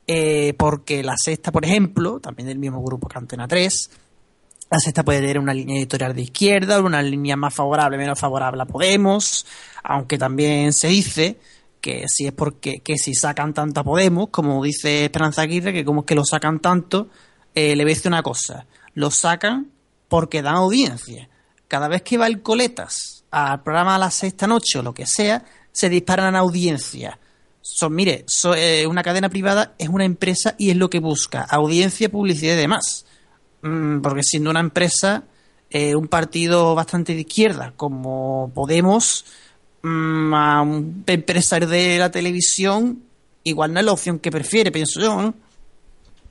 Eh, 0.06 0.54
porque 0.56 1.02
la 1.02 1.16
sexta, 1.16 1.50
por 1.50 1.64
ejemplo, 1.64 2.20
también 2.20 2.48
del 2.48 2.58
mismo 2.58 2.82
grupo 2.82 3.08
que 3.08 3.18
Antena 3.18 3.48
3, 3.48 3.90
la 4.70 4.78
sexta 4.78 5.04
puede 5.04 5.20
tener 5.20 5.38
una 5.38 5.54
línea 5.54 5.76
editorial 5.78 6.14
de 6.14 6.22
izquierda, 6.22 6.80
una 6.80 7.02
línea 7.02 7.36
más 7.36 7.54
favorable, 7.54 7.96
menos 7.96 8.18
favorable 8.18 8.62
a 8.62 8.66
Podemos, 8.66 9.46
aunque 9.82 10.18
también 10.18 10.72
se 10.72 10.88
dice 10.88 11.38
que 11.86 12.06
si 12.08 12.26
es 12.26 12.32
porque 12.32 12.80
que 12.80 12.98
si 12.98 13.14
sacan 13.14 13.54
tanto 13.54 13.78
a 13.78 13.84
Podemos, 13.84 14.30
como 14.30 14.60
dice 14.64 15.04
Esperanza 15.04 15.42
Aguirre, 15.42 15.72
que 15.72 15.84
como 15.84 16.00
es 16.00 16.06
que 16.06 16.16
lo 16.16 16.24
sacan 16.24 16.58
tanto, 16.58 17.10
eh, 17.54 17.76
le 17.76 17.84
voy 17.84 17.92
a 17.92 17.94
decir 17.94 18.08
una 18.08 18.24
cosa, 18.24 18.66
lo 18.94 19.12
sacan 19.12 19.70
porque 20.08 20.42
dan 20.42 20.56
audiencia. 20.56 21.28
Cada 21.68 21.86
vez 21.86 22.02
que 22.02 22.18
va 22.18 22.26
el 22.26 22.42
Coletas 22.42 23.24
al 23.30 23.62
programa 23.62 23.94
a 23.94 23.98
la 24.00 24.10
sexta 24.10 24.48
noche 24.48 24.80
o 24.80 24.82
lo 24.82 24.94
que 24.94 25.06
sea, 25.06 25.44
se 25.70 25.88
disparan 25.88 26.34
audiencia. 26.34 27.20
Son, 27.60 27.94
mire, 27.94 28.24
eh, 28.56 28.86
una 28.88 29.04
cadena 29.04 29.28
privada 29.28 29.74
es 29.78 29.88
una 29.88 30.04
empresa 30.04 30.56
y 30.58 30.70
es 30.70 30.76
lo 30.76 30.90
que 30.90 30.98
busca, 30.98 31.42
audiencia, 31.42 32.08
publicidad 32.08 32.54
y 32.54 32.56
demás. 32.56 33.06
Mm, 33.62 34.00
porque 34.00 34.24
siendo 34.24 34.50
una 34.50 34.58
empresa, 34.58 35.22
eh, 35.70 35.94
un 35.94 36.08
partido 36.08 36.74
bastante 36.74 37.14
de 37.14 37.20
izquierda 37.20 37.74
como 37.76 38.50
Podemos, 38.52 39.24
mm, 39.86 40.34
a 40.34 40.62
un 40.62 41.04
empresario 41.06 41.68
de 41.68 41.98
la 41.98 42.10
televisión, 42.10 43.02
igual 43.44 43.72
no 43.72 43.80
es 43.80 43.86
la 43.86 43.92
opción 43.92 44.18
que 44.18 44.30
prefiere, 44.30 44.72
pienso 44.72 45.00
yo. 45.00 45.22
¿no? 45.22 45.34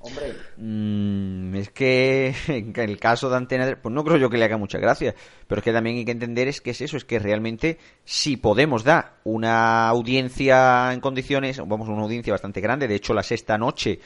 Hombre, 0.05 0.35
mm, 0.57 1.55
es 1.55 1.69
que 1.71 2.35
en 2.47 2.75
el 2.77 2.99
caso 2.99 3.27
de 3.29 3.37
Antena 3.37 3.79
pues 3.81 3.93
no 3.93 4.03
creo 4.03 4.17
yo 4.17 4.29
que 4.29 4.37
le 4.37 4.45
haga 4.45 4.57
mucha 4.57 4.77
gracia, 4.77 5.15
pero 5.47 5.59
es 5.59 5.63
que 5.63 5.73
también 5.73 5.97
hay 5.97 6.05
que 6.05 6.11
entender 6.11 6.47
es 6.47 6.61
que 6.61 6.71
es 6.71 6.81
eso, 6.81 6.95
es 6.95 7.05
que 7.05 7.17
realmente 7.17 7.79
si 8.03 8.37
podemos 8.37 8.83
dar 8.83 9.15
una 9.23 9.87
audiencia 9.87 10.93
en 10.93 10.99
condiciones, 10.99 11.57
vamos, 11.57 11.87
una 11.87 12.03
audiencia 12.03 12.33
bastante 12.33 12.61
grande, 12.61 12.87
de 12.87 12.95
hecho 12.95 13.15
la 13.15 13.23
sexta 13.23 13.57
noche 13.57 13.99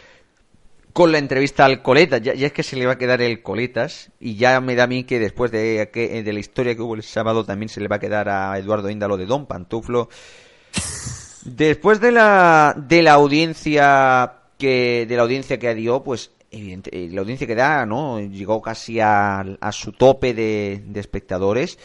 con 0.94 1.12
la 1.12 1.18
entrevista 1.18 1.66
al 1.66 1.82
Coletas, 1.82 2.22
ya, 2.22 2.34
es 2.34 2.54
que 2.54 2.64
se 2.64 2.76
le 2.76 2.86
va 2.86 2.94
a 2.94 2.98
quedar 2.98 3.22
el 3.22 3.42
Coletas 3.42 4.12
y 4.20 4.36
ya 4.36 4.60
me 4.62 4.76
da 4.76 4.84
a 4.84 4.88
mí 4.88 5.04
que 5.04 5.20
después 5.20 5.52
de, 5.52 5.90
de 5.94 6.34
la 6.34 6.40
historia 6.40 6.76
que 6.76 6.82
hubo 6.82 6.96
el 6.96 7.04
sábado 7.04 7.46
también 7.46 7.70
se 7.70 7.82
le 7.82 7.88
va 7.88 7.98
a 7.98 8.00
quedar 8.00 8.30
a 8.30 8.58
Eduardo 8.58 8.90
Índalo 8.90 9.18
de 9.18 9.26
Don 9.26 9.46
Pantuflo. 9.46 10.10
Después 11.46 12.02
de 12.02 12.12
la, 12.12 12.76
de 12.78 13.02
la 13.02 13.14
audiencia 13.14 14.34
que, 14.58 15.06
de 15.08 15.16
la 15.16 15.22
audiencia 15.24 15.58
que 15.58 15.74
dio, 15.74 16.04
pues, 16.04 16.32
evidente, 16.52 16.90
eh, 16.94 17.10
la 17.12 17.22
audiencia 17.22 17.48
que 17.48 17.56
da, 17.56 17.86
¿no? 17.86 18.20
Llegó 18.20 18.62
casi 18.62 19.00
a, 19.00 19.40
a 19.40 19.72
su 19.72 19.94
tope 19.94 20.34
de, 20.34 20.84
de 20.86 21.00
espectadores. 21.00 21.80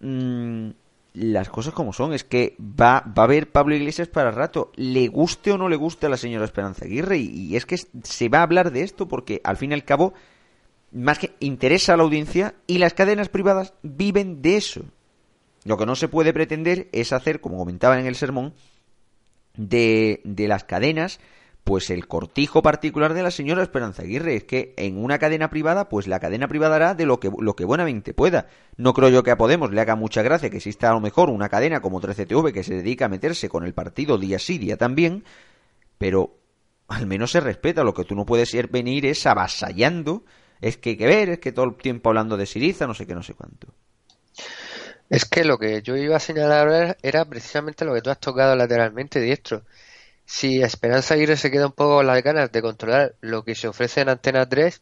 Mm, 0.00 0.70
las 1.12 1.48
cosas 1.48 1.74
como 1.74 1.92
son, 1.92 2.12
es 2.12 2.24
que 2.24 2.56
va, 2.60 3.00
va 3.00 3.22
a 3.22 3.24
haber 3.24 3.50
Pablo 3.50 3.74
Iglesias 3.74 4.08
para 4.08 4.30
rato, 4.30 4.70
le 4.76 5.08
guste 5.08 5.52
o 5.52 5.58
no 5.58 5.68
le 5.68 5.76
guste 5.76 6.06
a 6.06 6.10
la 6.10 6.16
señora 6.16 6.44
Esperanza 6.44 6.84
Aguirre, 6.84 7.18
y, 7.18 7.48
y 7.48 7.56
es 7.56 7.66
que 7.66 7.76
se 8.02 8.28
va 8.28 8.38
a 8.38 8.42
hablar 8.42 8.70
de 8.70 8.82
esto 8.82 9.08
porque 9.08 9.40
al 9.44 9.56
fin 9.56 9.72
y 9.72 9.74
al 9.74 9.84
cabo, 9.84 10.14
más 10.92 11.18
que 11.18 11.34
interesa 11.40 11.94
a 11.94 11.96
la 11.96 12.04
audiencia 12.04 12.54
y 12.66 12.78
las 12.78 12.94
cadenas 12.94 13.28
privadas 13.28 13.74
viven 13.82 14.42
de 14.42 14.56
eso. 14.56 14.82
Lo 15.64 15.76
que 15.76 15.86
no 15.86 15.94
se 15.94 16.08
puede 16.08 16.32
pretender 16.32 16.88
es 16.92 17.12
hacer, 17.12 17.40
como 17.40 17.58
comentaba 17.58 17.98
en 17.98 18.06
el 18.06 18.14
sermón, 18.14 18.54
de, 19.56 20.20
de 20.24 20.48
las 20.48 20.64
cadenas, 20.64 21.20
pues 21.64 21.90
el 21.90 22.06
cortijo 22.06 22.62
particular 22.62 23.14
de 23.14 23.22
la 23.22 23.30
señora 23.30 23.62
Esperanza 23.62 24.02
Aguirre. 24.02 24.36
Es 24.36 24.44
que 24.44 24.74
en 24.76 25.02
una 25.02 25.18
cadena 25.18 25.50
privada, 25.50 25.88
pues 25.88 26.06
la 26.06 26.20
cadena 26.20 26.48
privada 26.48 26.76
hará 26.76 26.94
de 26.94 27.06
lo 27.06 27.20
que, 27.20 27.30
lo 27.38 27.54
que 27.54 27.64
buenamente 27.64 28.14
pueda. 28.14 28.48
No 28.76 28.92
creo 28.94 29.08
yo 29.08 29.22
que 29.22 29.30
a 29.30 29.36
Podemos 29.36 29.70
le 29.70 29.80
haga 29.80 29.96
mucha 29.96 30.22
gracia 30.22 30.50
que 30.50 30.56
exista 30.56 30.90
a 30.90 30.94
lo 30.94 31.00
mejor 31.00 31.30
una 31.30 31.48
cadena 31.48 31.80
como 31.80 32.00
13TV 32.00 32.52
que 32.52 32.64
se 32.64 32.74
dedica 32.74 33.06
a 33.06 33.08
meterse 33.08 33.48
con 33.48 33.64
el 33.64 33.74
partido 33.74 34.18
día 34.18 34.38
sí, 34.38 34.58
día 34.58 34.76
también, 34.76 35.24
pero 35.98 36.38
al 36.88 37.06
menos 37.06 37.30
se 37.30 37.40
respeta. 37.40 37.84
Lo 37.84 37.94
que 37.94 38.04
tú 38.04 38.14
no 38.14 38.26
puedes 38.26 38.52
ir 38.54 38.68
venir 38.68 39.06
es 39.06 39.26
avasallando. 39.26 40.24
Es 40.60 40.76
que 40.76 40.90
hay 40.90 40.96
que 40.96 41.06
ver, 41.06 41.28
es 41.30 41.38
que 41.38 41.52
todo 41.52 41.66
el 41.66 41.76
tiempo 41.76 42.10
hablando 42.10 42.36
de 42.36 42.46
Siriza, 42.46 42.86
no 42.86 42.94
sé 42.94 43.06
qué, 43.06 43.14
no 43.14 43.22
sé 43.22 43.34
cuánto. 43.34 43.68
Es 45.08 45.24
que 45.24 45.44
lo 45.44 45.58
que 45.58 45.82
yo 45.82 45.96
iba 45.96 46.16
a 46.16 46.20
señalar 46.20 46.96
era 47.02 47.24
precisamente 47.24 47.84
lo 47.84 47.94
que 47.94 48.00
tú 48.00 48.10
has 48.10 48.20
tocado 48.20 48.54
lateralmente, 48.54 49.20
diestro. 49.20 49.64
Si 50.32 50.62
Esperanza 50.62 51.14
Aguirre 51.14 51.36
se 51.36 51.50
queda 51.50 51.66
un 51.66 51.72
poco 51.72 51.96
con 51.96 52.06
las 52.06 52.22
ganas 52.22 52.52
de 52.52 52.62
controlar 52.62 53.16
lo 53.20 53.42
que 53.42 53.56
se 53.56 53.66
ofrece 53.66 54.02
en 54.02 54.10
Antena 54.10 54.48
3, 54.48 54.80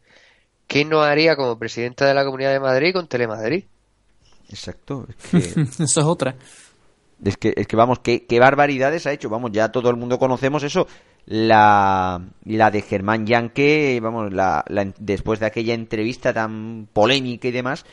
¿qué 0.66 0.84
no 0.84 1.00
haría 1.00 1.36
como 1.36 1.58
presidenta 1.58 2.04
de 2.04 2.12
la 2.12 2.22
Comunidad 2.22 2.52
de 2.52 2.60
Madrid 2.60 2.92
con 2.92 3.08
Telemadrid? 3.08 3.64
Exacto. 4.50 5.06
Es 5.08 5.16
que... 5.30 5.60
Eso 5.84 6.00
es 6.00 6.06
otra. 6.06 6.36
Es 7.24 7.38
que, 7.38 7.54
es 7.56 7.66
que 7.66 7.76
vamos, 7.76 8.00
¿qué, 8.00 8.26
qué 8.26 8.38
barbaridades 8.38 9.06
ha 9.06 9.12
hecho. 9.12 9.30
Vamos, 9.30 9.50
ya 9.50 9.72
todo 9.72 9.88
el 9.88 9.96
mundo 9.96 10.18
conocemos 10.18 10.62
eso. 10.64 10.86
La, 11.24 12.20
la 12.44 12.70
de 12.70 12.82
Germán 12.82 13.26
Yanque, 13.26 13.98
vamos, 14.02 14.30
la, 14.30 14.62
la, 14.68 14.92
después 14.98 15.40
de 15.40 15.46
aquella 15.46 15.72
entrevista 15.72 16.34
tan 16.34 16.88
polémica 16.92 17.48
y 17.48 17.52
demás. 17.52 17.86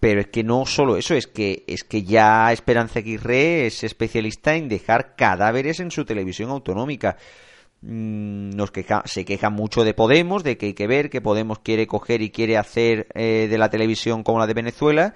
Pero 0.00 0.20
es 0.20 0.28
que 0.28 0.42
no 0.42 0.64
solo 0.66 0.96
eso, 0.96 1.14
es 1.14 1.26
que, 1.26 1.64
es 1.66 1.84
que 1.84 2.02
ya 2.02 2.52
Esperanza 2.52 3.00
Aguirre 3.00 3.66
es 3.66 3.84
especialista 3.84 4.56
en 4.56 4.68
dejar 4.68 5.14
cadáveres 5.14 5.78
en 5.80 5.90
su 5.90 6.04
televisión 6.04 6.50
autonómica. 6.50 7.16
Mm, 7.82 8.50
Nos 8.50 8.70
queja, 8.70 9.02
se 9.04 9.24
queja 9.24 9.50
mucho 9.50 9.84
de 9.84 9.94
Podemos, 9.94 10.42
de 10.42 10.56
que 10.56 10.66
hay 10.66 10.74
que 10.74 10.86
ver 10.86 11.10
que 11.10 11.20
Podemos 11.20 11.58
quiere 11.60 11.86
coger 11.86 12.22
y 12.22 12.30
quiere 12.30 12.56
hacer 12.56 13.08
eh, 13.14 13.46
de 13.50 13.58
la 13.58 13.70
televisión 13.70 14.22
como 14.22 14.38
la 14.38 14.46
de 14.46 14.54
Venezuela 14.54 15.14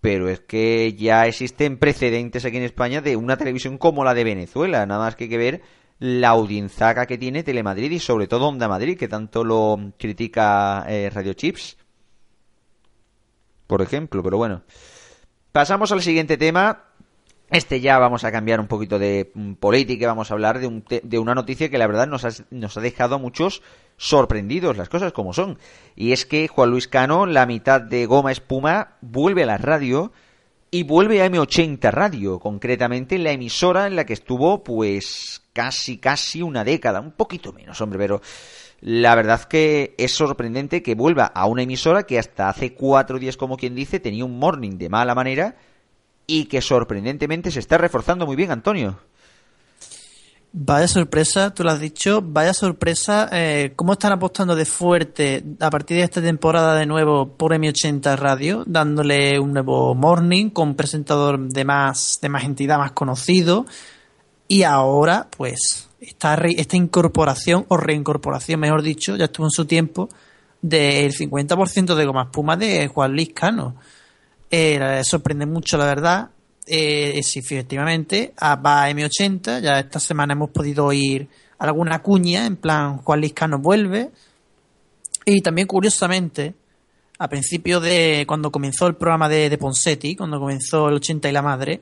pero 0.00 0.28
es 0.28 0.38
que 0.38 0.94
ya 0.94 1.26
existen 1.26 1.78
precedentes 1.78 2.44
aquí 2.44 2.58
en 2.58 2.62
España 2.62 3.00
de 3.00 3.16
una 3.16 3.36
televisión 3.36 3.76
como 3.76 4.04
la 4.04 4.14
de 4.14 4.22
Venezuela, 4.22 4.86
nada 4.86 5.00
más 5.00 5.16
que 5.16 5.24
hay 5.24 5.30
que 5.30 5.36
ver 5.36 5.62
la 5.98 6.28
audienzaga 6.28 7.06
que 7.06 7.18
tiene 7.18 7.42
Telemadrid 7.42 7.90
y 7.90 7.98
sobre 7.98 8.28
todo 8.28 8.46
Onda 8.46 8.68
Madrid, 8.68 8.96
que 8.98 9.08
tanto 9.08 9.42
lo 9.42 9.76
critica 9.98 10.84
eh, 10.88 11.10
Radio 11.12 11.32
Chips, 11.32 11.78
por 13.66 13.82
ejemplo, 13.82 14.22
pero 14.22 14.36
bueno. 14.36 14.62
Pasamos 15.52 15.92
al 15.92 16.02
siguiente 16.02 16.36
tema. 16.36 16.84
Este 17.50 17.80
ya 17.80 17.98
vamos 17.98 18.24
a 18.24 18.32
cambiar 18.32 18.58
un 18.58 18.66
poquito 18.66 18.98
de 18.98 19.30
mm, 19.32 19.52
política, 19.54 20.08
vamos 20.08 20.30
a 20.30 20.34
hablar 20.34 20.58
de, 20.58 20.66
un 20.66 20.82
te- 20.82 21.00
de 21.04 21.18
una 21.20 21.32
noticia 21.34 21.70
que 21.70 21.78
la 21.78 21.86
verdad 21.86 22.08
nos 22.08 22.24
ha, 22.24 22.30
nos 22.50 22.76
ha 22.76 22.80
dejado 22.80 23.14
a 23.14 23.18
muchos 23.18 23.62
sorprendidos, 23.96 24.76
las 24.76 24.88
cosas 24.88 25.12
como 25.12 25.32
son. 25.32 25.58
Y 25.94 26.10
es 26.12 26.26
que 26.26 26.48
Juan 26.48 26.70
Luis 26.70 26.88
Cano, 26.88 27.24
la 27.24 27.46
mitad 27.46 27.80
de 27.80 28.04
Goma 28.06 28.32
Espuma, 28.32 28.96
vuelve 29.00 29.44
a 29.44 29.46
la 29.46 29.58
radio 29.58 30.12
y 30.72 30.82
vuelve 30.82 31.22
a 31.22 31.30
M80 31.30 31.90
Radio, 31.92 32.40
concretamente 32.40 33.16
la 33.16 33.30
emisora 33.30 33.86
en 33.86 33.94
la 33.94 34.04
que 34.04 34.12
estuvo 34.14 34.64
pues 34.64 35.42
casi, 35.52 35.98
casi 35.98 36.42
una 36.42 36.64
década, 36.64 37.00
un 37.00 37.12
poquito 37.12 37.52
menos, 37.52 37.80
hombre, 37.80 37.98
pero 38.00 38.20
la 38.80 39.14
verdad 39.14 39.44
que 39.44 39.94
es 39.98 40.12
sorprendente 40.12 40.82
que 40.82 40.94
vuelva 40.94 41.26
a 41.26 41.46
una 41.46 41.62
emisora 41.62 42.04
que 42.04 42.18
hasta 42.18 42.48
hace 42.48 42.74
cuatro 42.74 43.18
días, 43.18 43.36
como 43.36 43.56
quien 43.56 43.74
dice, 43.74 44.00
tenía 44.00 44.24
un 44.24 44.38
morning 44.38 44.78
de 44.78 44.88
mala 44.88 45.14
manera 45.14 45.56
y 46.26 46.46
que 46.46 46.60
sorprendentemente 46.60 47.50
se 47.50 47.60
está 47.60 47.78
reforzando 47.78 48.26
muy 48.26 48.36
bien, 48.36 48.50
Antonio. 48.50 48.98
Vaya 50.58 50.88
sorpresa, 50.88 51.52
tú 51.52 51.64
lo 51.64 51.70
has 51.70 51.80
dicho, 51.80 52.22
vaya 52.22 52.54
sorpresa, 52.54 53.28
eh, 53.30 53.74
cómo 53.76 53.92
están 53.92 54.12
apostando 54.12 54.56
de 54.56 54.64
fuerte 54.64 55.44
a 55.60 55.68
partir 55.68 55.98
de 55.98 56.04
esta 56.04 56.22
temporada 56.22 56.74
de 56.78 56.86
nuevo 56.86 57.28
por 57.36 57.52
M80 57.52 58.16
Radio, 58.16 58.64
dándole 58.66 59.38
un 59.38 59.52
nuevo 59.52 59.94
morning 59.94 60.48
con 60.48 60.74
presentador 60.74 61.38
de 61.38 61.64
más, 61.66 62.20
de 62.22 62.30
más 62.30 62.44
entidad, 62.44 62.78
más 62.78 62.92
conocido, 62.92 63.66
y 64.48 64.62
ahora, 64.62 65.28
pues, 65.36 65.85
esta, 66.00 66.36
re- 66.36 66.54
esta 66.58 66.76
incorporación, 66.76 67.64
o 67.68 67.76
reincorporación, 67.76 68.60
mejor 68.60 68.82
dicho, 68.82 69.16
ya 69.16 69.26
estuvo 69.26 69.46
en 69.46 69.50
su 69.50 69.64
tiempo, 69.64 70.08
del 70.62 71.12
50% 71.12 71.94
de 71.94 72.04
goma 72.06 72.24
espuma 72.24 72.56
de 72.56 72.88
Juan 72.88 73.12
Luis 73.12 73.30
Cano. 73.34 73.76
Eh, 74.50 75.00
sorprende 75.04 75.46
mucho, 75.46 75.76
la 75.76 75.84
verdad. 75.86 76.30
Eh, 76.66 77.20
sí, 77.22 77.38
efectivamente, 77.40 78.32
a- 78.36 78.56
va 78.56 78.84
a 78.84 78.90
M80. 78.90 79.60
Ya 79.60 79.78
esta 79.78 80.00
semana 80.00 80.32
hemos 80.32 80.50
podido 80.50 80.86
oír 80.86 81.28
alguna 81.58 82.02
cuña, 82.02 82.46
en 82.46 82.56
plan 82.56 82.98
Juan 82.98 83.20
Liscano 83.20 83.58
vuelve. 83.58 84.10
Y 85.24 85.40
también, 85.40 85.66
curiosamente, 85.66 86.54
a 87.18 87.28
principio 87.28 87.80
de 87.80 88.24
cuando 88.28 88.50
comenzó 88.52 88.86
el 88.86 88.94
programa 88.96 89.28
de, 89.28 89.48
de 89.50 89.58
Ponsetti, 89.58 90.14
cuando 90.16 90.38
comenzó 90.38 90.88
el 90.88 90.94
80 90.96 91.28
y 91.28 91.32
la 91.32 91.42
madre, 91.42 91.80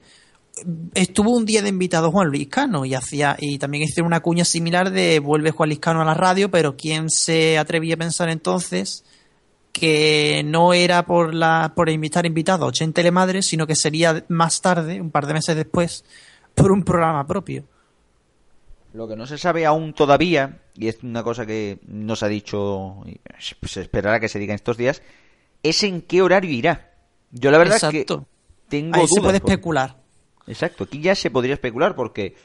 estuvo 0.94 1.30
un 1.30 1.44
día 1.44 1.62
de 1.62 1.68
invitado 1.68 2.10
Juan 2.10 2.28
Luis 2.28 2.48
Cano 2.48 2.84
y 2.84 2.94
hacía 2.94 3.36
y 3.38 3.58
también 3.58 3.84
hizo 3.84 4.04
una 4.04 4.20
cuña 4.20 4.44
similar 4.44 4.90
de 4.90 5.18
vuelve 5.18 5.50
Juan 5.50 5.68
Luis 5.68 5.80
Cano 5.80 6.00
a 6.00 6.04
la 6.04 6.14
radio, 6.14 6.50
pero 6.50 6.76
quién 6.76 7.10
se 7.10 7.58
atrevía 7.58 7.94
a 7.94 7.98
pensar 7.98 8.28
entonces 8.28 9.04
que 9.72 10.42
no 10.44 10.72
era 10.72 11.04
por 11.04 11.34
la 11.34 11.72
por 11.74 11.88
invitar 11.90 12.26
invitados 12.26 12.62
a 12.62 12.68
80 12.68 13.00
y 13.00 13.04
la 13.04 13.10
madre, 13.10 13.42
sino 13.42 13.66
que 13.66 13.74
sería 13.74 14.24
más 14.28 14.60
tarde, 14.60 15.00
un 15.00 15.10
par 15.10 15.26
de 15.26 15.34
meses 15.34 15.56
después, 15.56 16.04
por 16.54 16.70
un 16.70 16.84
programa 16.84 17.26
propio. 17.26 17.64
Lo 18.92 19.08
que 19.08 19.16
no 19.16 19.26
se 19.26 19.38
sabe 19.38 19.66
aún 19.66 19.92
todavía, 19.92 20.60
y 20.76 20.86
es 20.86 21.02
una 21.02 21.24
cosa 21.24 21.44
que 21.44 21.80
no 21.88 22.14
se 22.14 22.26
ha 22.26 22.28
dicho, 22.28 23.02
y 23.04 23.18
se 23.66 23.80
esperará 23.80 24.20
que 24.20 24.28
se 24.28 24.38
diga 24.38 24.52
en 24.52 24.56
estos 24.56 24.76
días, 24.76 25.02
es 25.64 25.82
en 25.82 26.02
qué 26.02 26.22
horario 26.22 26.52
irá. 26.52 26.92
Yo 27.32 27.50
la 27.50 27.58
verdad 27.58 27.76
es 27.78 27.82
Exacto. 27.82 28.20
que 28.20 28.26
tengo 28.68 28.94
Ahí 28.94 29.00
dudas. 29.00 29.10
se 29.12 29.20
puede 29.20 29.36
especular. 29.38 30.03
Exacto, 30.46 30.84
aquí 30.84 31.00
ya 31.00 31.14
se 31.14 31.30
podría 31.30 31.54
especular 31.54 31.94
porque 31.94 32.36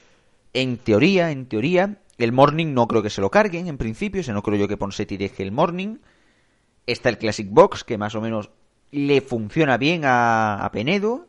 en 0.54 0.78
teoría, 0.78 1.32
en 1.32 1.48
teoría, 1.48 2.02
el 2.18 2.32
morning 2.32 2.74
no 2.74 2.88
creo 2.88 3.02
que 3.02 3.10
se 3.10 3.22
lo 3.22 3.30
carguen 3.30 3.68
en 3.68 3.78
principio, 3.78 4.22
o 4.22 4.24
sea, 4.24 4.34
no 4.34 4.44
creo 4.44 4.58
yo 4.58 4.68
que 4.68 4.78
Ponsetti 4.78 5.18
deje 5.18 5.44
el 5.44 5.52
morning. 5.52 5.98
Está 6.86 7.10
el 7.10 7.18
Classic 7.18 7.48
Box, 7.50 7.84
que 7.84 7.98
más 7.98 8.16
o 8.16 8.22
menos 8.22 8.50
le 8.92 9.22
funciona 9.22 9.78
bien 9.78 10.02
a, 10.06 10.70
Penedo. 10.74 11.28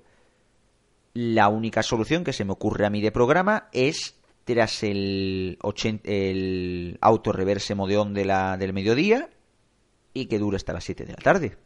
La 1.13 1.49
única 1.49 1.83
solución 1.83 2.25
que 2.25 2.33
se 2.33 2.45
me 2.45 2.53
ocurre 2.53 2.87
a 2.87 2.91
mí 2.91 3.01
de 3.01 3.13
programa 3.13 3.69
es 3.73 4.17
tras 4.45 4.83
el, 4.83 5.59
80 5.61 6.09
el 6.11 6.99
autorreverse 7.01 7.75
modeón 7.75 8.15
de 8.15 8.25
la, 8.25 8.57
del 8.57 8.73
mediodía 8.73 9.29
y 10.15 10.27
que 10.27 10.39
dure 10.39 10.57
hasta 10.57 10.73
las 10.73 10.85
7 10.85 11.05
de 11.05 11.13
la 11.13 11.23
tarde, 11.23 11.57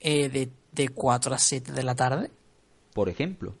Eh, 0.00 0.28
de, 0.30 0.50
de 0.72 0.88
4 0.88 1.34
a 1.34 1.38
7 1.38 1.72
de 1.72 1.82
la 1.82 1.94
tarde. 1.94 2.30
Por 2.92 3.08
ejemplo. 3.08 3.54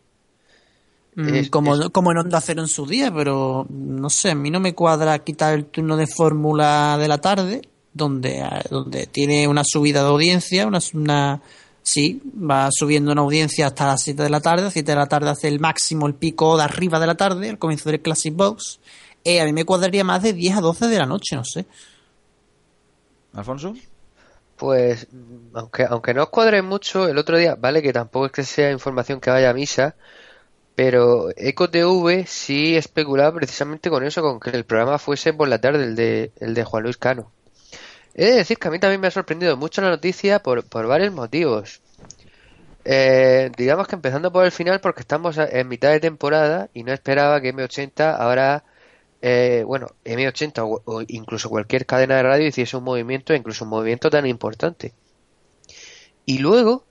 Mm, 1.16 1.34
Es- 1.34 1.50
como, 1.50 1.74
es- 1.74 1.88
como 1.90 2.12
en 2.12 2.18
Onda 2.18 2.40
Cero 2.40 2.62
en 2.62 2.68
su 2.68 2.86
día, 2.86 3.12
pero 3.12 3.66
no 3.68 4.08
sé, 4.10 4.30
a 4.30 4.34
mí 4.34 4.50
no 4.50 4.60
me 4.60 4.74
cuadra 4.74 5.18
quitar 5.20 5.54
el 5.54 5.66
turno 5.66 5.96
de 5.96 6.06
fórmula 6.06 6.96
de 6.98 7.08
la 7.08 7.18
tarde, 7.18 7.62
donde, 7.92 8.38
eh, 8.40 8.48
donde 8.70 9.06
tiene 9.06 9.48
una 9.48 9.62
subida 9.64 10.02
de 10.02 10.08
audiencia, 10.08 10.66
una, 10.66 10.78
una 10.94 11.42
sí, 11.82 12.22
va 12.40 12.68
subiendo 12.70 13.10
una 13.10 13.22
audiencia 13.22 13.66
hasta 13.66 13.86
las 13.86 14.02
7 14.02 14.22
de 14.22 14.30
la 14.30 14.40
tarde, 14.40 14.66
a 14.66 14.70
7 14.70 14.92
de 14.92 14.96
la 14.96 15.08
tarde 15.08 15.30
hace 15.30 15.48
el 15.48 15.58
máximo, 15.58 16.06
el 16.06 16.14
pico 16.14 16.56
de 16.56 16.62
arriba 16.62 17.00
de 17.00 17.06
la 17.08 17.16
tarde, 17.16 17.48
al 17.50 17.58
comienzo 17.58 17.90
del 17.90 18.00
Classic 18.00 18.34
Box. 18.34 18.78
Eh, 19.24 19.40
a 19.40 19.44
mí 19.44 19.52
me 19.52 19.64
cuadraría 19.64 20.04
más 20.04 20.22
de 20.22 20.32
10 20.32 20.56
a 20.56 20.60
12 20.60 20.86
de 20.86 20.98
la 20.98 21.06
noche, 21.06 21.34
no 21.36 21.44
sé. 21.44 21.66
Alfonso. 23.32 23.74
Pues, 24.60 25.06
aunque, 25.54 25.86
aunque 25.88 26.12
no 26.12 26.24
os 26.24 26.28
cuadre 26.28 26.60
mucho, 26.60 27.08
el 27.08 27.16
otro 27.16 27.38
día, 27.38 27.54
vale 27.54 27.80
que 27.80 27.94
tampoco 27.94 28.26
es 28.26 28.32
que 28.32 28.42
sea 28.44 28.70
información 28.70 29.18
que 29.18 29.30
vaya 29.30 29.48
a 29.48 29.54
misa, 29.54 29.96
pero 30.74 31.30
EcoTV 31.34 32.26
sí 32.26 32.76
especulaba 32.76 33.34
precisamente 33.34 33.88
con 33.88 34.04
eso, 34.04 34.20
con 34.20 34.38
que 34.38 34.50
el 34.50 34.66
programa 34.66 34.98
fuese 34.98 35.32
por 35.32 35.48
la 35.48 35.62
tarde, 35.62 35.84
el 35.84 35.96
de, 35.96 36.32
el 36.40 36.52
de 36.52 36.64
Juan 36.64 36.82
Luis 36.82 36.98
Cano. 36.98 37.32
He 38.14 38.26
de 38.26 38.32
decir 38.32 38.58
que 38.58 38.68
a 38.68 38.70
mí 38.70 38.78
también 38.78 39.00
me 39.00 39.06
ha 39.06 39.10
sorprendido 39.10 39.56
mucho 39.56 39.80
la 39.80 39.88
noticia 39.88 40.40
por, 40.42 40.62
por 40.68 40.86
varios 40.86 41.14
motivos. 41.14 41.80
Eh, 42.84 43.50
digamos 43.56 43.88
que 43.88 43.94
empezando 43.94 44.30
por 44.30 44.44
el 44.44 44.52
final 44.52 44.80
porque 44.82 45.00
estamos 45.00 45.38
en 45.38 45.68
mitad 45.68 45.90
de 45.90 46.00
temporada 46.00 46.68
y 46.74 46.82
no 46.82 46.92
esperaba 46.92 47.40
que 47.40 47.54
M80 47.54 48.14
ahora, 48.18 48.64
eh, 49.22 49.64
bueno, 49.66 49.88
M80 50.04 50.62
o, 50.64 50.82
o 50.84 51.02
incluso 51.08 51.50
cualquier 51.50 51.86
cadena 51.86 52.16
de 52.16 52.22
radio 52.22 52.46
hiciese 52.46 52.76
un 52.76 52.84
movimiento, 52.84 53.34
incluso 53.34 53.64
un 53.64 53.70
movimiento 53.70 54.10
tan 54.10 54.26
importante. 54.26 54.94
Y 56.24 56.38
luego, 56.38 56.84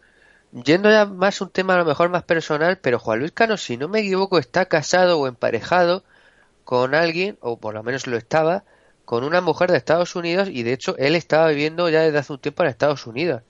yendo 0.52 0.90
ya 0.92 1.06
más 1.06 1.42
un 1.42 1.50
tema 1.50 1.76
a 1.76 1.78
lo 1.80 1.86
mejor 1.86 2.10
más 2.10 2.24
personal, 2.24 2.78
pero 2.80 3.00
Juan 3.00 3.20
Luis 3.20 3.32
Cano, 3.32 3.58
si 3.58 3.78
no 3.78 3.88
me 3.88 4.00
equivoco, 4.00 4.38
está 4.40 4.66
casado 4.66 5.20
o 5.20 5.28
emparejado 5.28 6.04
con 6.64 6.94
alguien, 6.96 7.38
o 7.42 7.58
por 7.60 7.74
lo 7.74 7.84
menos 7.84 8.06
lo 8.08 8.18
estaba, 8.18 8.64
con 9.06 9.24
una 9.24 9.42
mujer 9.42 9.72
de 9.72 9.78
Estados 9.78 10.16
Unidos 10.16 10.50
y 10.52 10.62
de 10.62 10.74
hecho 10.74 10.96
él 11.00 11.16
estaba 11.16 11.48
viviendo 11.50 11.90
ya 11.90 12.02
desde 12.02 12.20
hace 12.20 12.34
un 12.34 12.40
tiempo 12.40 12.64
en 12.64 12.70
Estados 12.70 13.08
Unidos. 13.08 13.42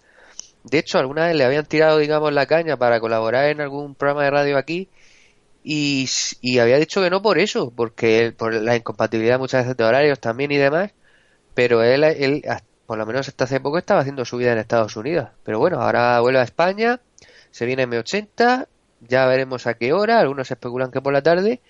De 0.64 0.78
hecho, 0.78 1.00
alguna 1.00 1.28
vez 1.28 1.36
le 1.36 1.44
habían 1.44 1.66
tirado, 1.66 1.98
digamos, 1.98 2.32
la 2.34 2.46
caña 2.46 2.78
para 2.78 3.00
colaborar 3.00 3.50
en 3.50 3.62
algún 3.62 3.96
programa 3.96 4.24
de 4.24 4.32
radio 4.32 4.58
aquí 4.58 4.90
y, 5.72 6.10
y 6.42 6.58
había 6.58 6.80
dicho 6.80 7.00
que 7.00 7.12
no 7.12 7.22
por 7.22 7.38
eso, 7.38 7.72
porque 7.76 8.34
por 8.36 8.56
la 8.56 8.76
incompatibilidad 8.76 9.38
muchas 9.38 9.66
veces 9.66 9.78
de 9.78 9.84
horarios 9.84 10.20
también 10.20 10.52
y 10.52 10.58
demás, 10.58 10.94
pero 11.54 11.84
él, 11.84 12.04
él 12.04 12.44
por 12.88 12.98
lo 12.98 13.06
menos 13.06 13.28
hasta 13.28 13.44
hace 13.44 13.60
poco 13.60 13.78
estaba 13.78 14.02
haciendo 14.02 14.26
su 14.26 14.38
vida 14.38 14.52
en 14.52 14.58
Estados 14.58 14.98
Unidos. 14.98 15.30
Pero 15.44 15.60
bueno, 15.60 15.80
ahora 15.80 16.20
vuelve 16.22 16.40
a 16.40 16.44
España, 16.44 17.00
se 17.52 17.68
viene 17.68 17.88
M80, 17.88 18.66
ya 19.02 19.28
veremos 19.28 19.68
a 19.68 19.76
qué 19.76 19.94
hora, 19.94 20.20
algunos 20.20 20.50
especulan 20.50 20.90
que 20.90 21.02
por 21.02 21.14
la 21.14 21.22
tarde. 21.22 21.62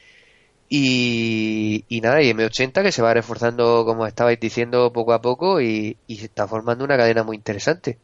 Y, 0.69 1.83
y 1.89 1.99
nada, 1.99 2.21
y 2.21 2.31
M80 2.31 2.81
que 2.81 2.93
se 2.93 3.01
va 3.01 3.13
reforzando, 3.13 3.83
como 3.85 4.07
estabais 4.07 4.39
diciendo, 4.39 4.93
poco 4.93 5.11
a 5.11 5.21
poco 5.21 5.59
y, 5.59 5.97
y 6.07 6.15
se 6.19 6.27
está 6.27 6.47
formando 6.47 6.85
una 6.85 6.95
cadena 6.95 7.23
muy 7.23 7.35
interesante. 7.35 7.97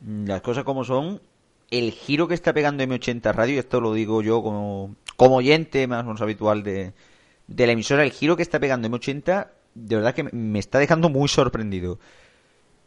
Las 0.00 0.40
cosas 0.40 0.64
como 0.64 0.82
son, 0.82 1.20
el 1.70 1.92
giro 1.92 2.28
que 2.28 2.34
está 2.34 2.52
pegando 2.52 2.84
M80 2.84 3.34
Radio, 3.34 3.58
esto 3.58 3.80
lo 3.80 3.92
digo 3.92 4.22
yo 4.22 4.42
como, 4.42 4.96
oyente 5.18 5.86
más 5.86 6.02
o 6.02 6.06
menos 6.06 6.22
habitual 6.22 6.62
de, 6.62 6.92
de 7.46 7.66
la 7.66 7.72
emisora, 7.72 8.02
el 8.02 8.12
giro 8.12 8.36
que 8.36 8.42
está 8.42 8.60
pegando 8.60 8.88
M80, 8.88 9.48
de 9.74 9.96
verdad 9.96 10.14
que 10.14 10.24
me 10.24 10.58
está 10.58 10.78
dejando 10.78 11.08
muy 11.08 11.28
sorprendido. 11.28 11.98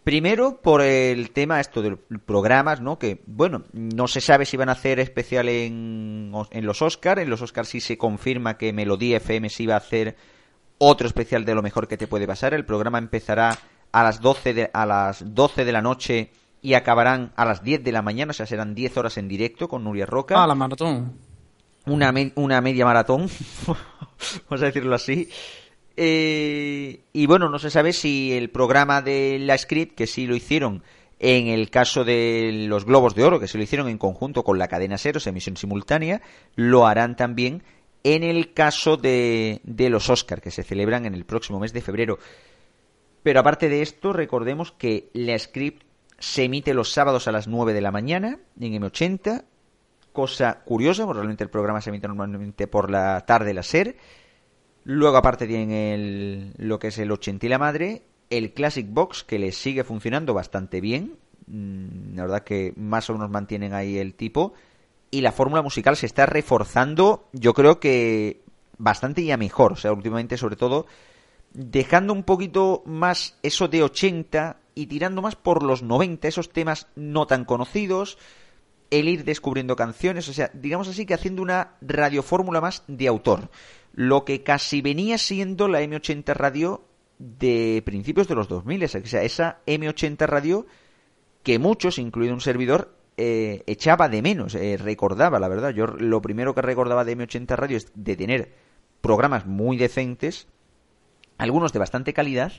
Primero 0.04 0.62
por 0.62 0.82
el 0.82 1.32
tema 1.32 1.60
esto 1.60 1.82
de 1.82 1.98
programas, 2.26 2.82
¿no? 2.82 2.98
Que, 2.98 3.22
bueno, 3.28 3.66
no 3.74 4.08
se 4.08 4.22
sabe 4.22 4.46
si 4.46 4.58
van 4.58 4.70
a 4.70 4.72
hacer 4.72 5.00
especial 5.00 5.50
en, 5.50 6.32
en 6.52 6.66
los 6.66 6.82
Oscars. 6.82 7.22
En 7.22 7.30
los 7.30 7.42
Oscars 7.42 7.68
sí 7.68 7.82
se 7.82 7.98
confirma 7.98 8.58
que 8.58 8.74
Melodía 8.74 9.18
FM 9.18 9.50
sí 9.50 9.68
va 9.68 9.76
a 9.76 9.80
hacer 9.80 10.16
otro 10.78 11.06
especial 11.06 11.46
de 11.46 11.54
lo 11.54 11.62
mejor 11.62 11.88
que 11.88 11.98
te 11.98 12.08
puede 12.08 12.26
pasar. 12.26 12.54
El 12.54 12.66
programa 12.66 12.98
empezará 12.98 13.58
a 13.92 14.04
las 14.04 14.22
12 14.22 14.54
de, 14.54 14.70
a 14.74 14.86
las 14.86 15.36
12 15.36 15.66
de 15.66 15.72
la 15.72 15.82
noche 15.82 16.32
y 16.62 16.74
acabarán 16.74 17.32
a 17.36 17.46
las 17.46 17.64
10 17.64 17.84
de 17.84 17.92
la 17.92 18.02
mañana, 18.02 18.32
o 18.32 18.34
sea, 18.34 18.46
serán 18.46 18.76
10 18.76 18.98
horas 18.98 19.18
en 19.18 19.28
directo 19.28 19.68
con 19.68 19.84
Nuria 19.84 20.06
Roca. 20.06 20.42
Ah, 20.42 20.48
la 20.48 20.56
maratón. 20.56 21.14
Una, 21.86 22.12
me 22.12 22.32
una 22.36 22.62
media 22.62 22.86
maratón, 22.86 23.30
vamos 23.68 24.62
a 24.62 24.66
decirlo 24.66 24.96
así. 24.96 25.30
Eh, 25.96 27.02
y 27.14 27.26
bueno, 27.26 27.50
no 27.50 27.60
se 27.60 27.70
sabe 27.70 27.94
si 27.94 28.34
el 28.34 28.50
programa 28.50 29.02
de 29.02 29.38
la 29.40 29.58
Script, 29.58 29.96
que 29.96 30.08
sí 30.08 30.28
lo 30.28 30.36
hicieron 30.36 30.84
en 31.20 31.48
el 31.48 31.70
caso 31.70 32.06
de 32.06 32.66
los 32.68 32.86
Globos 32.86 33.16
de 33.16 33.24
Oro, 33.24 33.40
que 33.40 33.48
se 33.48 33.58
lo 33.58 33.64
hicieron 33.64 33.90
en 33.90 33.98
conjunto 33.98 34.44
con 34.44 34.58
la 34.58 34.70
cadena 34.70 34.98
Cero, 34.98 35.20
emisión 35.26 35.58
simultánea, 35.58 36.22
lo 36.56 36.88
harán 36.88 37.16
también 37.18 37.64
en 38.04 38.24
el 38.24 38.54
caso 38.54 38.96
de, 38.96 39.60
de 39.64 39.90
los 39.90 40.10
Oscar, 40.10 40.42
que 40.42 40.52
se 40.52 40.64
celebran 40.64 41.06
en 41.06 41.14
el 41.14 41.26
próximo 41.26 41.60
mes 41.60 41.74
de 41.74 41.82
febrero. 41.82 42.20
Pero 43.24 43.42
aparte 43.42 43.68
de 43.68 43.82
esto, 43.82 44.14
recordemos 44.14 44.72
que 44.72 45.10
la 45.14 45.38
Script 45.38 45.84
se 46.20 46.44
emite 46.44 46.74
los 46.74 46.92
sábados 46.92 47.28
a 47.28 47.32
las 47.32 47.48
9 47.48 47.74
de 47.74 47.82
la 47.82 47.92
mañana 47.92 48.40
en 48.60 48.82
M80, 48.82 49.44
cosa 50.14 50.62
curiosa, 50.66 51.06
porque 51.06 51.20
realmente 51.20 51.44
el 51.44 51.50
programa 51.50 51.82
se 51.82 51.90
emite 51.90 52.08
normalmente 52.08 52.68
por 52.68 52.90
la 52.90 53.26
tarde 53.26 53.54
la 53.54 53.64
SER, 53.64 53.96
Luego, 54.84 55.18
aparte, 55.18 55.46
tienen 55.46 55.72
el, 55.72 56.54
lo 56.58 56.80
que 56.80 56.88
es 56.88 56.98
el 56.98 57.12
80 57.12 57.46
y 57.46 57.50
la 57.50 57.60
madre. 57.60 58.04
El 58.32 58.54
Classic 58.54 58.88
Box, 58.90 59.24
que 59.24 59.40
les 59.40 59.56
sigue 59.56 59.84
funcionando 59.84 60.34
bastante 60.34 60.82
bien. 60.82 61.18
Mm, 61.48 62.16
la 62.16 62.24
verdad 62.24 62.44
que 62.44 62.74
más 62.76 63.10
o 63.10 63.14
menos 63.14 63.30
mantienen 63.30 63.74
ahí 63.74 63.98
el 63.98 64.16
tipo. 64.16 64.54
Y 65.12 65.22
la 65.22 65.32
fórmula 65.32 65.62
musical 65.62 65.96
se 65.96 66.06
está 66.06 66.26
reforzando, 66.26 67.28
yo 67.34 67.54
creo 67.54 67.80
que 67.80 68.42
bastante 68.78 69.24
ya 69.24 69.38
mejor. 69.38 69.74
O 69.74 69.76
sea, 69.76 69.92
últimamente, 69.92 70.38
sobre 70.38 70.56
todo, 70.56 70.86
dejando 71.54 72.14
un 72.14 72.24
poquito 72.24 72.84
más 72.86 73.38
eso 73.44 73.68
de 73.68 73.84
80 73.84 74.58
y 74.76 74.88
tirando 74.88 75.22
más 75.22 75.36
por 75.36 75.64
los 75.64 75.84
90, 75.84 76.28
esos 76.28 76.50
temas 76.50 76.88
no 76.96 77.28
tan 77.28 77.46
conocidos. 77.46 78.18
El 78.92 79.08
ir 79.08 79.24
descubriendo 79.24 79.76
canciones, 79.76 80.28
o 80.30 80.34
sea, 80.34 80.50
digamos 80.54 80.88
así 80.88 81.06
que 81.06 81.14
haciendo 81.14 81.44
una 81.44 81.76
radiofórmula 81.82 82.60
más 82.60 82.84
de 82.88 83.08
autor 83.08 83.50
lo 83.94 84.26
que 84.26 84.44
casi 84.44 84.82
venía 84.82 85.18
siendo 85.18 85.68
la 85.68 85.82
M80 85.82 86.34
Radio 86.34 86.84
de 87.18 87.82
principios 87.86 88.28
de 88.28 88.36
los 88.36 88.48
2000, 88.48 88.84
o 88.84 88.88
sea, 88.88 89.24
esa 89.24 89.60
M80 89.66 90.26
Radio 90.26 90.66
que 91.44 91.60
muchos, 91.60 92.00
incluido 92.00 92.34
un 92.34 92.42
servidor, 92.42 92.96
eh, 93.18 93.64
echaba 93.68 94.08
de 94.08 94.22
menos, 94.22 94.56
eh, 94.56 94.78
recordaba, 94.78 95.40
la 95.40 95.50
verdad. 95.50 95.72
Yo 95.72 95.88
lo 95.88 96.22
primero 96.22 96.56
que 96.56 96.62
recordaba 96.62 97.04
de 97.04 97.18
M80 97.18 97.56
Radio 97.56 97.78
es 97.78 97.92
de 97.96 98.16
tener 98.16 98.54
programas 99.02 99.46
muy 99.46 99.78
decentes, 99.78 100.48
algunos 101.40 101.74
de 101.74 101.80
bastante 101.80 102.14
calidad, 102.14 102.54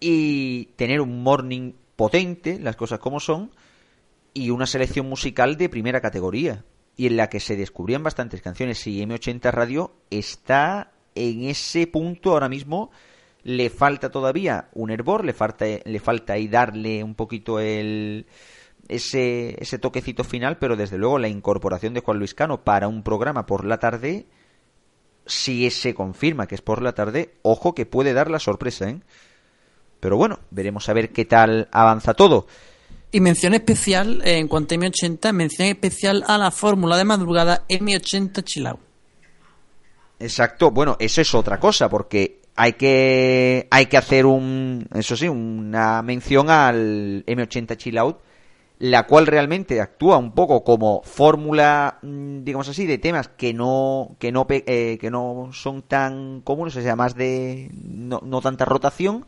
y 0.00 0.66
tener 0.76 1.00
un 1.00 1.22
morning 1.22 1.72
potente, 1.96 2.60
las 2.60 2.76
cosas 2.76 2.98
como 2.98 3.18
son, 3.18 3.50
y 4.34 4.50
una 4.50 4.66
selección 4.66 5.08
musical 5.08 5.56
de 5.56 5.70
primera 5.70 6.00
categoría 6.00 6.64
y 6.96 7.06
en 7.06 7.16
la 7.16 7.28
que 7.28 7.40
se 7.40 7.56
descubrían 7.56 8.02
bastantes 8.02 8.42
canciones. 8.42 8.86
Y 8.86 9.00
M80 9.00 9.50
Radio 9.52 9.92
está 10.10 10.92
en 11.14 11.44
ese 11.44 11.86
punto 11.86 12.32
ahora 12.32 12.48
mismo. 12.48 12.90
Le 13.44 13.70
falta 13.70 14.10
todavía 14.10 14.68
un 14.74 14.90
hervor, 14.90 15.24
le 15.24 15.32
falta, 15.32 15.64
le 15.64 16.00
falta 16.00 16.34
ahí 16.34 16.48
darle 16.48 17.04
un 17.04 17.14
poquito 17.14 17.60
el, 17.60 18.26
ese, 18.88 19.56
ese 19.62 19.78
toquecito 19.78 20.24
final, 20.24 20.58
pero 20.58 20.76
desde 20.76 20.98
luego 20.98 21.18
la 21.18 21.28
incorporación 21.28 21.94
de 21.94 22.00
Juan 22.00 22.18
Luis 22.18 22.34
Cano 22.34 22.64
para 22.64 22.88
un 22.88 23.04
programa 23.04 23.46
por 23.46 23.64
la 23.64 23.78
tarde, 23.78 24.26
si 25.28 25.70
se 25.70 25.94
confirma 25.94 26.46
que 26.46 26.56
es 26.56 26.62
por 26.62 26.82
la 26.82 26.92
tarde, 26.94 27.34
ojo 27.42 27.74
que 27.74 27.86
puede 27.86 28.12
dar 28.12 28.30
la 28.30 28.38
sorpresa, 28.40 28.88
¿eh? 28.88 29.00
Pero 30.00 30.16
bueno, 30.16 30.40
veremos 30.50 30.88
a 30.88 30.92
ver 30.92 31.10
qué 31.10 31.24
tal 31.24 31.68
avanza 31.72 32.14
todo. 32.14 32.46
Y 33.10 33.20
mención 33.20 33.54
especial, 33.54 34.20
eh, 34.24 34.38
en 34.38 34.48
cuanto 34.48 34.74
a 34.74 34.78
M80, 34.78 35.32
mención 35.32 35.68
especial 35.68 36.24
a 36.26 36.36
la 36.38 36.50
fórmula 36.50 36.96
de 36.96 37.04
madrugada 37.04 37.64
M80 37.68 38.44
Chilau. 38.44 38.78
Exacto, 40.20 40.70
bueno, 40.70 40.96
eso 40.98 41.20
es 41.20 41.34
otra 41.34 41.58
cosa, 41.58 41.88
porque 41.88 42.40
hay 42.56 42.72
que, 42.72 43.68
hay 43.70 43.86
que 43.86 43.96
hacer 43.96 44.26
un, 44.26 44.88
eso 44.94 45.16
sí, 45.16 45.28
una 45.28 46.02
mención 46.02 46.50
al 46.50 47.24
M80 47.24 47.76
Chill 47.76 47.98
Out, 47.98 48.18
la 48.78 49.06
cual 49.06 49.26
realmente 49.26 49.80
actúa 49.80 50.18
un 50.18 50.32
poco 50.32 50.62
como 50.64 51.02
fórmula, 51.02 51.98
mm, 52.02 52.44
digamos 52.44 52.68
así, 52.68 52.86
de 52.86 52.98
temas 52.98 53.28
que 53.28 53.52
no, 53.52 54.16
que 54.18 54.32
no, 54.32 54.46
eh, 54.48 54.98
que 55.00 55.10
no 55.10 55.50
son 55.52 55.82
tan 55.82 56.40
comunes, 56.42 56.76
o 56.76 56.82
sea, 56.82 56.96
más 56.96 57.14
de, 57.14 57.70
no, 57.72 58.20
no 58.24 58.40
tanta 58.40 58.64
rotación, 58.64 59.26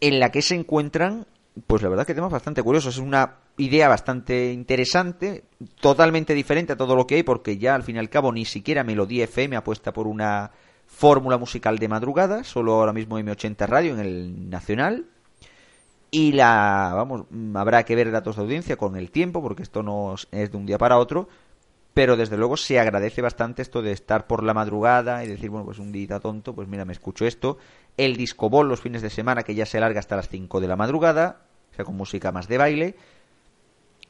en 0.00 0.20
la 0.20 0.30
que 0.30 0.42
se 0.42 0.54
encuentran 0.54 1.26
pues 1.66 1.82
la 1.82 1.88
verdad 1.88 2.06
que 2.06 2.14
temas 2.14 2.32
bastante 2.32 2.62
curiosos. 2.62 2.94
Es 2.94 3.00
una 3.00 3.36
idea 3.56 3.88
bastante 3.88 4.52
interesante, 4.52 5.44
totalmente 5.80 6.34
diferente 6.34 6.72
a 6.72 6.76
todo 6.76 6.96
lo 6.96 7.06
que 7.06 7.16
hay, 7.16 7.22
porque 7.22 7.58
ya 7.58 7.74
al 7.74 7.82
fin 7.82 7.96
y 7.96 7.98
al 7.98 8.10
cabo 8.10 8.32
ni 8.32 8.44
siquiera 8.44 8.84
Melodía 8.84 9.24
FM 9.24 9.56
apuesta 9.56 9.92
por 9.92 10.06
una 10.06 10.50
fórmula 10.86 11.38
musical 11.38 11.78
de 11.78 11.88
madrugada, 11.88 12.44
solo 12.44 12.74
ahora 12.74 12.92
mismo 12.92 13.18
M80 13.18 13.66
Radio 13.66 13.94
en 13.94 14.00
el 14.00 14.50
Nacional. 14.50 15.06
Y 16.12 16.32
la, 16.32 16.92
vamos, 16.94 17.24
habrá 17.54 17.84
que 17.84 17.96
ver 17.96 18.12
datos 18.12 18.36
de 18.36 18.42
audiencia 18.42 18.76
con 18.76 18.96
el 18.96 19.10
tiempo, 19.10 19.42
porque 19.42 19.64
esto 19.64 19.82
no 19.82 20.14
es 20.30 20.52
de 20.52 20.56
un 20.56 20.66
día 20.66 20.78
para 20.78 20.98
otro. 20.98 21.28
Pero 21.94 22.16
desde 22.16 22.36
luego 22.36 22.56
se 22.56 22.78
agradece 22.78 23.20
bastante 23.20 23.60
esto 23.60 23.82
de 23.82 23.92
estar 23.92 24.26
por 24.26 24.42
la 24.42 24.54
madrugada 24.54 25.24
y 25.24 25.28
decir, 25.28 25.50
bueno, 25.50 25.66
pues 25.66 25.78
un 25.78 25.90
día 25.90 26.20
tonto, 26.20 26.54
pues 26.54 26.68
mira, 26.68 26.84
me 26.84 26.92
escucho 26.92 27.26
esto 27.26 27.58
el 27.96 28.16
disco 28.16 28.48
ball 28.48 28.68
los 28.68 28.80
fines 28.80 29.02
de 29.02 29.10
semana 29.10 29.42
que 29.42 29.54
ya 29.54 29.66
se 29.66 29.80
larga 29.80 30.00
hasta 30.00 30.16
las 30.16 30.28
5 30.28 30.60
de 30.60 30.68
la 30.68 30.76
madrugada, 30.76 31.42
o 31.72 31.74
sea, 31.74 31.84
con 31.84 31.96
música 31.96 32.32
más 32.32 32.48
de 32.48 32.58
baile. 32.58 32.96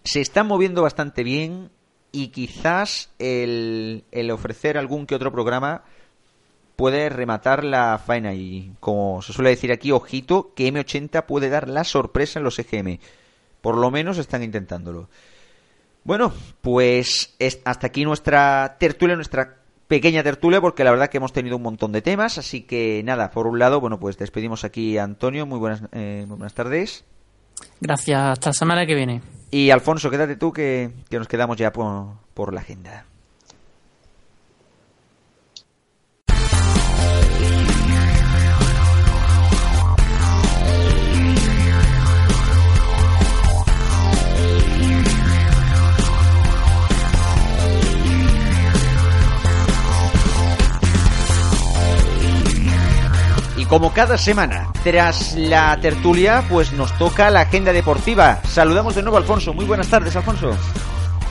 Se 0.05 0.21
está 0.21 0.45
moviendo 0.45 0.83
bastante 0.83 1.23
bien 1.23 1.71
y 2.11 2.29
quizás 2.29 3.11
el, 3.19 4.05
el 4.11 4.31
ofrecer 4.31 4.79
algún 4.79 5.07
que 5.07 5.15
otro 5.15 5.33
programa 5.33 5.85
puede 6.83 7.11
rematar 7.11 7.63
la 7.63 7.97
faena 8.05 8.35
y 8.35 8.73
como 8.81 9.23
se 9.23 9.33
suele 9.33 9.51
decir 9.51 9.71
aquí, 9.71 9.93
ojito, 9.93 10.53
que 10.57 10.67
M80 10.67 11.27
puede 11.27 11.49
dar 11.49 11.69
la 11.69 11.85
sorpresa 11.85 12.41
en 12.41 12.45
los 12.45 12.59
EGM. 12.59 12.99
Por 13.61 13.77
lo 13.77 13.93
menos 13.93 14.19
están 14.19 14.43
intentándolo. 14.43 15.09
Bueno, 16.03 16.33
pues 16.61 17.37
hasta 17.65 17.87
aquí 17.87 18.05
nuestra 18.05 18.79
tertulia, 18.81 19.15
nuestra 19.15 19.59
pequeña 19.87 20.25
tertulia 20.25 20.61
porque 20.61 20.83
la 20.83 20.91
verdad 20.91 21.07
que 21.07 21.19
hemos 21.19 21.33
tenido 21.33 21.57
un 21.57 21.63
montón 21.63 21.93
de 21.93 22.03
temas, 22.03 22.37
así 22.37 22.63
que 22.63 23.01
nada, 23.05 23.31
por 23.31 23.47
un 23.47 23.61
lado, 23.61 23.81
bueno, 23.81 24.01
pues 24.01 24.19
despedimos 24.19 24.65
aquí 24.65 24.99
a 24.99 25.05
Antonio, 25.05 25.47
muy 25.47 25.61
buenas, 25.61 25.83
eh, 25.93 26.25
muy 26.27 26.37
buenas 26.37 26.55
tardes. 26.55 27.05
Gracias, 27.81 28.21
hasta 28.21 28.49
la 28.49 28.55
semana 28.55 28.87
que 28.87 28.97
viene. 28.97 29.23
Y 29.53 29.71
Alfonso, 29.71 30.11
quédate 30.11 30.35
tú 30.35 30.53
que, 30.53 30.91
que 31.09 31.21
nos 31.21 31.29
quedamos 31.29 31.57
ya 31.59 31.73
por, 31.73 32.15
por 32.35 32.53
la 32.53 32.61
agenda. 32.63 33.07
Como 53.73 53.95
cada 53.95 54.19
semana, 54.19 54.71
tras 54.85 55.35
la 55.35 55.79
tertulia, 55.81 56.45
pues 56.47 56.75
nos 56.75 56.93
toca 56.99 57.31
la 57.31 57.41
agenda 57.41 57.73
deportiva. 57.73 58.39
Saludamos 58.47 58.95
de 58.95 59.01
nuevo 59.01 59.17
Alfonso. 59.17 59.55
Muy 59.55 59.65
buenas 59.65 59.89
tardes, 59.89 60.15
Alfonso. 60.15 60.55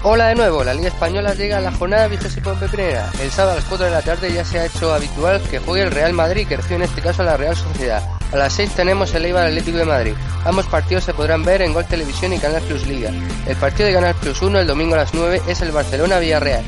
Hola 0.02 0.30
de 0.30 0.34
nuevo, 0.34 0.64
la 0.64 0.74
Liga 0.74 0.88
Española 0.88 1.36
llega 1.36 1.58
a 1.58 1.62
la 1.62 1.72
jornada 1.72 2.08
vigésima 2.08 2.56
primera. 2.56 3.12
El 3.22 3.30
sábado 3.30 3.52
a 3.52 3.56
las 3.58 3.66
4 3.66 3.86
de 3.86 3.92
la 3.92 4.02
tarde 4.02 4.34
ya 4.34 4.44
se 4.44 4.58
ha 4.58 4.66
hecho 4.66 4.92
habitual 4.92 5.40
que 5.52 5.60
juegue 5.60 5.84
el 5.84 5.92
Real 5.92 6.14
Madrid, 6.14 6.48
que 6.48 6.58
recibe 6.58 6.78
en 6.78 6.82
este 6.82 7.04
caso 7.04 7.22
a 7.22 7.26
la 7.26 7.38
Real 7.38 7.56
Sociedad. 7.56 8.02
A 8.34 8.36
las 8.36 8.54
6 8.54 8.72
tenemos 8.72 9.14
el 9.14 9.26
Eibar 9.26 9.46
Atlético 9.46 9.78
de 9.78 9.86
Madrid. 9.86 10.14
Ambos 10.44 10.66
partidos 10.66 11.04
se 11.04 11.14
podrán 11.14 11.44
ver 11.44 11.62
en 11.62 11.74
Gol 11.74 11.86
Televisión 11.86 12.34
y 12.34 12.40
Canal 12.40 12.64
Plus 12.64 12.88
Liga. 12.88 13.12
El 13.46 13.56
partido 13.58 13.86
de 13.86 13.94
Canal 13.94 14.16
Plus 14.16 14.42
1 14.42 14.62
el 14.62 14.66
domingo 14.66 14.96
a 14.96 14.98
las 14.98 15.14
9 15.14 15.44
es 15.48 15.62
el 15.62 15.72
Barcelona-Villarreal. 15.72 16.64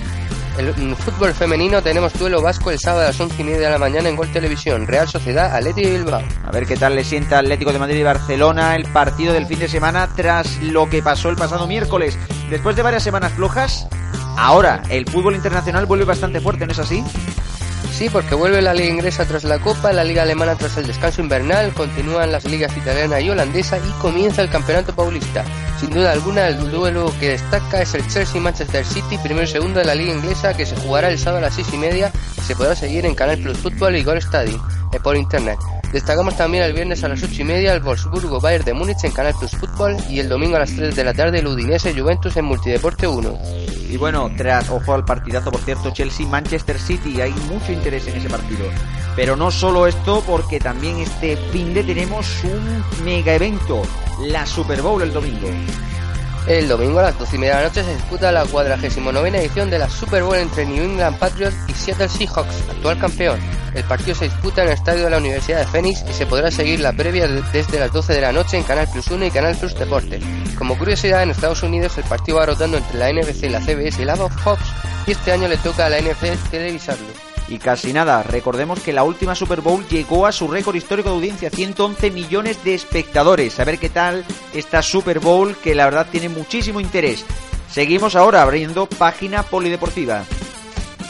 El 0.57 0.95
fútbol 0.95 1.33
femenino 1.33 1.81
tenemos 1.81 2.13
duelo 2.13 2.39
vasco 2.39 2.69
el 2.69 2.79
sábado 2.79 3.03
a 3.03 3.07
las 3.07 3.19
11 3.19 3.41
y 3.41 3.43
media 3.43 3.61
de 3.61 3.69
la 3.71 3.79
mañana 3.79 4.07
en 4.07 4.15
Gol 4.15 4.31
Televisión, 4.31 4.85
Real 4.85 5.07
Sociedad, 5.07 5.55
Atlético 5.55 5.89
Bilbao. 5.89 6.21
A 6.45 6.51
ver 6.51 6.67
qué 6.67 6.75
tal 6.75 6.95
le 6.95 7.03
sienta 7.03 7.39
Atlético 7.39 7.73
de 7.73 7.79
Madrid 7.79 7.97
y 7.97 8.03
Barcelona 8.03 8.75
el 8.75 8.85
partido 8.85 9.33
del 9.33 9.47
fin 9.47 9.57
de 9.57 9.67
semana 9.67 10.09
tras 10.15 10.61
lo 10.61 10.87
que 10.89 11.01
pasó 11.01 11.29
el 11.29 11.37
pasado 11.37 11.65
miércoles. 11.65 12.19
Después 12.51 12.75
de 12.75 12.83
varias 12.83 13.03
semanas 13.03 13.33
flojas, 13.33 13.87
ahora 14.37 14.83
el 14.89 15.09
fútbol 15.09 15.35
internacional 15.35 15.87
vuelve 15.87 16.05
bastante 16.05 16.39
fuerte, 16.39 16.67
¿no 16.67 16.71
es 16.71 16.79
así? 16.79 17.03
Sí, 17.93 18.09
porque 18.09 18.33
vuelve 18.33 18.59
la 18.61 18.73
liga 18.73 18.89
inglesa 18.89 19.23
tras 19.25 19.43
la 19.43 19.59
Copa, 19.59 19.93
la 19.93 20.03
liga 20.03 20.23
alemana 20.23 20.55
tras 20.55 20.77
el 20.77 20.87
descanso 20.87 21.21
invernal, 21.21 21.73
continúan 21.73 22.31
las 22.31 22.43
ligas 22.43 22.75
italiana 22.75 23.21
y 23.21 23.29
holandesa 23.29 23.77
y 23.77 23.91
comienza 24.01 24.41
el 24.41 24.49
campeonato 24.49 24.95
paulista. 24.95 25.45
Sin 25.79 25.91
duda 25.91 26.11
alguna, 26.11 26.47
el 26.47 26.71
duelo 26.71 27.13
que 27.19 27.29
destaca 27.29 27.83
es 27.83 27.93
el 27.93 28.07
Chelsea-Manchester 28.07 28.83
City, 28.83 29.19
primero 29.19 29.43
y 29.43 29.47
segundo 29.47 29.79
de 29.79 29.85
la 29.85 29.93
liga 29.93 30.11
inglesa, 30.11 30.57
que 30.57 30.65
se 30.65 30.75
jugará 30.75 31.09
el 31.09 31.19
sábado 31.19 31.37
a 31.37 31.41
las 31.41 31.53
seis 31.53 31.67
y 31.71 31.77
media 31.77 32.11
se 32.43 32.55
podrá 32.55 32.75
seguir 32.75 33.05
en 33.05 33.15
Canal 33.15 33.37
Plus 33.37 33.57
Fútbol 33.57 33.95
y 33.95 34.03
Gol 34.03 34.17
Stadium 34.17 34.59
eh, 34.91 34.99
por 34.99 35.15
internet. 35.15 35.57
Destacamos 35.93 36.35
también 36.35 36.63
el 36.63 36.73
viernes 36.73 37.03
a 37.03 37.07
las 37.07 37.21
8 37.21 37.33
y 37.37 37.43
media 37.43 37.71
el 37.71 37.79
Wolfsburgo 37.79 38.41
Bayern 38.41 38.65
de 38.65 38.73
Múnich 38.73 39.03
en 39.03 39.11
Canal 39.11 39.35
Plus 39.37 39.51
Fútbol 39.51 39.95
y 40.09 40.19
el 40.19 40.27
domingo 40.27 40.55
a 40.55 40.59
las 40.61 40.75
3 40.75 40.95
de 40.95 41.03
la 41.03 41.13
tarde 41.13 41.37
el 41.37 41.45
Udinese 41.45 41.93
Juventus 41.93 42.35
en 42.35 42.45
Multideporte 42.45 43.07
1. 43.07 43.39
Y 43.91 43.97
bueno, 43.97 44.31
tras, 44.35 44.71
ojo 44.71 44.95
al 44.95 45.05
partidazo, 45.05 45.51
por 45.51 45.61
cierto, 45.61 45.91
Chelsea-Manchester 45.91 46.79
City, 46.79 47.21
hay 47.21 47.31
mucho 47.47 47.71
interés 47.71 48.07
en 48.07 48.15
ese 48.15 48.27
partido. 48.27 48.65
Pero 49.15 49.35
no 49.35 49.51
solo 49.51 49.85
esto, 49.85 50.23
porque 50.25 50.59
también 50.59 50.97
este 50.97 51.37
fin 51.37 51.75
de 51.75 51.83
tenemos 51.83 52.43
un 52.43 53.05
mega 53.05 53.35
evento, 53.35 53.83
la 54.19 54.47
Super 54.47 54.81
Bowl 54.81 55.03
el 55.03 55.13
domingo. 55.13 55.47
El 56.47 56.67
domingo 56.67 56.99
a 56.99 57.03
las 57.03 57.17
12 57.17 57.37
y 57.37 57.39
media 57.39 57.55
de 57.55 57.61
la 57.61 57.67
noche 57.69 57.83
se 57.83 57.95
disputa 57.95 58.31
la 58.31 58.43
49 58.43 59.29
edición 59.37 59.69
de 59.69 59.79
la 59.79 59.89
Super 59.89 60.23
Bowl 60.23 60.35
entre 60.35 60.65
New 60.65 60.83
England 60.83 61.17
Patriots 61.17 61.55
y 61.69 61.73
Seattle 61.73 62.09
Seahawks, 62.09 62.69
actual 62.69 62.99
campeón. 62.99 63.39
El 63.73 63.83
partido 63.85 64.13
se 64.13 64.25
disputa 64.25 64.61
en 64.61 64.67
el 64.67 64.73
estadio 64.73 65.05
de 65.05 65.09
la 65.09 65.17
Universidad 65.19 65.59
de 65.59 65.65
Phoenix 65.65 66.03
y 66.07 66.13
se 66.13 66.25
podrá 66.25 66.51
seguir 66.51 66.81
la 66.81 66.91
previa 66.91 67.27
desde 67.27 67.79
las 67.79 67.93
12 67.93 68.13
de 68.13 68.21
la 68.21 68.33
noche 68.33 68.57
en 68.57 68.63
Canal 68.63 68.89
Plus 68.91 69.07
1 69.07 69.25
y 69.25 69.31
Canal 69.31 69.55
Plus 69.55 69.73
Deporte. 69.73 70.19
Como 70.57 70.77
curiosidad, 70.77 71.23
en 71.23 71.31
Estados 71.31 71.63
Unidos 71.63 71.97
el 71.97 72.03
partido 72.03 72.37
va 72.37 72.45
rotando 72.45 72.77
entre 72.77 72.99
la 72.99 73.11
NBC, 73.11 73.49
la 73.49 73.61
CBS 73.61 74.01
y 74.01 74.05
la 74.05 74.17
Fox 74.17 74.61
y 75.07 75.11
este 75.11 75.31
año 75.31 75.47
le 75.47 75.57
toca 75.57 75.85
a 75.85 75.89
la 75.89 75.99
NFL 75.99 76.49
televisarlo. 76.51 77.32
Y 77.47 77.57
casi 77.57 77.93
nada, 77.93 78.23
recordemos 78.23 78.79
que 78.79 78.93
la 78.93 79.03
última 79.03 79.35
Super 79.35 79.61
Bowl 79.61 79.85
llegó 79.87 80.25
a 80.25 80.31
su 80.31 80.47
récord 80.47 80.75
histórico 80.75 81.09
de 81.09 81.15
audiencia, 81.15 81.49
111 81.49 82.11
millones 82.11 82.63
de 82.63 82.73
espectadores. 82.73 83.59
A 83.59 83.65
ver 83.65 83.79
qué 83.79 83.89
tal 83.89 84.25
esta 84.53 84.81
Super 84.81 85.19
Bowl 85.19 85.55
que 85.57 85.75
la 85.75 85.85
verdad 85.85 86.07
tiene 86.09 86.29
muchísimo 86.29 86.79
interés. 86.79 87.25
Seguimos 87.69 88.15
ahora 88.15 88.41
abriendo 88.41 88.85
página 88.85 89.43
polideportiva. 89.43 90.23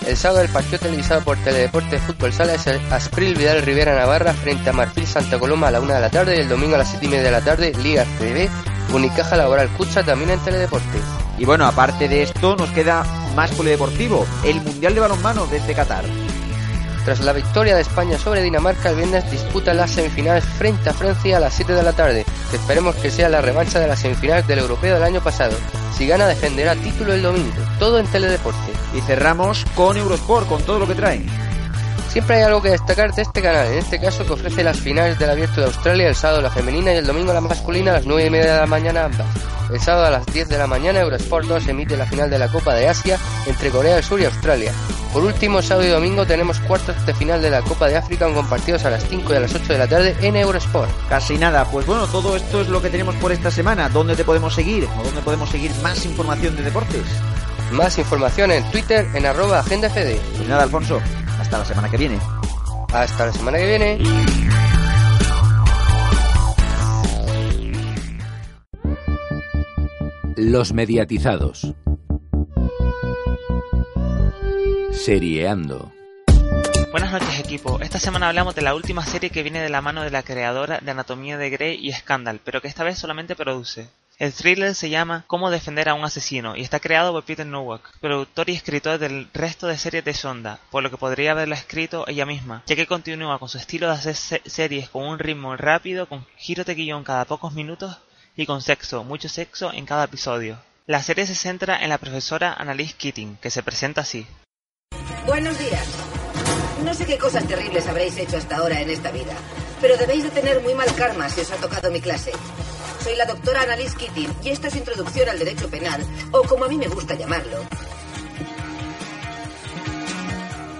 El 0.07 0.17
sábado 0.17 0.41
el 0.41 0.49
partido 0.49 0.79
televisado 0.79 1.21
por 1.21 1.37
Teledeporte 1.37 1.97
Fútbol 1.97 2.33
Sala 2.33 2.55
es 2.55 2.67
el 2.67 2.81
Aspril 2.91 3.35
Vidal 3.35 3.61
Rivera 3.61 3.95
Navarra 3.95 4.33
frente 4.33 4.69
a 4.69 4.73
Marfil 4.73 5.07
Santa 5.07 5.39
Coloma 5.39 5.67
a 5.67 5.71
la 5.71 5.79
una 5.79 5.95
de 5.95 6.01
la 6.01 6.09
tarde 6.09 6.35
y 6.35 6.41
el 6.41 6.49
domingo 6.49 6.75
a 6.75 6.79
las 6.79 6.89
7 6.89 7.05
y 7.05 7.09
media 7.09 7.23
de 7.23 7.31
la 7.31 7.41
tarde 7.41 7.71
Liga 7.81 8.05
TV 8.19 8.49
Unicaja 8.93 9.37
Laboral 9.37 9.69
Cucha 9.69 10.03
también 10.03 10.31
en 10.31 10.39
Teledeporte. 10.39 10.99
Y 11.43 11.45
bueno, 11.45 11.65
aparte 11.65 12.07
de 12.07 12.23
esto 12.23 12.55
nos 12.55 12.71
queda 12.71 13.03
más 13.35 13.51
polideportivo, 13.51 14.25
el 14.45 14.61
Mundial 14.61 14.95
de 14.95 15.01
Balonmano 15.01 15.45
desde 15.45 15.73
Qatar. 15.73 16.05
Tras 17.03 17.19
la 17.19 17.33
victoria 17.33 17.75
de 17.75 17.81
España 17.81 18.17
sobre 18.17 18.41
Dinamarca, 18.41 18.91
el 18.91 18.95
viernes 18.95 19.29
disputa 19.29 19.73
las 19.73 19.91
semifinales 19.91 20.45
frente 20.45 20.89
a 20.89 20.93
Francia 20.93 21.35
a 21.35 21.41
las 21.41 21.53
7 21.53 21.73
de 21.73 21.83
la 21.83 21.91
tarde, 21.91 22.25
que 22.49 22.55
esperemos 22.55 22.95
que 22.95 23.11
sea 23.11 23.27
la 23.27 23.41
revancha 23.41 23.81
de 23.81 23.89
las 23.89 23.99
semifinales 23.99 24.47
del 24.47 24.59
europeo 24.59 24.93
del 24.93 25.03
año 25.03 25.21
pasado. 25.21 25.57
Si 25.97 26.07
gana, 26.07 26.27
defenderá 26.27 26.77
título 26.77 27.11
el 27.11 27.21
domingo, 27.21 27.61
todo 27.77 27.99
en 27.99 28.07
teledeporte. 28.07 28.71
Y 28.93 29.01
cerramos 29.01 29.65
con 29.75 29.97
Eurosport, 29.97 30.47
con 30.47 30.63
todo 30.63 30.79
lo 30.79 30.87
que 30.87 30.95
trae. 30.95 31.25
Siempre 32.13 32.35
hay 32.35 32.43
algo 32.43 32.61
que 32.61 32.69
destacar 32.69 33.11
de 33.11 33.23
este 33.23 33.41
canal, 33.41 33.65
en 33.65 33.79
este 33.79 33.99
caso 33.99 34.23
que 34.23 34.33
ofrece 34.33 34.63
las 34.63 34.79
finales 34.79 35.17
del 35.17 35.31
Abierto 35.31 35.61
de 35.61 35.65
Australia, 35.65 36.07
el 36.09 36.15
sábado 36.15 36.43
la 36.43 36.51
femenina 36.51 36.93
y 36.93 36.97
el 36.97 37.07
domingo 37.07 37.33
la 37.33 37.41
masculina 37.41 37.89
a 37.89 37.93
las 37.95 38.05
9 38.05 38.27
y 38.27 38.29
media 38.29 38.53
de 38.53 38.59
la 38.59 38.67
mañana 38.67 39.05
ambas. 39.05 39.25
El 39.71 39.79
sábado 39.79 40.05
a 40.05 40.09
las 40.11 40.25
10 40.27 40.47
de 40.47 40.59
la 40.59 40.67
mañana 40.67 40.99
Eurosport 40.99 41.47
2 41.47 41.69
emite 41.69 41.97
la 41.97 42.05
final 42.05 42.29
de 42.29 42.37
la 42.37 42.49
Copa 42.49 42.75
de 42.75 42.87
Asia 42.87 43.17
entre 43.47 43.71
Corea 43.71 43.95
del 43.95 44.03
Sur 44.03 44.21
y 44.21 44.25
Australia. 44.25 44.71
Por 45.11 45.23
último, 45.23 45.63
sábado 45.63 45.87
y 45.87 45.89
domingo 45.89 46.23
tenemos 46.27 46.59
cuartos 46.59 47.03
de 47.03 47.15
final 47.15 47.41
de 47.41 47.49
la 47.49 47.63
Copa 47.63 47.87
de 47.87 47.97
África 47.97 48.31
compartidos 48.31 48.85
a 48.85 48.91
las 48.91 49.03
5 49.09 49.33
y 49.33 49.35
a 49.35 49.39
las 49.39 49.55
8 49.55 49.73
de 49.73 49.79
la 49.79 49.87
tarde 49.87 50.15
en 50.21 50.35
Eurosport. 50.35 50.91
Casi 51.09 51.39
nada, 51.39 51.65
pues 51.65 51.87
bueno, 51.87 52.05
todo 52.05 52.35
esto 52.35 52.61
es 52.61 52.67
lo 52.67 52.79
que 52.79 52.91
tenemos 52.91 53.15
por 53.15 53.31
esta 53.31 53.49
semana. 53.49 53.89
¿Dónde 53.89 54.15
te 54.15 54.23
podemos 54.23 54.53
seguir? 54.53 54.87
¿O 54.99 55.03
dónde 55.03 55.21
podemos 55.21 55.49
seguir 55.49 55.71
más 55.81 56.05
información 56.05 56.55
de 56.55 56.61
deportes? 56.61 57.07
Más 57.71 57.97
información 57.97 58.51
en 58.51 58.69
Twitter 58.69 59.07
en 59.15 59.25
arroba 59.25 59.61
agendafd. 59.61 59.95
Pues 60.37 60.47
nada, 60.47 60.61
Alfonso, 60.61 61.01
hasta 61.53 61.59
la 61.59 61.65
semana 61.65 61.91
que 61.91 61.97
viene. 61.97 62.19
Hasta 62.93 63.25
la 63.27 63.31
semana 63.31 63.57
que 63.59 63.67
viene. 63.67 63.99
Los 70.35 70.73
mediatizados. 70.73 71.73
Serieando. 74.91 75.91
Buenas 76.91 77.11
noches 77.11 77.39
equipo, 77.39 77.79
esta 77.81 77.99
semana 77.99 78.29
hablamos 78.29 78.55
de 78.55 78.61
la 78.61 78.73
última 78.73 79.05
serie 79.05 79.29
que 79.29 79.43
viene 79.43 79.61
de 79.61 79.69
la 79.69 79.81
mano 79.81 80.01
de 80.01 80.11
la 80.11 80.23
creadora 80.23 80.79
de 80.79 80.91
Anatomía 80.91 81.37
de 81.37 81.49
Grey 81.51 81.79
y 81.79 81.91
Scandal, 81.91 82.39
pero 82.43 82.61
que 82.61 82.67
esta 82.67 82.83
vez 82.83 82.97
solamente 82.97 83.35
produce. 83.35 83.89
El 84.23 84.31
thriller 84.31 84.73
se 84.73 84.89
llama 84.89 85.25
Cómo 85.27 85.51
defender 85.51 85.89
a 85.89 85.95
un 85.95 86.05
asesino 86.05 86.55
y 86.55 86.61
está 86.61 86.79
creado 86.79 87.11
por 87.11 87.25
Peter 87.25 87.45
Nowak, 87.45 87.99
productor 87.99 88.49
y 88.49 88.53
escritor 88.53 88.97
del 88.97 89.27
resto 89.33 89.67
de 89.67 89.77
series 89.77 90.05
de 90.05 90.13
Sonda, 90.13 90.61
por 90.71 90.81
lo 90.81 90.89
que 90.89 90.95
podría 90.95 91.31
haberla 91.31 91.55
escrito 91.55 92.07
ella 92.07 92.25
misma, 92.25 92.63
ya 92.65 92.77
que 92.77 92.87
continúa 92.87 93.37
con 93.37 93.49
su 93.49 93.57
estilo 93.57 93.87
de 93.87 93.95
hacer 93.95 94.15
series 94.15 94.87
con 94.87 95.03
un 95.03 95.19
ritmo 95.19 95.57
rápido, 95.57 96.07
con 96.07 96.25
giros 96.37 96.65
de 96.65 97.03
cada 97.03 97.25
pocos 97.25 97.51
minutos 97.51 97.97
y 98.37 98.45
con 98.45 98.61
sexo, 98.61 99.03
mucho 99.03 99.27
sexo 99.27 99.73
en 99.73 99.85
cada 99.85 100.05
episodio. 100.05 100.57
La 100.87 101.03
serie 101.03 101.27
se 101.27 101.35
centra 101.35 101.83
en 101.83 101.89
la 101.89 101.97
profesora 101.97 102.53
Annalise 102.53 102.95
Keating, 102.97 103.35
que 103.41 103.51
se 103.51 103.61
presenta 103.61 103.99
así. 103.99 104.25
Buenos 105.25 105.59
días. 105.59 105.85
No 106.85 106.93
sé 106.93 107.05
qué 107.05 107.17
cosas 107.17 107.45
terribles 107.45 107.85
habréis 107.89 108.15
hecho 108.15 108.37
hasta 108.37 108.55
ahora 108.55 108.79
en 108.79 108.89
esta 108.89 109.11
vida, 109.11 109.33
pero 109.81 109.97
debéis 109.97 110.23
de 110.23 110.29
tener 110.29 110.61
muy 110.61 110.75
mal 110.75 110.95
karma 110.95 111.27
si 111.27 111.41
os 111.41 111.51
ha 111.51 111.57
tocado 111.57 111.91
mi 111.91 111.99
clase. 111.99 112.31
Soy 113.03 113.17
la 113.17 113.25
doctora 113.25 113.63
Annalise 113.63 113.97
Keating 113.97 114.33
y 114.43 114.49
esta 114.49 114.69
es 114.69 114.77
Introducción 114.77 115.27
al 115.27 115.37
Derecho 115.37 115.69
Penal, 115.69 116.01
o 116.31 116.41
como 116.43 116.63
a 116.63 116.69
mí 116.69 116.77
me 116.77 116.87
gusta 116.87 117.15
llamarlo, 117.15 117.57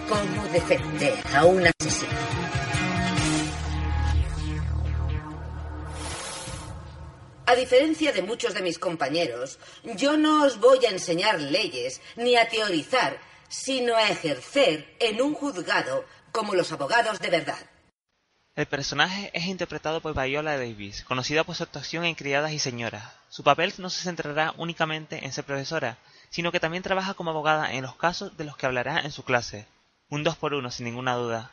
cómo 0.07 0.47
defender 0.53 1.15
a 1.35 1.43
un 1.43 1.67
asesino. 1.67 2.13
A 7.45 7.55
diferencia 7.55 8.13
de 8.13 8.21
muchos 8.21 8.53
de 8.53 8.61
mis 8.61 8.79
compañeros, 8.79 9.59
yo 9.83 10.15
no 10.15 10.45
os 10.45 10.61
voy 10.61 10.85
a 10.85 10.91
enseñar 10.91 11.41
leyes 11.41 11.99
ni 12.15 12.37
a 12.37 12.47
teorizar, 12.47 13.19
sino 13.49 13.97
a 13.97 14.07
ejercer 14.07 14.95
en 14.99 15.21
un 15.21 15.33
juzgado 15.33 16.05
como 16.31 16.55
los 16.55 16.71
abogados 16.71 17.19
de 17.19 17.29
verdad. 17.29 17.72
El 18.55 18.67
personaje 18.67 19.31
es 19.33 19.45
interpretado 19.47 19.99
por 19.99 20.13
Viola 20.13 20.55
Davis, 20.55 21.03
conocida 21.05 21.43
por 21.43 21.55
su 21.55 21.63
actuación 21.63 22.05
en 22.05 22.13
Criadas 22.13 22.51
y 22.51 22.59
Señoras. 22.59 23.03
Su 23.27 23.43
papel 23.43 23.73
no 23.79 23.89
se 23.89 24.03
centrará 24.03 24.53
únicamente 24.57 25.25
en 25.25 25.33
ser 25.33 25.43
profesora, 25.43 25.97
sino 26.29 26.51
que 26.51 26.59
también 26.59 26.83
trabaja 26.83 27.15
como 27.15 27.31
abogada 27.31 27.73
en 27.73 27.81
los 27.81 27.95
casos 27.95 28.37
de 28.37 28.43
los 28.43 28.55
que 28.55 28.67
hablará 28.67 28.99
en 28.99 29.11
su 29.11 29.23
clase. 29.23 29.65
Un 30.07 30.23
dos 30.23 30.37
por 30.37 30.53
uno, 30.53 30.69
sin 30.69 30.85
ninguna 30.85 31.15
duda. 31.15 31.49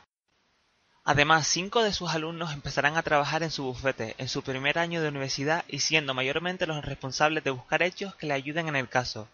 Además, 1.03 1.47
cinco 1.47 1.81
de 1.81 1.91
sus 1.91 2.11
alumnos 2.11 2.53
empezarán 2.53 2.95
a 2.95 3.01
trabajar 3.01 3.41
en 3.41 3.49
su 3.49 3.63
bufete 3.63 4.13
en 4.19 4.27
su 4.27 4.43
primer 4.43 4.77
año 4.77 5.01
de 5.01 5.09
universidad 5.09 5.65
y 5.67 5.79
siendo 5.79 6.13
mayormente 6.13 6.67
los 6.67 6.85
responsables 6.85 7.43
de 7.43 7.49
buscar 7.49 7.81
hechos 7.81 8.13
que 8.13 8.27
le 8.27 8.35
ayuden 8.35 8.67
en 8.67 8.75
el 8.75 8.89
caso. 8.89 9.27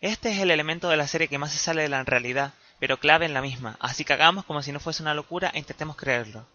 Este 0.00 0.30
es 0.30 0.38
el 0.38 0.50
elemento 0.50 0.88
de 0.88 0.96
la 0.96 1.06
serie 1.06 1.28
que 1.28 1.36
más 1.36 1.52
se 1.52 1.58
sale 1.58 1.82
de 1.82 1.90
la 1.90 2.02
realidad, 2.04 2.54
pero 2.80 2.98
clave 2.98 3.26
en 3.26 3.34
la 3.34 3.42
misma, 3.42 3.76
así 3.78 4.06
que 4.06 4.14
hagamos 4.14 4.46
como 4.46 4.62
si 4.62 4.72
no 4.72 4.80
fuese 4.80 5.02
una 5.02 5.12
locura 5.12 5.50
e 5.52 5.58
intentemos 5.58 5.94
creerlo. 5.94 6.46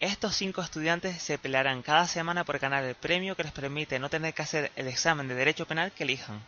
Estos 0.00 0.36
cinco 0.36 0.62
estudiantes 0.62 1.20
se 1.20 1.38
pelearán 1.38 1.82
cada 1.82 2.06
semana 2.06 2.44
por 2.44 2.60
ganar 2.60 2.84
el 2.84 2.94
premio 2.94 3.34
que 3.34 3.42
les 3.42 3.50
permite 3.50 3.98
no 3.98 4.08
tener 4.08 4.32
que 4.32 4.42
hacer 4.42 4.70
el 4.76 4.86
examen 4.86 5.26
de 5.26 5.34
derecho 5.34 5.66
penal 5.66 5.90
que 5.90 6.04
elijan. 6.04 6.40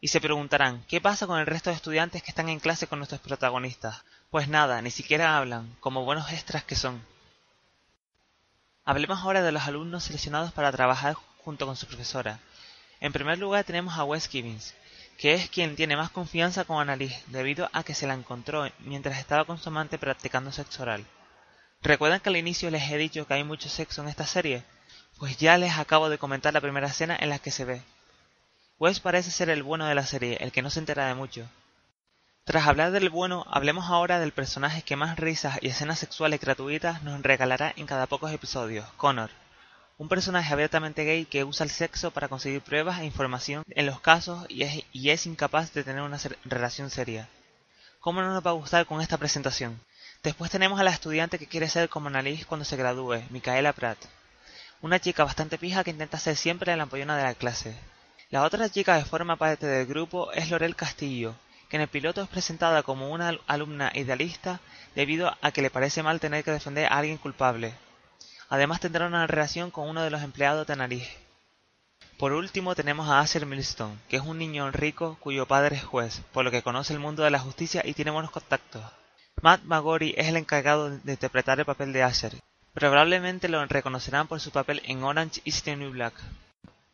Y 0.00 0.08
se 0.08 0.20
preguntarán, 0.20 0.84
¿qué 0.86 1.00
pasa 1.00 1.26
con 1.26 1.40
el 1.40 1.46
resto 1.46 1.70
de 1.70 1.76
estudiantes 1.76 2.22
que 2.22 2.30
están 2.30 2.48
en 2.48 2.60
clase 2.60 2.86
con 2.86 3.00
nuestros 3.00 3.20
protagonistas? 3.20 4.04
Pues 4.30 4.46
nada, 4.46 4.80
ni 4.80 4.92
siquiera 4.92 5.36
hablan, 5.36 5.74
como 5.80 6.04
buenos 6.04 6.30
extras 6.30 6.62
que 6.62 6.76
son. 6.76 7.04
Hablemos 8.84 9.18
ahora 9.18 9.42
de 9.42 9.50
los 9.50 9.62
alumnos 9.64 10.04
seleccionados 10.04 10.52
para 10.52 10.70
trabajar 10.70 11.14
junto 11.38 11.66
con 11.66 11.74
su 11.74 11.86
profesora. 11.86 12.38
En 13.00 13.12
primer 13.12 13.38
lugar 13.38 13.64
tenemos 13.64 13.98
a 13.98 14.04
Wes 14.04 14.28
Gibbons, 14.28 14.72
que 15.18 15.34
es 15.34 15.50
quien 15.50 15.74
tiene 15.74 15.96
más 15.96 16.10
confianza 16.10 16.64
con 16.64 16.80
Annalise, 16.80 17.24
debido 17.26 17.68
a 17.72 17.82
que 17.82 17.94
se 17.94 18.06
la 18.06 18.14
encontró 18.14 18.70
mientras 18.78 19.18
estaba 19.18 19.44
con 19.46 19.58
su 19.58 19.68
amante 19.68 19.98
practicando 19.98 20.52
sexo 20.52 20.82
oral. 20.82 21.04
¿Recuerdan 21.84 22.20
que 22.20 22.30
al 22.30 22.38
inicio 22.38 22.70
les 22.70 22.90
he 22.90 22.96
dicho 22.96 23.26
que 23.26 23.34
hay 23.34 23.44
mucho 23.44 23.68
sexo 23.68 24.00
en 24.00 24.08
esta 24.08 24.26
serie? 24.26 24.64
Pues 25.18 25.36
ya 25.36 25.58
les 25.58 25.76
acabo 25.76 26.08
de 26.08 26.16
comentar 26.16 26.54
la 26.54 26.62
primera 26.62 26.86
escena 26.86 27.14
en 27.20 27.28
la 27.28 27.38
que 27.38 27.50
se 27.50 27.66
ve. 27.66 27.82
Wes 28.78 29.00
parece 29.00 29.30
ser 29.30 29.50
el 29.50 29.62
bueno 29.62 29.84
de 29.84 29.94
la 29.94 30.06
serie, 30.06 30.38
el 30.40 30.50
que 30.50 30.62
no 30.62 30.70
se 30.70 30.78
entera 30.78 31.06
de 31.06 31.14
mucho. 31.14 31.46
Tras 32.44 32.66
hablar 32.66 32.90
del 32.90 33.10
bueno, 33.10 33.44
hablemos 33.50 33.84
ahora 33.90 34.18
del 34.18 34.32
personaje 34.32 34.80
que 34.80 34.96
más 34.96 35.18
risas 35.18 35.58
y 35.60 35.68
escenas 35.68 35.98
sexuales 35.98 36.40
gratuitas 36.40 37.02
nos 37.02 37.22
regalará 37.22 37.74
en 37.76 37.86
cada 37.86 38.06
pocos 38.06 38.32
episodios, 38.32 38.88
Connor. 38.96 39.28
Un 39.98 40.08
personaje 40.08 40.54
abiertamente 40.54 41.04
gay 41.04 41.26
que 41.26 41.44
usa 41.44 41.64
el 41.64 41.70
sexo 41.70 42.12
para 42.12 42.28
conseguir 42.28 42.62
pruebas 42.62 43.00
e 43.00 43.04
información 43.04 43.62
en 43.68 43.84
los 43.84 44.00
casos 44.00 44.46
y 44.48 44.62
es, 44.62 44.84
y 44.92 45.10
es 45.10 45.26
incapaz 45.26 45.74
de 45.74 45.84
tener 45.84 46.00
una 46.00 46.18
relación 46.46 46.88
seria. 46.88 47.28
¿Cómo 48.00 48.22
no 48.22 48.32
nos 48.32 48.44
va 48.44 48.52
a 48.52 48.54
gustar 48.54 48.86
con 48.86 49.02
esta 49.02 49.18
presentación? 49.18 49.78
Después 50.24 50.50
tenemos 50.50 50.80
a 50.80 50.84
la 50.84 50.90
estudiante 50.90 51.38
que 51.38 51.46
quiere 51.46 51.68
ser 51.68 51.90
como 51.90 52.08
Annalise 52.08 52.46
cuando 52.46 52.64
se 52.64 52.78
gradúe, 52.78 53.22
Micaela 53.28 53.74
Pratt. 53.74 53.98
Una 54.80 54.98
chica 54.98 55.22
bastante 55.22 55.58
pija 55.58 55.84
que 55.84 55.90
intenta 55.90 56.18
ser 56.18 56.34
siempre 56.34 56.74
la 56.74 56.84
ampollona 56.84 57.18
de 57.18 57.24
la 57.24 57.34
clase. 57.34 57.76
La 58.30 58.42
otra 58.42 58.70
chica 58.70 58.98
que 58.98 59.04
forma 59.04 59.36
parte 59.36 59.66
del 59.66 59.84
grupo 59.84 60.32
es 60.32 60.50
Lorel 60.50 60.76
Castillo, 60.76 61.34
que 61.68 61.76
en 61.76 61.82
el 61.82 61.88
piloto 61.88 62.22
es 62.22 62.28
presentada 62.30 62.82
como 62.82 63.10
una 63.10 63.38
alumna 63.46 63.92
idealista 63.94 64.60
debido 64.94 65.30
a 65.42 65.52
que 65.52 65.60
le 65.60 65.68
parece 65.68 66.02
mal 66.02 66.20
tener 66.20 66.42
que 66.42 66.52
defender 66.52 66.86
a 66.86 66.96
alguien 66.96 67.18
culpable. 67.18 67.74
Además 68.48 68.80
tendrá 68.80 69.06
una 69.06 69.26
relación 69.26 69.70
con 69.70 69.90
uno 69.90 70.02
de 70.02 70.08
los 70.08 70.22
empleados 70.22 70.66
de 70.66 70.74
Nariz. 70.74 71.06
Por 72.16 72.32
último 72.32 72.74
tenemos 72.74 73.10
a 73.10 73.20
Asher 73.20 73.44
Millstone, 73.44 73.98
que 74.08 74.16
es 74.16 74.22
un 74.22 74.38
niño 74.38 74.70
rico 74.70 75.18
cuyo 75.20 75.44
padre 75.44 75.76
es 75.76 75.84
juez, 75.84 76.22
por 76.32 76.46
lo 76.46 76.50
que 76.50 76.62
conoce 76.62 76.94
el 76.94 76.98
mundo 76.98 77.24
de 77.24 77.30
la 77.30 77.40
justicia 77.40 77.82
y 77.84 77.92
tiene 77.92 78.10
buenos 78.10 78.30
contactos. 78.30 78.82
Matt 79.42 79.64
Magori 79.64 80.14
es 80.16 80.28
el 80.28 80.36
encargado 80.36 80.90
de 80.90 81.12
interpretar 81.12 81.58
el 81.58 81.66
papel 81.66 81.92
de 81.92 82.02
Asher. 82.02 82.34
Probablemente 82.72 83.48
lo 83.48 83.64
reconocerán 83.66 84.26
por 84.26 84.40
su 84.40 84.50
papel 84.50 84.82
en 84.84 85.02
Orange 85.02 85.40
is 85.44 85.62
the 85.62 85.76
New 85.76 85.92
Black. 85.92 86.14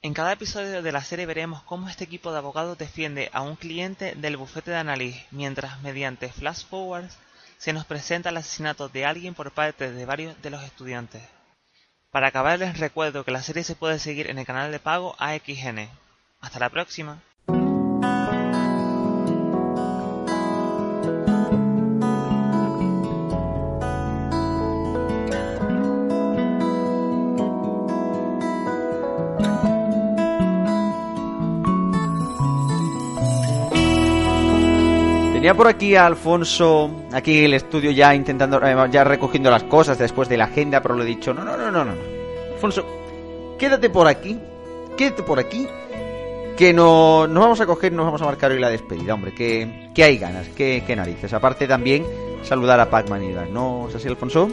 En 0.02 0.14
cada 0.14 0.32
episodio 0.32 0.82
de 0.82 0.92
la 0.92 1.02
serie 1.02 1.26
veremos 1.26 1.62
cómo 1.62 1.88
este 1.88 2.04
equipo 2.04 2.32
de 2.32 2.38
abogados 2.38 2.76
defiende 2.76 3.30
a 3.32 3.42
un 3.42 3.56
cliente 3.56 4.14
del 4.14 4.36
bufete 4.36 4.70
de 4.70 4.78
análisis, 4.78 5.22
mientras 5.30 5.80
mediante 5.82 6.32
flash 6.32 6.64
forwards 6.64 7.18
se 7.58 7.72
nos 7.72 7.84
presenta 7.84 8.30
el 8.30 8.38
asesinato 8.38 8.88
de 8.88 9.04
alguien 9.04 9.34
por 9.34 9.52
parte 9.52 9.92
de 9.92 10.04
varios 10.06 10.40
de 10.42 10.50
los 10.50 10.62
estudiantes. 10.62 11.22
Para 12.10 12.28
acabar 12.28 12.58
les 12.58 12.78
recuerdo 12.78 13.24
que 13.24 13.30
la 13.30 13.42
serie 13.42 13.62
se 13.62 13.76
puede 13.76 13.98
seguir 13.98 14.28
en 14.30 14.38
el 14.38 14.46
canal 14.46 14.72
de 14.72 14.80
pago 14.80 15.14
AXN. 15.18 15.88
Hasta 16.40 16.58
la 16.58 16.70
próxima. 16.70 17.22
Tenía 35.50 35.58
por 35.58 35.66
aquí 35.66 35.96
Alfonso, 35.96 37.06
aquí 37.10 37.44
el 37.44 37.54
estudio 37.54 37.90
ya 37.90 38.14
intentando, 38.14 38.64
eh, 38.64 38.88
ya 38.88 39.02
recogiendo 39.02 39.50
las 39.50 39.64
cosas 39.64 39.98
después 39.98 40.28
de 40.28 40.36
la 40.36 40.44
agenda, 40.44 40.80
pero 40.80 40.94
le 40.94 41.02
he 41.02 41.06
dicho, 41.06 41.34
no, 41.34 41.42
no, 41.42 41.56
no, 41.56 41.72
no, 41.72 41.84
no. 41.84 41.92
Alfonso, 42.52 42.86
quédate 43.58 43.90
por 43.90 44.06
aquí, 44.06 44.38
quédate 44.96 45.24
por 45.24 45.40
aquí, 45.40 45.66
que 46.56 46.72
no, 46.72 47.26
no 47.26 47.40
vamos 47.40 47.60
a 47.60 47.66
coger, 47.66 47.92
nos 47.92 48.06
vamos 48.06 48.22
a 48.22 48.26
marcar 48.26 48.52
hoy 48.52 48.60
la 48.60 48.70
despedida, 48.70 49.14
hombre, 49.14 49.34
que, 49.34 49.90
que 49.92 50.04
hay 50.04 50.18
ganas, 50.18 50.46
que, 50.50 50.84
que 50.86 50.94
narices. 50.94 51.32
Aparte 51.32 51.66
también 51.66 52.06
saludar 52.44 52.78
a 52.78 52.88
Pac-Man 52.88 53.52
¿no 53.52 53.88
es 53.88 53.96
así, 53.96 54.06
Alfonso? 54.06 54.48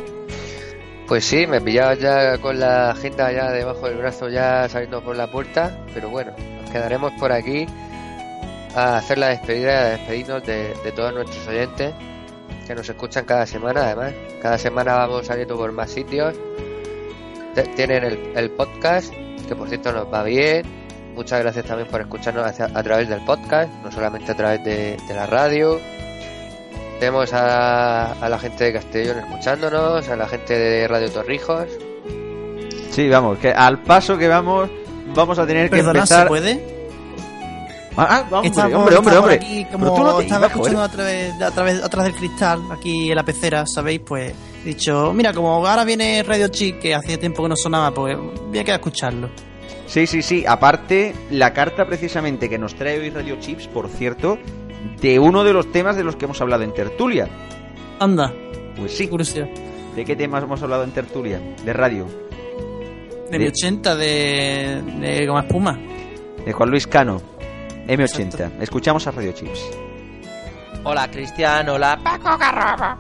Pues 1.08 1.26
sí, 1.26 1.46
me 1.46 1.62
pillaba 1.62 1.94
ya 1.94 2.40
con 2.40 2.60
la 2.60 2.90
agenda 2.90 3.32
ya 3.32 3.52
debajo 3.52 3.88
del 3.88 4.00
brazo, 4.00 4.30
ya 4.30 4.68
saliendo 4.68 5.04
por 5.04 5.16
la 5.16 5.30
puerta, 5.30 5.78
pero 5.94 6.10
bueno, 6.10 6.32
nos 6.60 6.72
quedaremos 6.72 7.12
por 7.20 7.32
aquí 7.32 7.68
a 8.78 8.98
hacer 8.98 9.18
la 9.18 9.30
despedida, 9.30 9.80
a 9.80 9.90
despedirnos 9.90 10.44
de, 10.46 10.94
todos 10.96 11.12
nuestros 11.12 11.48
oyentes 11.48 11.96
que 12.68 12.76
nos 12.76 12.88
escuchan 12.88 13.26
cada 13.26 13.48
semana, 13.48 13.82
además. 13.82 14.14
Cada 14.40 14.60
semana 14.60 14.94
vamos 14.94 15.26
saliendo 15.26 15.58
por 15.58 15.72
más 15.72 15.90
sitios. 15.90 16.36
Tienen 17.76 18.04
el, 18.36 18.52
podcast, 18.52 19.12
que 19.48 19.56
por 19.56 19.68
cierto 19.68 19.92
nos 19.92 20.14
va 20.14 20.22
bien. 20.22 20.64
Muchas 21.16 21.40
gracias 21.40 21.66
también 21.66 21.90
por 21.90 22.02
escucharnos 22.02 22.60
a, 22.60 22.84
través 22.84 23.10
del 23.10 23.26
podcast, 23.26 23.74
no 23.84 23.92
solamente 23.92 24.32
a 24.32 24.36
través 24.36 24.64
de, 24.64 24.98
la 25.10 25.26
radio. 25.26 25.80
Tenemos 27.00 27.34
a, 27.34 28.16
la 28.30 28.38
gente 28.38 28.66
de 28.66 28.74
Castellón 28.74 29.18
escuchándonos, 29.18 30.08
a 30.08 30.16
la 30.16 30.28
gente 30.28 30.54
de 30.54 30.88
Radio 30.88 31.10
Torrijos. 31.10 31.68
Sí, 32.92 33.10
vamos, 33.10 33.40
que 33.40 33.52
al 33.52 33.82
paso 33.82 34.20
que 34.20 34.28
vamos, 34.28 34.70
vamos 35.16 35.40
a 35.40 35.48
tener 35.48 35.72
que 35.72 35.80
empezar. 35.80 36.26
¿se 36.26 36.28
puede? 36.28 36.77
Ah, 38.00 38.28
ah 38.32 38.42
hombre, 38.44 38.96
hombre, 38.96 39.18
hombre, 39.18 39.36
Aquí, 39.36 39.66
como 39.72 40.22
estaba 40.22 40.46
escuchando 40.46 40.84
a 40.84 40.90
través, 40.90 41.42
a 41.42 41.50
través, 41.50 41.84
atrás 41.84 42.06
del 42.06 42.14
cristal, 42.14 42.62
aquí 42.72 43.10
en 43.10 43.16
la 43.16 43.24
pecera, 43.24 43.66
¿sabéis? 43.66 44.02
Pues 44.06 44.34
he 44.64 44.68
dicho, 44.68 45.12
mira, 45.14 45.34
como 45.34 45.66
ahora 45.66 45.84
viene 45.84 46.22
Radio 46.22 46.48
Chic, 46.50 46.78
que 46.78 46.94
hacía 46.94 47.20
tiempo 47.20 47.42
que 47.42 47.50
no 47.50 47.56
sonaba, 47.56 47.92
pues 47.92 48.16
voy 48.16 48.60
a 48.60 48.64
quedar 48.64 48.76
a 48.76 48.82
escucharlo. 48.82 49.30
Sí, 49.88 50.06
sí, 50.06 50.22
sí. 50.22 50.46
Aparte, 50.48 51.16
la 51.32 51.54
carta 51.54 51.88
precisamente 51.88 52.50
que 52.50 52.60
nos 52.60 52.76
trae 52.76 53.00
hoy 53.00 53.10
Radio 53.10 53.38
Chips, 53.40 53.68
por 53.68 53.90
cierto, 53.90 54.38
de 55.02 55.18
uno 55.18 55.44
de 55.44 55.54
los 55.54 55.72
temas 55.72 55.96
de 55.96 56.04
los 56.04 56.16
que 56.16 56.26
hemos 56.26 56.40
hablado 56.40 56.64
en 56.64 56.74
Tertulia. 56.74 57.28
Anda. 58.00 58.32
Pues 58.76 58.96
sí. 58.96 59.08
Curiosidad. 59.08 59.48
¿De 59.96 60.06
qué 60.06 60.16
temas 60.16 60.44
hemos 60.44 60.62
hablado 60.62 60.84
en 60.84 60.92
Tertulia? 60.92 61.42
De 61.66 61.74
radio. 61.74 62.06
De, 63.32 63.40
mi 63.40 63.48
80, 63.48 63.96
de, 63.96 64.84
de 65.00 65.26
Goma 65.26 65.42
Espuma. 65.42 65.80
De 66.46 66.54
Juan 66.54 66.70
Luis 66.70 66.86
Cano. 66.86 67.37
M80. 67.88 68.62
Escuchamos 68.62 69.08
a 69.08 69.12
Radio 69.12 69.32
Chips. 69.32 69.62
Hola 70.84 71.10
Cristian, 71.10 71.70
hola 71.70 71.98
Paco 72.04 72.38
Garrobo. 72.38 73.00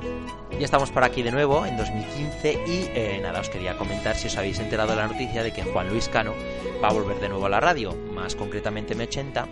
Ya 0.51 0.63
estamos 0.63 0.91
por 0.91 1.03
aquí 1.03 1.21
de 1.23 1.31
nuevo 1.31 1.65
en 1.65 1.75
2015 1.75 2.53
y 2.65 2.89
eh, 2.95 3.19
nada, 3.21 3.41
os 3.41 3.49
quería 3.49 3.77
comentar 3.77 4.15
si 4.15 4.27
os 4.27 4.37
habéis 4.37 4.59
enterado 4.59 4.91
de 4.91 4.95
la 4.95 5.07
noticia 5.07 5.43
de 5.43 5.51
que 5.51 5.63
Juan 5.63 5.89
Luis 5.89 6.07
Cano 6.07 6.33
va 6.81 6.87
a 6.87 6.93
volver 6.93 7.19
de 7.19 7.27
nuevo 7.27 7.45
a 7.45 7.49
la 7.49 7.59
radio, 7.59 7.93
más 8.13 8.35
concretamente 8.35 8.95
M80, 8.95 9.45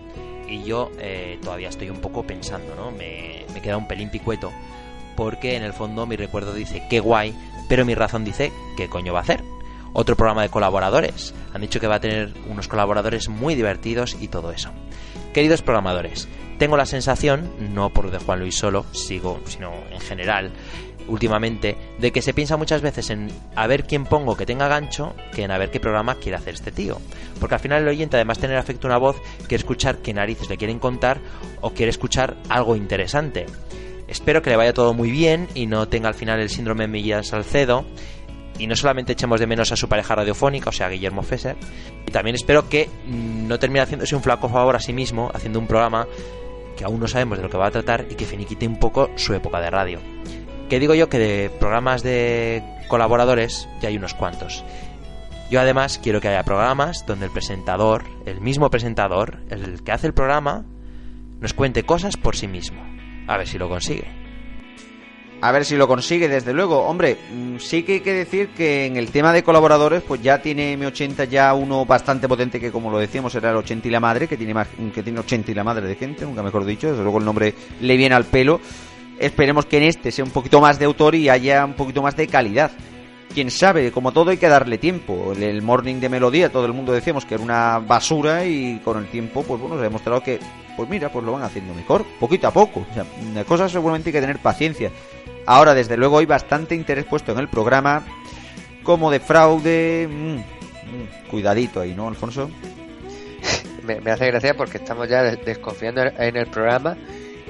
y 0.48 0.64
yo 0.64 0.90
eh, 1.00 1.38
todavía 1.44 1.68
estoy 1.68 1.90
un 1.90 2.00
poco 2.00 2.24
pensando, 2.24 2.74
¿no? 2.76 2.92
Me, 2.92 3.46
me 3.54 3.62
queda 3.62 3.76
un 3.76 3.88
pelín 3.88 4.10
picueto, 4.10 4.54
porque 5.18 5.58
en 5.58 5.64
el 5.64 5.74
fondo 5.74 6.06
mi 6.06 6.16
recuerdo 6.16 6.54
dice 6.54 6.84
qué 6.90 7.02
guay, 7.02 7.36
pero 7.68 7.86
mi 7.86 7.94
razón 7.94 8.24
dice 8.24 8.54
qué 8.78 8.88
coño 8.88 9.12
va 9.12 9.20
a 9.20 9.24
hacer. 9.24 9.44
Otro 9.92 10.16
programa 10.16 10.42
de 10.44 10.50
colaboradores. 10.50 11.34
Han 11.54 11.62
dicho 11.62 11.80
que 11.80 11.88
va 11.88 11.96
a 11.96 12.02
tener 12.02 12.34
unos 12.50 12.68
colaboradores 12.68 13.30
muy 13.30 13.56
divertidos 13.56 14.18
y 14.20 14.28
todo 14.28 14.52
eso. 14.52 14.72
Queridos 15.36 15.62
programadores, 15.62 16.30
tengo 16.60 16.78
la 16.78 16.86
sensación, 16.86 17.52
no 17.74 17.90
por 17.90 18.10
de 18.10 18.20
Juan 18.20 18.40
Luis 18.40 18.56
solo, 18.56 18.86
sigo, 18.94 19.42
sino 19.44 19.74
en 19.92 20.00
general, 20.00 20.54
últimamente, 21.10 21.76
de 22.00 22.14
que 22.14 22.22
se 22.22 22.34
piensa 22.34 22.56
muchas 22.56 22.82
veces 22.82 23.10
en 23.10 23.28
a 23.54 23.68
ver 23.68 23.84
quién 23.84 24.06
pongo 24.06 24.38
que 24.38 24.46
tenga 24.46 24.70
gancho 24.70 25.14
que 25.34 25.44
en 25.44 25.52
a 25.52 25.58
ver 25.58 25.72
qué 25.72 25.82
programa 25.82 26.16
quiere 26.16 26.38
hacer 26.38 26.54
este 26.54 26.72
tío. 26.72 27.02
Porque 27.38 27.56
al 27.56 27.60
final 27.60 27.82
el 27.82 27.90
oyente, 27.90 28.16
además 28.16 28.38
de 28.38 28.44
tener 28.44 28.56
afecto 28.56 28.88
a 28.88 28.92
una 28.92 28.98
voz, 28.98 29.18
quiere 29.40 29.58
escuchar 29.58 29.98
qué 29.98 30.14
narices 30.14 30.50
le 30.50 30.56
quieren 30.56 30.80
contar 30.80 31.20
o 31.60 31.72
quiere 31.72 31.90
escuchar 31.90 32.38
algo 32.48 32.78
interesante. 32.78 33.46
Espero 34.08 34.42
que 34.42 34.52
le 34.52 34.56
vaya 34.56 34.72
todo 34.72 34.94
muy 34.94 35.12
bien 35.12 35.50
y 35.54 35.66
no 35.66 35.90
tenga 35.90 36.08
al 36.08 36.16
final 36.16 36.40
el 36.40 36.50
síndrome 36.50 36.86
de 36.86 36.94
Millán 36.94 37.26
Salcedo 37.26 37.86
y 38.58 38.68
no 38.68 38.76
solamente 38.76 39.14
echemos 39.14 39.40
de 39.40 39.48
menos 39.48 39.72
a 39.72 39.76
su 39.76 39.90
pareja 39.90 40.16
radiofónica, 40.16 40.70
o 40.70 40.74
sea, 40.74 40.90
Guillermo 40.90 41.22
Fesser, 41.24 41.56
y 42.08 42.12
también 42.12 42.36
espero 42.36 42.70
que 42.70 42.90
no 43.08 43.60
termine 43.60 43.82
haciéndose 43.82 44.16
un 44.16 44.24
flaco 44.24 44.50
favor 44.50 44.76
a 44.76 44.80
sí 44.80 44.94
mismo, 44.94 45.32
haciendo 45.34 45.60
un 45.60 45.68
programa 45.68 46.08
que 46.78 46.84
aún 46.84 47.00
no 47.00 47.08
sabemos 47.08 47.38
de 47.38 47.44
lo 47.44 47.50
que 47.50 47.58
va 47.58 47.68
a 47.68 47.72
tratar 47.72 48.06
y 48.10 48.16
que 48.16 48.26
finiquite 48.26 48.68
un 48.68 48.80
poco 48.80 49.10
su 49.16 49.34
época 49.34 49.60
de 49.60 49.70
radio. 49.70 50.00
Que 50.70 50.80
digo 50.80 50.94
yo 50.94 51.10
que 51.10 51.20
de 51.20 51.50
programas 51.60 52.04
de 52.04 52.64
colaboradores 52.88 53.68
ya 53.82 53.90
hay 53.90 53.98
unos 53.98 54.14
cuantos. 54.14 54.64
Yo 55.50 55.62
además 55.62 56.00
quiero 56.02 56.22
que 56.22 56.28
haya 56.28 56.44
programas 56.44 57.06
donde 57.06 57.28
el 57.28 57.32
presentador, 57.32 58.04
el 58.26 58.42
mismo 58.42 58.70
presentador, 58.72 59.40
el 59.50 59.84
que 59.84 59.92
hace 59.92 60.08
el 60.08 60.14
programa, 60.14 60.66
nos 61.40 61.54
cuente 61.54 61.84
cosas 61.84 62.18
por 62.18 62.36
sí 62.36 62.48
mismo. 62.48 62.82
A 63.28 63.38
ver 63.38 63.48
si 63.48 63.58
lo 63.58 63.70
consigue. 63.70 64.25
A 65.42 65.52
ver 65.52 65.66
si 65.66 65.76
lo 65.76 65.88
consigue, 65.88 66.28
desde 66.28 66.54
luego. 66.54 66.80
Hombre, 66.80 67.18
mm, 67.32 67.58
sí 67.58 67.84
que 67.84 67.94
hay 67.94 68.00
que 68.00 68.14
decir 68.14 68.50
que 68.50 68.86
en 68.86 68.98
el 68.98 69.12
tema 69.12 69.34
de 69.34 69.44
colaboradores, 69.44 70.02
pues 70.02 70.22
ya 70.22 70.42
tiene 70.42 70.74
M80 70.78 71.28
ya 71.28 71.54
uno 71.54 71.86
bastante 71.86 72.28
potente 72.28 72.60
que, 72.60 72.72
como 72.72 72.90
lo 72.90 72.98
decíamos, 72.98 73.36
era 73.36 73.52
el 73.52 73.58
80 73.58 73.88
y 73.88 73.92
la 73.92 74.00
madre, 74.00 74.28
que 74.28 74.38
tiene, 74.38 74.54
más, 74.54 74.68
que 74.94 75.04
tiene 75.04 75.20
80 75.20 75.52
y 75.52 75.54
la 75.54 75.64
madre 75.64 75.88
de 75.88 75.96
gente, 75.96 76.26
nunca 76.26 76.42
mejor 76.42 76.66
dicho. 76.66 76.90
Desde 76.90 77.04
luego 77.04 77.20
el 77.20 77.26
nombre 77.26 77.54
le 77.82 77.98
viene 77.98 78.16
al 78.16 78.26
pelo. 78.26 78.60
Esperemos 79.20 79.66
que 79.66 79.78
en 79.78 79.84
este 79.84 80.12
sea 80.12 80.26
un 80.26 80.32
poquito 80.32 80.60
más 80.60 80.80
de 80.80 80.86
autor 80.86 81.16
y 81.16 81.30
haya 81.30 81.64
un 81.66 81.74
poquito 81.74 82.02
más 82.02 82.16
de 82.16 82.28
calidad. 82.28 82.72
Quién 83.34 83.52
sabe, 83.52 83.92
como 83.92 84.14
todo 84.14 84.32
hay 84.32 84.38
que 84.38 84.48
darle 84.48 84.78
tiempo. 84.78 85.34
El, 85.34 85.44
el 85.44 85.62
morning 85.62 85.96
de 85.96 86.10
melodía, 86.10 86.52
todo 86.52 86.66
el 86.66 86.74
mundo 86.74 86.94
decíamos 86.94 87.26
que 87.26 87.36
era 87.36 87.44
una 87.44 87.80
basura 87.80 88.46
y 88.46 88.80
con 88.84 88.98
el 88.98 89.08
tiempo, 89.08 89.44
pues 89.44 89.60
bueno, 89.60 89.76
se 89.76 89.82
ha 89.82 89.84
demostrado 89.84 90.24
que, 90.24 90.40
pues 90.76 90.90
mira, 90.90 91.10
pues 91.10 91.24
lo 91.26 91.32
van 91.34 91.44
haciendo 91.44 91.74
mejor, 91.74 92.06
poquito 92.20 92.48
a 92.48 92.52
poco. 92.52 92.86
O 92.90 92.94
sea, 92.94 93.06
una 93.32 93.44
cosa 93.44 93.68
seguramente 93.70 94.10
hay 94.10 94.14
que 94.14 94.22
tener 94.22 94.40
paciencia. 94.40 94.92
Ahora, 95.46 95.74
desde 95.74 95.96
luego, 95.98 96.18
hay 96.20 96.26
bastante 96.26 96.74
interés 96.76 97.06
puesto 97.06 97.32
en 97.32 97.40
el 97.40 97.48
programa, 97.48 98.04
como 98.84 99.12
de 99.12 99.20
fraude. 99.20 100.08
mm, 100.10 100.36
mm, 100.36 101.30
cuidadito 101.30 101.82
ahí, 101.82 101.94
¿no, 101.94 102.08
Alfonso? 102.08 102.50
Me, 103.86 104.02
me 104.02 104.12
hace 104.12 104.26
gracia 104.28 104.56
porque 104.58 104.78
estamos 104.78 105.08
ya 105.08 105.22
des- 105.24 105.44
desconfiando 105.46 106.02
en 106.02 106.36
el 106.36 106.48
programa 106.48 106.98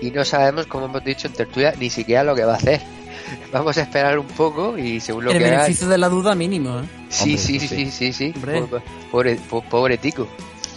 y 0.01 0.11
no 0.11 0.25
sabemos, 0.25 0.67
como 0.67 0.85
hemos 0.85 1.03
dicho 1.03 1.27
en 1.27 1.33
tertulia, 1.33 1.73
ni 1.79 1.89
siquiera 1.89 2.23
lo 2.23 2.35
que 2.35 2.43
va 2.43 2.53
a 2.53 2.57
hacer. 2.57 2.81
Vamos 3.53 3.77
a 3.77 3.83
esperar 3.83 4.19
un 4.19 4.27
poco 4.27 4.77
y 4.77 4.99
según 4.99 5.25
lo 5.25 5.31
El 5.31 5.37
que 5.37 5.45
haga... 5.45 5.57
beneficio 5.59 5.87
de 5.87 5.97
la 5.97 6.09
duda 6.09 6.35
mínimo, 6.35 6.79
¿eh? 6.79 6.83
Sí, 7.09 7.21
Hombre, 7.23 7.37
sí, 7.37 7.59
sí. 7.59 7.67
sí, 7.69 7.91
sí, 7.91 8.13
sí. 8.13 8.33
Hombre. 8.35 8.61
Pobre, 8.61 8.81
pobre, 9.11 9.35
po- 9.49 9.61
pobre 9.63 9.97
tico. 9.97 10.27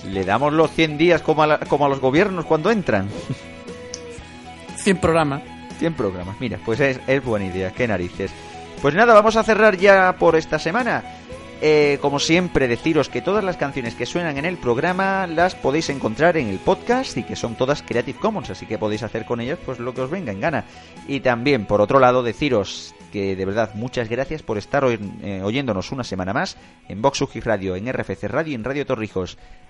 Le 0.06 0.24
damos 0.24 0.52
los 0.52 0.70
100 0.70 0.98
días 0.98 1.22
como 1.22 1.42
a, 1.42 1.46
la- 1.46 1.58
como 1.60 1.86
a 1.86 1.88
los 1.88 2.00
gobiernos 2.00 2.44
cuando 2.44 2.70
entran. 2.70 3.08
100 4.76 4.96
programas. 4.98 5.42
100 5.78 5.94
programas. 5.94 6.36
Mira, 6.40 6.58
pues 6.64 6.80
es, 6.80 7.00
es 7.06 7.24
buena 7.24 7.46
idea, 7.46 7.72
qué 7.72 7.86
narices. 7.86 8.30
Pues 8.82 8.94
nada, 8.94 9.14
vamos 9.14 9.36
a 9.36 9.42
cerrar 9.42 9.76
ya 9.76 10.16
por 10.18 10.36
esta 10.36 10.58
semana. 10.58 11.02
Eh, 11.60 11.98
como 12.00 12.20
siempre, 12.20 12.68
deciros 12.68 13.08
que 13.08 13.20
todas 13.20 13.42
las 13.42 13.56
canciones 13.56 13.96
que 13.96 14.06
suenan 14.06 14.38
en 14.38 14.44
el 14.44 14.56
programa 14.58 15.26
las 15.26 15.56
podéis 15.56 15.90
encontrar 15.90 16.36
en 16.36 16.48
el 16.48 16.58
podcast 16.58 17.16
y 17.16 17.24
que 17.24 17.34
son 17.34 17.56
todas 17.56 17.82
Creative 17.82 18.16
Commons, 18.20 18.50
así 18.50 18.64
que 18.66 18.78
podéis 18.78 19.02
hacer 19.02 19.24
con 19.24 19.40
ellas 19.40 19.58
pues 19.66 19.80
lo 19.80 19.92
que 19.92 20.02
os 20.02 20.10
venga 20.10 20.30
en 20.30 20.40
gana. 20.40 20.64
Y 21.08 21.18
también, 21.18 21.66
por 21.66 21.80
otro 21.80 21.98
lado, 21.98 22.22
deciros 22.22 22.94
que 23.12 23.34
de 23.34 23.44
verdad 23.44 23.74
muchas 23.74 24.08
gracias 24.08 24.44
por 24.44 24.56
estar 24.56 24.84
hoy, 24.84 25.00
eh, 25.22 25.40
oyéndonos 25.42 25.90
una 25.90 26.04
semana 26.04 26.32
más 26.32 26.56
en 26.88 27.02
Vox 27.02 27.20
Uji 27.22 27.40
Radio, 27.40 27.74
en 27.74 27.92
RFC 27.92 28.28
Radio 28.28 28.52
y 28.52 28.54
en 28.54 28.62
Radio 28.62 28.86
Torrijos. 28.86 29.36